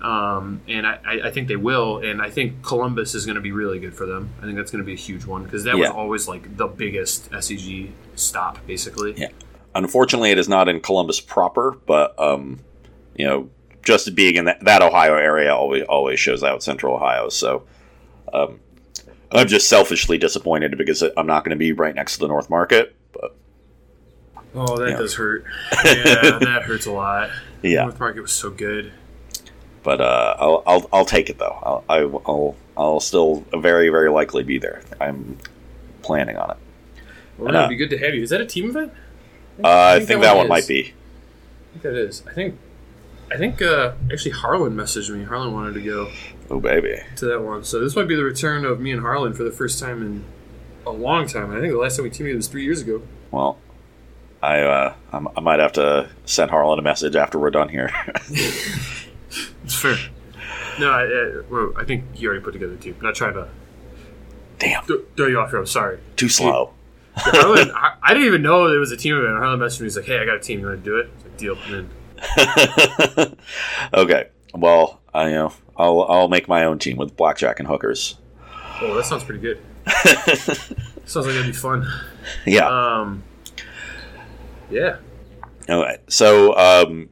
[0.02, 3.52] Um, and I, I think they will, and I think Columbus is going to be
[3.52, 4.34] really good for them.
[4.40, 6.66] I think that's going to be a huge one because that was always like the
[6.66, 9.14] biggest SCG stop, basically.
[9.16, 9.28] Yeah.
[9.76, 12.60] Unfortunately, it is not in Columbus proper, but um,
[13.16, 13.50] you know,
[13.84, 17.30] just being in that, that Ohio area always always shows out Central Ohio.
[17.30, 17.64] So
[18.34, 18.60] um,
[19.32, 22.50] I'm just selfishly disappointed because I'm not going to be right next to the North
[22.50, 22.96] Market.
[23.14, 23.36] But
[24.54, 25.46] Oh, that does hurt.
[25.86, 27.30] Yeah, that hurts a lot.
[27.62, 28.92] yeah, North Market was so good.
[29.84, 31.58] but uh, I'll, I'll I'll take it though.
[31.64, 34.82] I'll I, I'll I'll still very very likely be there.
[35.00, 35.38] I'm
[36.02, 36.58] planning on it.
[37.38, 38.24] Well, And, uh, it'd be good to have you.
[38.24, 38.92] Is that a team event?
[39.64, 40.50] Uh, I think that one is.
[40.50, 40.94] might be.
[41.70, 42.24] I think that is.
[42.28, 42.58] I think.
[43.32, 45.24] I think uh, actually Harlan messaged me.
[45.24, 46.12] Harlan wanted to go
[46.50, 47.00] Oh baby.
[47.16, 49.52] to that one, so this might be the return of me and Harlan for the
[49.52, 50.26] first time in
[50.86, 51.50] a long time.
[51.56, 53.02] I think the last time we teamed was three years ago.
[53.32, 53.58] Well,
[54.42, 57.92] I uh, I'm, I might have to send Harlan a message after we're done here.
[59.64, 59.96] It's fair.
[60.80, 62.98] No, I, I, well, I think you already put together a team.
[63.02, 63.48] Not trying to
[64.60, 65.60] Damn, th- throw you off here.
[65.60, 66.00] I'm sorry.
[66.18, 66.74] too slow.
[67.16, 69.38] Harlan, I, I didn't even know there was a team event.
[69.38, 69.86] Harlan messaged me.
[69.86, 70.60] He's like, "Hey, I got a team.
[70.60, 71.90] You want to do it?" Like, "Deal." And
[73.16, 73.38] then
[73.94, 74.30] okay.
[74.54, 78.18] Well, I you know I'll I'll make my own team with blackjack and hookers.
[78.82, 79.60] Oh, that sounds pretty good.
[81.06, 81.88] sounds like it'd be fun.
[82.46, 82.68] yeah.
[82.68, 83.24] Um,
[84.72, 84.98] yeah.
[85.70, 86.00] All right.
[86.12, 87.10] So um,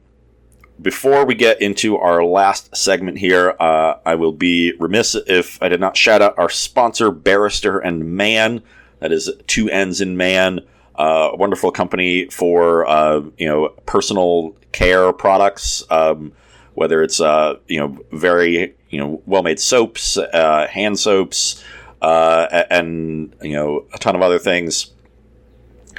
[0.80, 5.68] before we get into our last segment here, uh, I will be remiss if I
[5.68, 8.62] did not shout out our sponsor, Barrister and Mann.
[9.00, 10.60] That is two N's in Man.
[10.98, 15.84] Uh, a wonderful company for uh, you know personal care products.
[15.90, 16.32] Um,
[16.74, 21.62] whether it's uh, you know very you know well made soaps, uh, hand soaps,
[22.02, 24.90] uh, and you know a ton of other things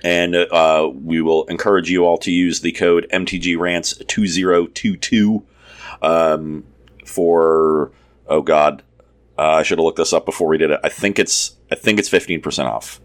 [0.03, 5.43] and uh, we will encourage you all to use the code MTGRants2022
[6.01, 6.63] um,
[7.05, 7.91] for
[8.27, 8.83] oh god,
[9.37, 10.79] uh, I should have looked this up before we did it.
[10.83, 12.99] I think it's I think it's fifteen percent off.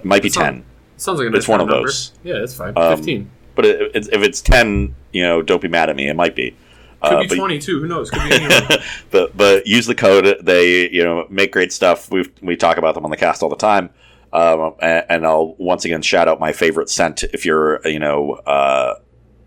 [0.00, 0.64] It might be That sound- ten,
[0.98, 1.86] Sounds like a nice It's one of number.
[1.88, 2.12] those.
[2.24, 2.72] Yeah, it's fine.
[2.76, 3.30] Um, Fifteen.
[3.54, 6.08] but it, it, if it's ten, you know, don't be mad at me.
[6.08, 6.56] It might be.
[7.02, 7.80] Could Uh, be but- twenty-two.
[7.82, 8.10] Who knows?
[8.10, 8.76] Could be
[9.10, 10.38] but but use the code.
[10.42, 12.10] They you know make great stuff.
[12.10, 13.90] We we talk about them on the cast all the time.
[14.32, 17.22] Um, and, and I'll once again shout out my favorite scent.
[17.22, 18.94] If you're you know uh,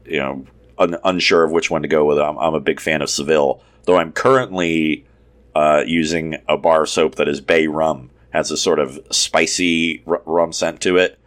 [0.05, 0.45] you know
[0.77, 3.61] un- unsure of which one to go with, I'm, I'm a big fan of Seville.
[3.85, 5.05] Though I'm currently
[5.55, 8.11] uh, using a bar soap that is Bay Rum.
[8.31, 11.17] Has a sort of spicy r- rum scent to it.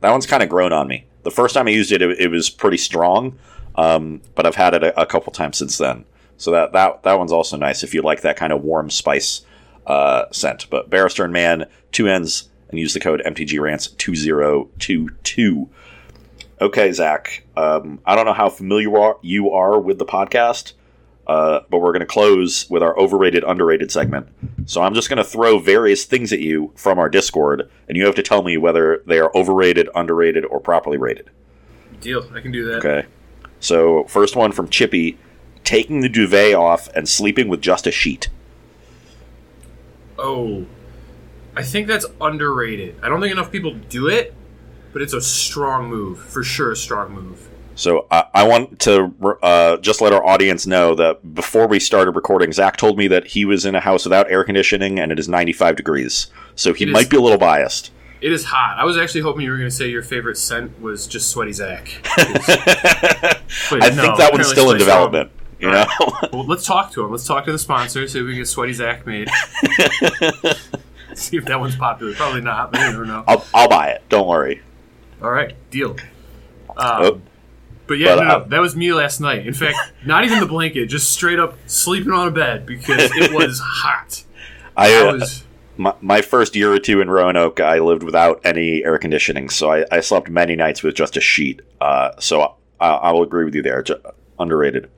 [0.00, 1.06] That one's kind of grown on me.
[1.22, 3.38] The first time I used it, it, it was pretty strong,
[3.74, 6.06] um, but I've had it a, a couple times since then.
[6.38, 9.42] So that, that that one's also nice if you like that kind of warm spice
[9.86, 10.68] uh, scent.
[10.70, 15.68] But Barrister and Mann, two ends, and use the code MTGRants2022.
[16.60, 17.44] Okay, Zach.
[17.56, 20.72] Um, I don't know how familiar you are, with the podcast,
[21.26, 24.28] uh, but we're going to close with our overrated, underrated segment.
[24.66, 28.06] So I'm just going to throw various things at you from our Discord, and you
[28.06, 31.30] have to tell me whether they are overrated, underrated, or properly rated.
[32.00, 32.28] Deal.
[32.34, 32.78] I can do that.
[32.78, 33.06] Okay.
[33.60, 35.18] So first one from Chippy:
[35.64, 38.28] taking the duvet off and sleeping with just a sheet.
[40.18, 40.64] Oh,
[41.56, 42.96] I think that's underrated.
[43.02, 44.34] I don't think enough people do it,
[44.92, 46.72] but it's a strong move for sure.
[46.72, 47.48] A strong move.
[47.74, 52.12] So I, I want to uh, just let our audience know that before we started
[52.12, 55.18] recording, Zach told me that he was in a house without air conditioning and it
[55.18, 56.28] is 95 degrees.
[56.54, 57.90] So he It is- might be a little biased.
[58.22, 58.76] It is hot.
[58.78, 61.52] I was actually hoping you were going to say your favorite scent was just sweaty
[61.52, 61.90] Zach.
[62.16, 63.34] I
[63.70, 65.12] But think that one's still in Strong.
[65.12, 65.30] development.
[65.60, 65.84] You know.
[66.32, 67.10] Well, let's talk to him.
[67.10, 68.08] Let's talk to the sponsor.
[68.08, 69.28] See if we can get sweaty Zach made.
[71.20, 72.14] see if that one's popular.
[72.14, 72.72] Probably not.
[72.72, 73.24] But you never know.
[73.26, 74.02] I'll, I'll buy it.
[74.08, 74.62] Don't worry.
[75.22, 75.96] All right, deal.
[76.76, 77.20] Um, Oh.
[77.86, 79.46] But yeah, But, no, no, uh, that was me last night.
[79.46, 83.32] In fact, not even the blanket, just straight up sleeping on a bed because it
[83.32, 84.24] was hot.
[84.76, 85.44] I, I uh, was
[85.76, 89.70] my, my first year or two in Roanoke, I lived without any air conditioning, so
[89.70, 91.62] I, I slept many nights with just a sheet.
[91.80, 93.82] Uh, so I, I will agree with you there.
[93.82, 94.00] Ju-
[94.38, 94.90] underrated.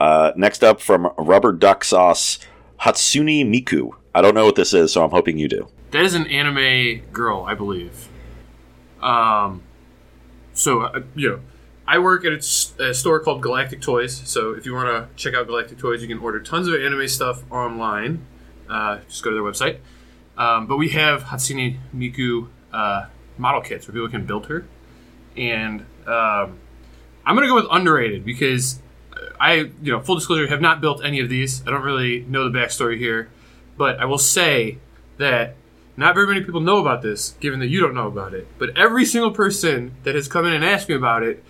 [0.00, 2.38] Uh, next up from Rubber Duck Sauce,
[2.80, 3.92] Hatsune Miku.
[4.14, 5.68] I don't know what this is, so I'm hoping you do.
[5.90, 8.08] that is an anime girl, I believe.
[9.02, 9.62] Um,
[10.52, 11.40] so uh, you know,
[11.86, 14.22] I work at a store called Galactic Toys.
[14.24, 17.08] So if you want to check out Galactic Toys, you can order tons of anime
[17.08, 18.24] stuff online.
[18.68, 19.78] Uh, just go to their website.
[20.38, 24.66] Um, but we have Hatsune Miku uh, model kits where people can build her,
[25.36, 26.58] and um,
[27.26, 28.80] I'm gonna go with underrated because
[29.38, 31.62] I, you know, full disclosure, have not built any of these.
[31.66, 33.30] I don't really know the backstory here,
[33.76, 34.78] but I will say
[35.18, 35.54] that
[35.96, 38.46] not very many people know about this, given that you don't know about it.
[38.58, 41.42] But every single person that has come in and asked me about it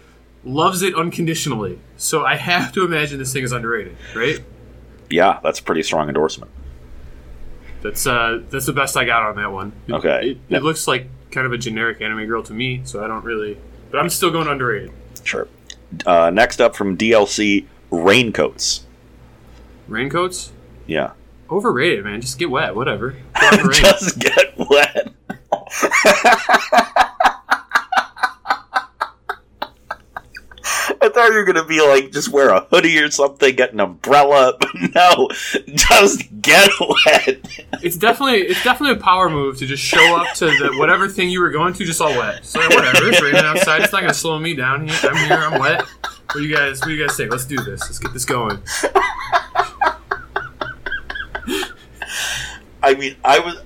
[0.44, 1.78] loves it unconditionally.
[1.96, 4.40] So I have to imagine this thing is underrated, right?
[5.10, 6.50] Yeah, that's a pretty strong endorsement.
[7.82, 9.72] That's uh, that's the best I got on that one.
[9.86, 10.30] It- Okay.
[10.50, 13.24] it, it looks like kind of a generic anime girl to me, so I don't
[13.24, 13.58] really.
[13.90, 14.90] But I'm still going underrated.
[15.22, 15.48] Sure.
[16.06, 18.84] Uh, next up from DLC, Raincoats.
[19.88, 20.50] Raincoats
[20.86, 21.12] Yeah.
[21.54, 22.20] Overrated, man.
[22.20, 23.10] Just get wet, whatever.
[23.40, 23.82] Go out in the rain.
[23.82, 25.12] Just get wet.
[31.00, 33.80] I thought you were gonna be like, just wear a hoodie or something, get an
[33.80, 34.58] umbrella.
[34.64, 35.28] But no,
[35.74, 37.38] just get wet.
[37.82, 41.28] It's definitely it's definitely a power move to just show up to the whatever thing
[41.28, 42.44] you were going to just all wet.
[42.44, 43.82] So whatever, it's raining outside.
[43.82, 44.96] It's not gonna slow me down here.
[45.02, 45.36] I'm here.
[45.36, 45.82] I'm wet.
[45.82, 46.80] What do you guys?
[46.80, 47.28] What do you guys say?
[47.28, 47.82] Let's do this.
[47.82, 48.60] Let's get this going.
[52.84, 53.62] I mean, I was,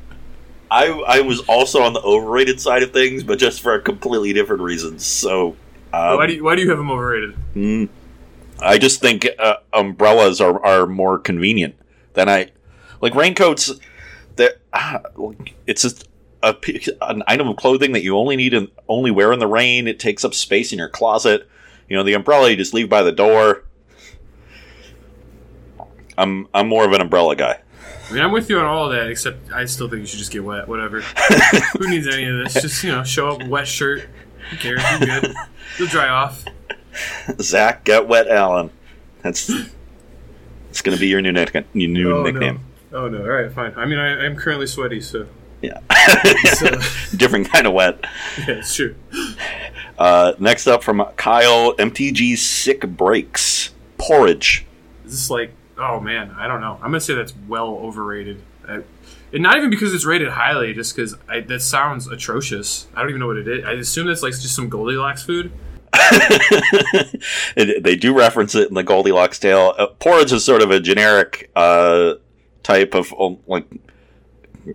[0.71, 4.33] I, I was also on the overrated side of things, but just for a completely
[4.33, 5.05] different reasons.
[5.05, 5.57] So,
[5.93, 7.35] um, why do you, Why do you have them overrated?
[7.57, 7.89] Mm,
[8.61, 11.75] I just think uh, umbrellas are, are more convenient
[12.15, 12.53] than I
[13.01, 13.73] like raincoats.
[14.37, 15.01] That uh,
[15.67, 16.09] it's just
[16.45, 16.55] a
[17.03, 19.89] an item of clothing that you only need and only wear in the rain.
[19.89, 21.49] It takes up space in your closet.
[21.89, 23.65] You know, the umbrella you just leave by the door.
[26.17, 27.61] I'm I'm more of an umbrella guy.
[28.09, 30.33] I mean, I'm with you on all that, except I still think you should just
[30.33, 30.67] get wet.
[30.69, 31.01] Whatever.
[31.79, 32.55] Who needs any of this?
[32.63, 34.09] Just you know, show up wet shirt.
[34.51, 34.83] Who cares?
[35.01, 35.35] You're good.
[35.79, 36.45] You'll dry off.
[37.41, 38.71] Zach, get wet, Alan.
[39.23, 39.51] That's
[40.71, 42.31] it's gonna be your new nick- your new Oh, no.
[42.31, 42.61] nickname.
[42.93, 43.19] Oh no!
[43.21, 43.75] All right, fine.
[43.77, 45.27] I mean, I, I'm currently sweaty, so
[45.61, 45.79] Yeah,
[46.55, 46.69] so
[47.17, 47.99] different kind of wet.
[48.39, 48.95] yeah, it's true.
[49.99, 53.71] Uh, next up from Kyle, MTG Sick Breaks.
[53.99, 54.65] Porridge.
[55.05, 55.53] Is this like?
[55.79, 56.75] Oh man, I don't know.
[56.75, 58.43] I'm gonna say that's well overrated.
[58.69, 58.83] I,
[59.33, 62.87] and not even because it's rated highly, just because that sounds atrocious.
[62.95, 63.65] I don't even know what it is.
[63.65, 65.53] I assume that's like just some Goldilocks food.
[67.57, 69.75] They do reference it in the Goldilocks tale.
[69.79, 72.15] Uh, porridge is sort of a generic uh,
[72.63, 73.67] type of um, like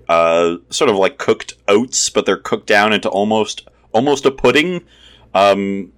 [0.10, 4.84] uh, sort of like cooked oats, but they're cooked down into almost almost a pudding.
[5.34, 5.92] Um,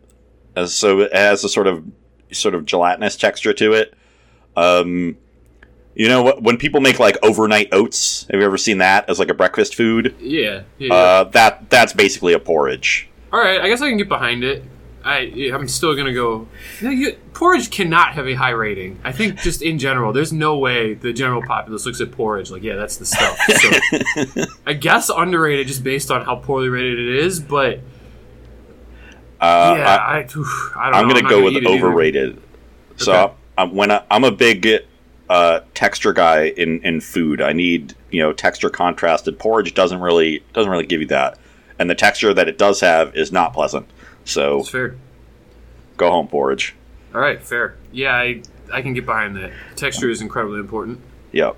[0.65, 1.83] so it has a sort of
[2.31, 3.93] sort of gelatinous texture to it.
[4.55, 5.17] Um,
[5.95, 6.41] you know what?
[6.43, 9.75] When people make like overnight oats, have you ever seen that as like a breakfast
[9.75, 10.15] food?
[10.19, 10.63] Yeah.
[10.77, 10.93] yeah.
[10.93, 13.07] Uh, that that's basically a porridge.
[13.31, 14.63] All right, I guess I can get behind it.
[15.03, 16.47] I I'm still gonna go.
[16.81, 18.99] You know, you, porridge cannot have a high rating.
[19.03, 22.63] I think just in general, there's no way the general populace looks at porridge like,
[22.63, 23.37] yeah, that's the stuff.
[24.35, 27.79] So I guess underrated just based on how poorly rated it is, but
[29.39, 31.13] Uh, yeah, I- I, oof, I don't I'm know.
[31.13, 32.41] going to not go gonna with overrated.
[32.97, 33.33] So Okay.
[33.57, 34.67] I'm, when I, I'm a big
[35.29, 39.39] uh, texture guy in, in food, I need you know texture contrasted.
[39.39, 41.37] Porridge doesn't really doesn't really give you that,
[41.79, 43.87] and the texture that it does have is not pleasant.
[44.23, 44.95] So It's fair.
[45.97, 46.75] go home, porridge.
[47.13, 47.77] All right, fair.
[47.91, 48.41] Yeah, I
[48.71, 49.51] I can get behind that.
[49.75, 50.99] Texture is incredibly important.
[51.31, 51.55] Yep.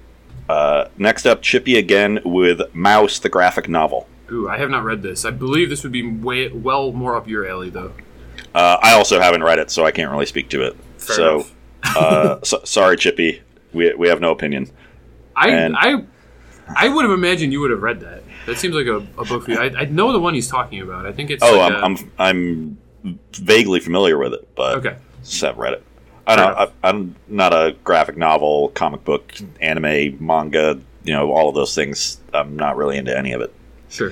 [0.49, 4.07] Uh, next up, Chippy again with Mouse, the graphic novel.
[4.31, 5.25] Ooh, I have not read this.
[5.25, 7.93] I believe this would be way well more up your alley, though.
[8.53, 10.75] Uh, I also haven't read it, so I can't really speak to it.
[10.97, 11.55] Fair so, enough.
[11.83, 13.41] Uh, so, sorry, Chippy.
[13.73, 14.69] We, we have no opinion.
[15.35, 16.03] I And- I
[16.75, 18.23] I would have imagined you would have read that.
[18.45, 19.59] That seems like a, a book for you.
[19.59, 21.05] I, I know the one he's talking about.
[21.05, 22.77] I think it's Oh, like I'm, a- I'm I'm
[23.33, 24.97] vaguely familiar with it, but okay.
[25.41, 25.83] haven't read it.
[26.25, 26.57] I don't.
[26.57, 30.79] I, I'm not a graphic novel, comic book, anime, manga.
[31.03, 32.19] You know, all of those things.
[32.33, 33.53] I'm not really into any of it.
[33.89, 34.11] Sure.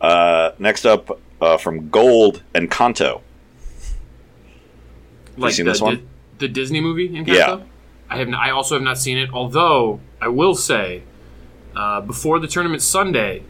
[0.00, 3.22] Uh, next up, uh, from Gold and Kanto.
[5.36, 6.08] Like seen the, this one?
[6.38, 7.60] The Disney movie in Yeah.
[8.08, 8.28] I have.
[8.28, 9.30] Not, I also have not seen it.
[9.32, 11.02] Although I will say,
[11.74, 13.42] uh, before the tournament Sunday,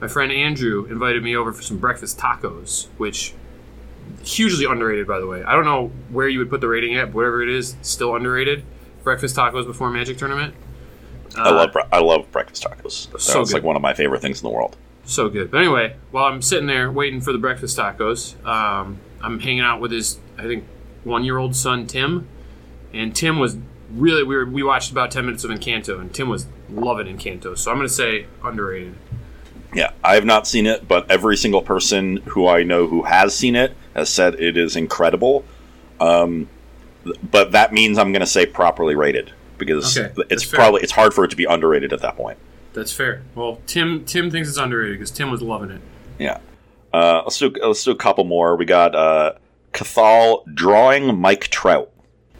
[0.00, 3.34] my friend Andrew invited me over for some breakfast tacos, which
[4.24, 5.42] hugely underrated, by the way.
[5.44, 8.14] I don't know where you would put the rating at, but whatever it is, still
[8.16, 8.64] underrated.
[9.04, 10.54] Breakfast tacos before Magic tournament.
[11.36, 13.14] I love bre- I love breakfast tacos.
[13.14, 14.76] Uh, so That's like one of my favorite things in the world.
[15.04, 15.50] So good.
[15.50, 19.80] But anyway, while I'm sitting there waiting for the breakfast tacos, um, I'm hanging out
[19.80, 20.64] with his, I think,
[21.04, 22.28] one year old son, Tim.
[22.92, 23.56] And Tim was
[23.90, 27.56] really, we, were, we watched about 10 minutes of Encanto, and Tim was loving Encanto.
[27.56, 28.94] So I'm going to say underrated.
[29.74, 33.34] Yeah, I have not seen it, but every single person who I know who has
[33.36, 35.44] seen it has said it is incredible.
[36.00, 36.48] Um,
[37.22, 41.14] but that means I'm going to say properly rated because Okay, it's probably it's hard
[41.14, 42.38] for it to be underrated at that point.
[42.72, 43.22] That's fair.
[43.34, 45.80] Well, Tim Tim thinks it's underrated because Tim was loving it.
[46.18, 46.38] Yeah.
[46.92, 48.56] Uh, let's do let's do a couple more.
[48.56, 49.32] We got uh,
[49.72, 51.90] Cathal drawing Mike Trout.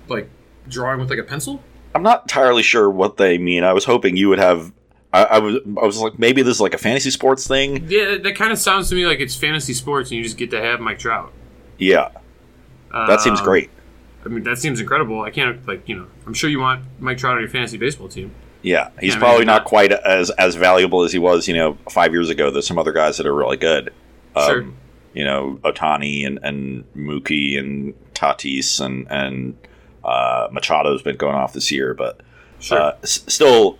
[0.08, 0.28] Like
[0.68, 1.62] drawing with like a pencil?
[1.94, 3.64] I'm not entirely sure what they mean.
[3.64, 4.72] I was hoping you would have.
[5.12, 7.86] I, I was I was like maybe this is like a fantasy sports thing.
[7.88, 10.50] Yeah, that kind of sounds to me like it's fantasy sports and you just get
[10.52, 11.32] to have Mike Trout.
[11.78, 12.10] Yeah,
[12.92, 13.70] that seems Um, great.
[14.24, 15.22] I mean, that seems incredible.
[15.22, 18.06] I can't, like, you know, I'm sure you want Mike Trout on your fantasy baseball
[18.08, 18.32] team.
[18.62, 19.64] Yeah, he's Yeah, probably not.
[19.64, 22.50] quite as as valuable as he was, you know, five years ago.
[22.50, 23.92] There's some other guys that are really good.
[24.36, 24.66] Um, Sure.
[25.12, 29.56] You know, Ohtani and, and Mookie and Tatis and and
[30.04, 32.20] uh, Machado's been going off this year, but
[32.60, 32.78] Sure.
[32.80, 33.78] uh, s- still,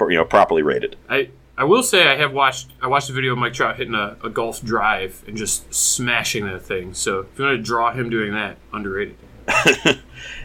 [0.00, 0.96] you know, properly rated.
[1.08, 3.94] I I will say I have watched I watched a video of Mike Trout hitting
[3.94, 6.94] a, a golf drive and just smashing that thing.
[6.94, 9.16] So if you want to draw him doing that, underrated.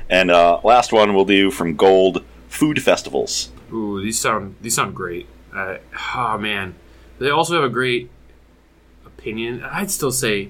[0.09, 3.49] And uh, last one we'll do from Gold Food Festivals.
[3.73, 5.25] Ooh, these sound these sound great.
[5.55, 5.77] Uh,
[6.15, 6.75] oh man,
[7.17, 8.09] they also have a great
[9.21, 9.63] opinion.
[9.63, 10.49] I'd still say,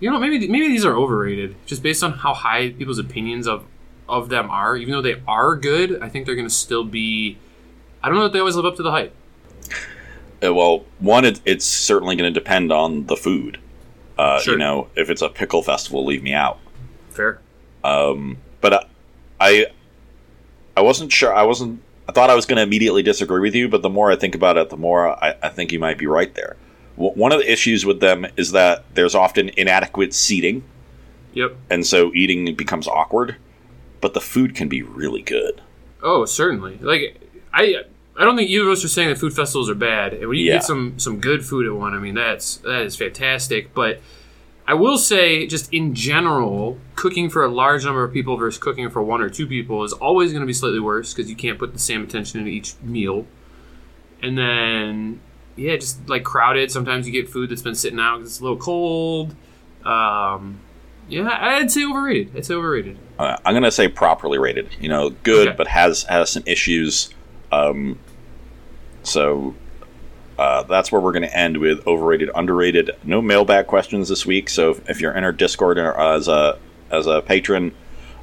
[0.00, 3.64] you know, maybe maybe these are overrated just based on how high people's opinions of
[4.08, 4.76] of them are.
[4.76, 7.38] Even though they are good, I think they're going to still be.
[8.02, 9.14] I don't know if they always live up to the hype.
[10.44, 13.58] Uh, well, one, it, it's certainly going to depend on the food.
[14.18, 14.54] Uh, Sure.
[14.54, 16.58] You know, if it's a pickle festival, leave me out.
[17.10, 17.40] Fair.
[17.82, 18.84] Um, but I,
[19.40, 19.66] I,
[20.76, 21.34] I wasn't sure.
[21.34, 21.80] I wasn't.
[22.08, 24.34] I thought I was going to immediately disagree with you, but the more I think
[24.34, 26.56] about it, the more I, I think you might be right there.
[26.96, 30.64] One of the issues with them is that there's often inadequate seating,
[31.34, 31.56] Yep.
[31.70, 33.36] and so eating becomes awkward.
[34.00, 35.60] But the food can be really good.
[36.02, 36.78] Oh, certainly.
[36.80, 37.20] Like
[37.52, 37.82] I,
[38.16, 40.12] I don't think either of us are saying that food festivals are bad.
[40.14, 40.54] And when you Yeah.
[40.54, 43.74] get some some good food at one, I mean that's that is fantastic.
[43.74, 44.00] But
[44.68, 48.90] I will say, just in general, cooking for a large number of people versus cooking
[48.90, 51.58] for one or two people is always going to be slightly worse because you can't
[51.58, 53.26] put the same attention into each meal.
[54.22, 55.20] And then,
[55.56, 56.70] yeah, just like crowded.
[56.70, 59.34] Sometimes you get food that's been sitting out because it's a little cold.
[59.84, 60.60] Um,
[61.08, 62.36] yeah, I'd say overrated.
[62.36, 62.98] I'd say overrated.
[63.18, 64.68] Uh, I'm going to say properly rated.
[64.80, 65.56] You know, good, Okay.
[65.56, 67.10] but has has some issues.
[67.52, 67.98] Um,
[69.02, 69.54] so
[70.38, 72.90] uh, that's where we're going to end with overrated, underrated.
[73.04, 74.48] No mailbag questions this week.
[74.50, 76.58] So if, if you're in our Discord or as a
[76.90, 77.72] as a patron,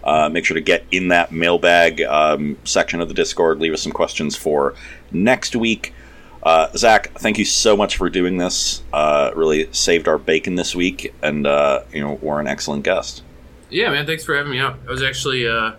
[0.03, 3.59] uh, make sure to get in that mailbag um, section of the Discord.
[3.59, 4.75] Leave us some questions for
[5.11, 5.93] next week.
[6.43, 8.83] Uh, Zach, thank you so much for doing this.
[8.91, 13.23] Uh, really saved our bacon this week, and uh, you know we're an excellent guest.
[13.69, 14.05] Yeah, man.
[14.05, 14.77] Thanks for having me out.
[14.87, 15.71] I was actually, uh,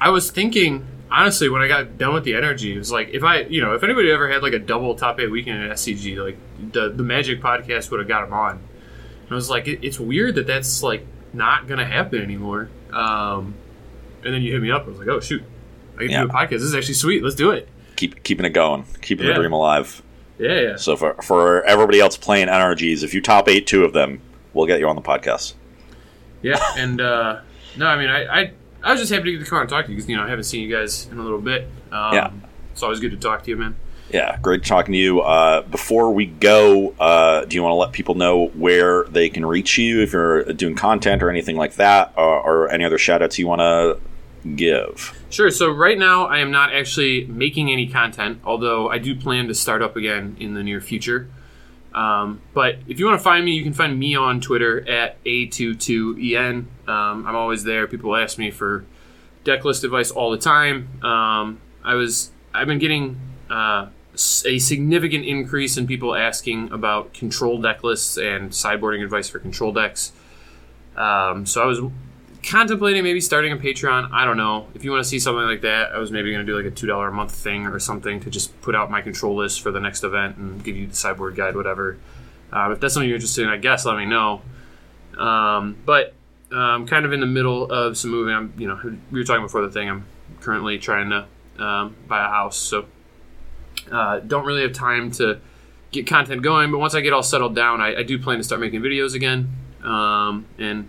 [0.00, 3.22] I was thinking honestly when I got done with the NRG, it was like if
[3.22, 6.16] I, you know, if anybody ever had like a double top eight weekend at SCG,
[6.16, 6.36] like
[6.72, 8.56] the the Magic podcast would have got them on.
[9.22, 12.68] And I was like, it, it's weird that that's like not gonna happen anymore.
[12.92, 13.54] Um,
[14.24, 14.84] and then you hit me up.
[14.86, 15.42] I was like, oh shoot,
[15.94, 16.22] I can Yeah.
[16.24, 16.50] do a podcast.
[16.50, 17.22] This is actually sweet.
[17.22, 17.68] Let's do it.
[17.96, 20.02] Keep keeping it going, keeping the dream alive.
[20.38, 20.76] Yeah, yeah.
[20.76, 24.20] So for for everybody else playing NRGs, if you top eight two of them,
[24.52, 25.54] we'll get you on the podcast.
[26.42, 27.40] Yeah, and uh,
[27.76, 28.52] no, I mean, I, I
[28.82, 30.16] I was just happy to get to come on and talk to you because you
[30.16, 31.68] know I haven't seen you guys in a little bit.
[31.92, 32.30] Um, Yeah.
[32.72, 33.76] it's always good to talk to you, man.
[34.10, 35.20] Yeah, great talking to you.
[35.22, 39.46] Uh, before we go, uh, do you want to let people know where they can
[39.46, 43.22] reach you if you're doing content or anything like that, or, or any other shout
[43.22, 43.98] outs you want to
[44.56, 45.18] give?
[45.30, 45.50] Sure.
[45.50, 49.54] So right now, I am not actually making any content, although I do plan to
[49.54, 51.28] start up again in the near future.
[51.94, 55.22] Um, but if you want to find me, you can find me on Twitter at
[55.24, 56.66] a22en.
[56.88, 57.86] Um, I'm always there.
[57.86, 58.84] People ask me for
[59.44, 60.88] deck list advice all the time.
[61.04, 63.88] Um, I was I've been getting uh,
[64.44, 69.72] a significant increase in people asking about control deck lists and sideboarding advice for control
[69.72, 70.12] decks.
[70.96, 71.80] Um, so I was
[72.46, 74.10] contemplating maybe starting a Patreon.
[74.12, 74.68] I don't know.
[74.74, 76.70] If you want to see something like that, I was maybe going to do like
[76.70, 79.62] a two dollar a month thing or something to just put out my control list
[79.62, 81.98] for the next event and give you the sideboard guide, whatever.
[82.52, 84.42] Um, if that's something you're interested in, I guess let me know.
[85.18, 86.14] Um, but
[86.52, 88.34] um, I'm kind of in the middle of some moving.
[88.34, 88.78] I'm, you know,
[89.10, 89.88] we were talking before the thing.
[89.88, 90.06] I'm
[90.40, 91.26] currently trying to
[91.62, 92.86] um, buy a house, so
[93.90, 95.40] uh, don't really have time to
[95.92, 96.70] get content going.
[96.70, 99.14] But once I get all settled down, I, I do plan to start making videos
[99.14, 99.50] again
[99.84, 100.88] um, and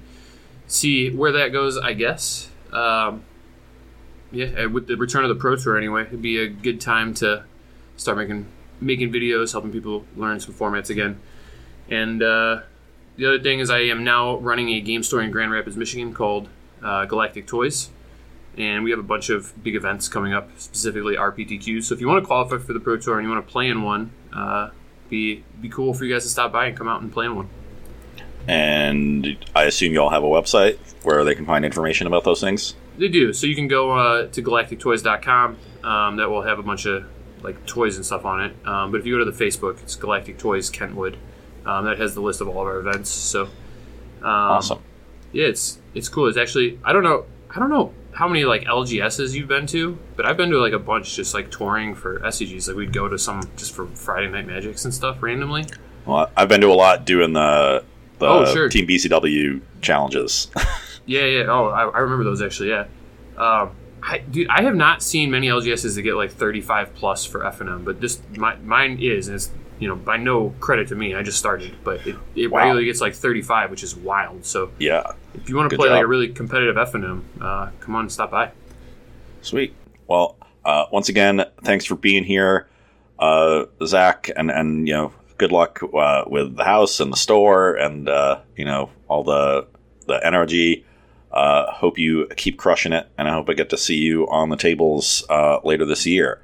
[0.68, 1.78] see where that goes.
[1.78, 2.50] I guess.
[2.72, 3.24] Um,
[4.32, 7.46] yeah, with the return of the Pro Tour, anyway, it'd be a good time to
[7.98, 8.48] start making
[8.82, 11.20] making videos, helping people learn some formats again.
[11.90, 12.62] And uh,
[13.16, 16.14] the other thing is, I am now running a game store in Grand Rapids, Michigan
[16.14, 16.50] called
[16.84, 17.90] uh, Galactic Toys.
[18.58, 21.84] And we have a bunch of big events coming up, specifically RPTQs.
[21.84, 23.68] So if you want to qualify for the Pro Tour and you want to play
[23.68, 24.70] in one, uh,
[25.10, 27.36] be be cool for you guys to stop by and come out and play in
[27.36, 27.50] one.
[28.48, 28.75] And
[29.56, 32.76] I assume you all have a website where they can find information about those things.
[32.98, 33.34] They do.
[33.34, 35.58] So you can go uh, to galactictoys.com.
[35.84, 37.06] Um, that will have a bunch of
[37.44, 38.68] like toys and stuff on it.
[38.68, 41.18] Um, but if you go to the Facebook, it's Galactic Toys Kentwood.
[41.66, 43.10] Um, that has the list of all of our events.
[43.10, 43.50] So um,
[44.24, 44.82] awesome.
[45.32, 46.28] Yeah, it's it's cool.
[46.28, 47.26] It's actually I don't know
[47.56, 50.74] I don't know how many like LGSs you've been to, but I've been to like
[50.74, 52.68] a bunch just like touring for SCGs.
[52.68, 55.66] Like we'd go to some just for Friday Night Magics and stuff randomly.
[56.06, 57.84] Well, I've been to a lot doing the
[58.20, 58.70] the Oh, sure.
[58.70, 60.48] Team BCW challenges.
[61.08, 61.44] Yeah, yeah.
[61.50, 62.70] Oh, I, I remember those actually.
[62.70, 62.86] Yeah.
[63.38, 63.70] Um,
[64.02, 67.86] I, dude, I have not seen many LGSs that get like 35 plus for FNM,
[67.86, 71.14] but this my, mine is, and it's you know by no credit to me.
[71.14, 72.58] I just started, but it, it Wow.
[72.62, 74.46] regularly gets like 35, which is wild.
[74.48, 75.04] So yeah,
[75.36, 78.50] if you want to play like a really competitive FNM, uh, come on, stop by.
[79.42, 79.76] sweet.
[80.08, 82.68] Well, uh, once again, thanks for being here,
[83.20, 87.76] uh, Zach, and and you know, good luck uh, with the house and the store,
[87.76, 89.68] and uh, you know, all the
[90.08, 90.84] the NRG.
[91.32, 94.50] Uh, hope you keep crushing it, and I hope I get to see you on
[94.50, 96.40] the tables uh, later this year.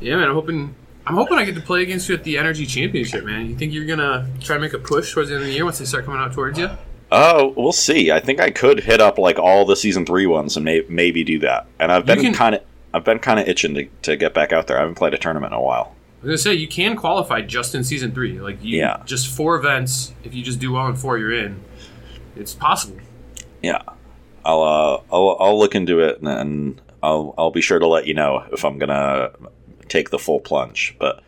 [0.00, 0.28] Yeah, man.
[0.28, 0.74] I'm hoping.
[1.06, 3.46] I'm hoping I get to play against you at the Energy Championship, man.
[3.46, 5.64] You think you're gonna try to make a push towards the end of the year
[5.64, 6.70] once they start coming out towards you?
[7.12, 8.10] Oh, we'll see.
[8.10, 11.22] I think I could hit up like all the season three ones and may- maybe
[11.22, 11.66] do that.
[11.78, 12.62] And I've been kind of
[12.94, 14.76] I've been kind of itching to, to get back out there.
[14.76, 15.94] I haven't played a tournament in a while.
[16.22, 18.38] I was gonna say you can qualify just in season three.
[18.40, 19.02] Like you, Yeah.
[19.04, 20.12] just four events.
[20.22, 21.60] If you just do well in four, you're in.
[22.36, 22.98] It's possible.
[23.60, 23.82] Yeah,
[24.44, 28.06] I'll uh, I'll I'll look into it and, and I'll I'll be sure to let
[28.06, 29.30] you know if I'm gonna
[29.88, 30.94] take the full plunge.
[31.00, 31.22] But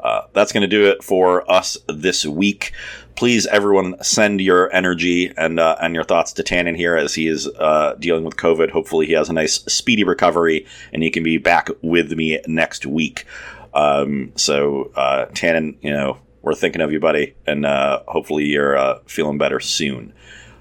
[0.00, 2.72] uh, that's gonna do it for us this week.
[3.16, 7.26] Please, everyone, send your energy and uh, and your thoughts to Tannon here as he
[7.28, 8.70] is uh, dealing with COVID.
[8.70, 12.86] Hopefully, he has a nice, speedy recovery and he can be back with me next
[12.86, 13.26] week.
[13.74, 18.76] Um, so, uh, Tannon, you know, we're thinking of you, buddy, and uh, hopefully you're
[18.76, 20.12] uh, feeling better soon.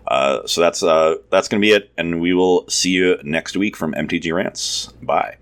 [0.08, 3.76] Uh, so that's uh, that's to be it, and we will see you next week
[3.76, 4.88] from MTG Rants.
[5.02, 5.38] Bye.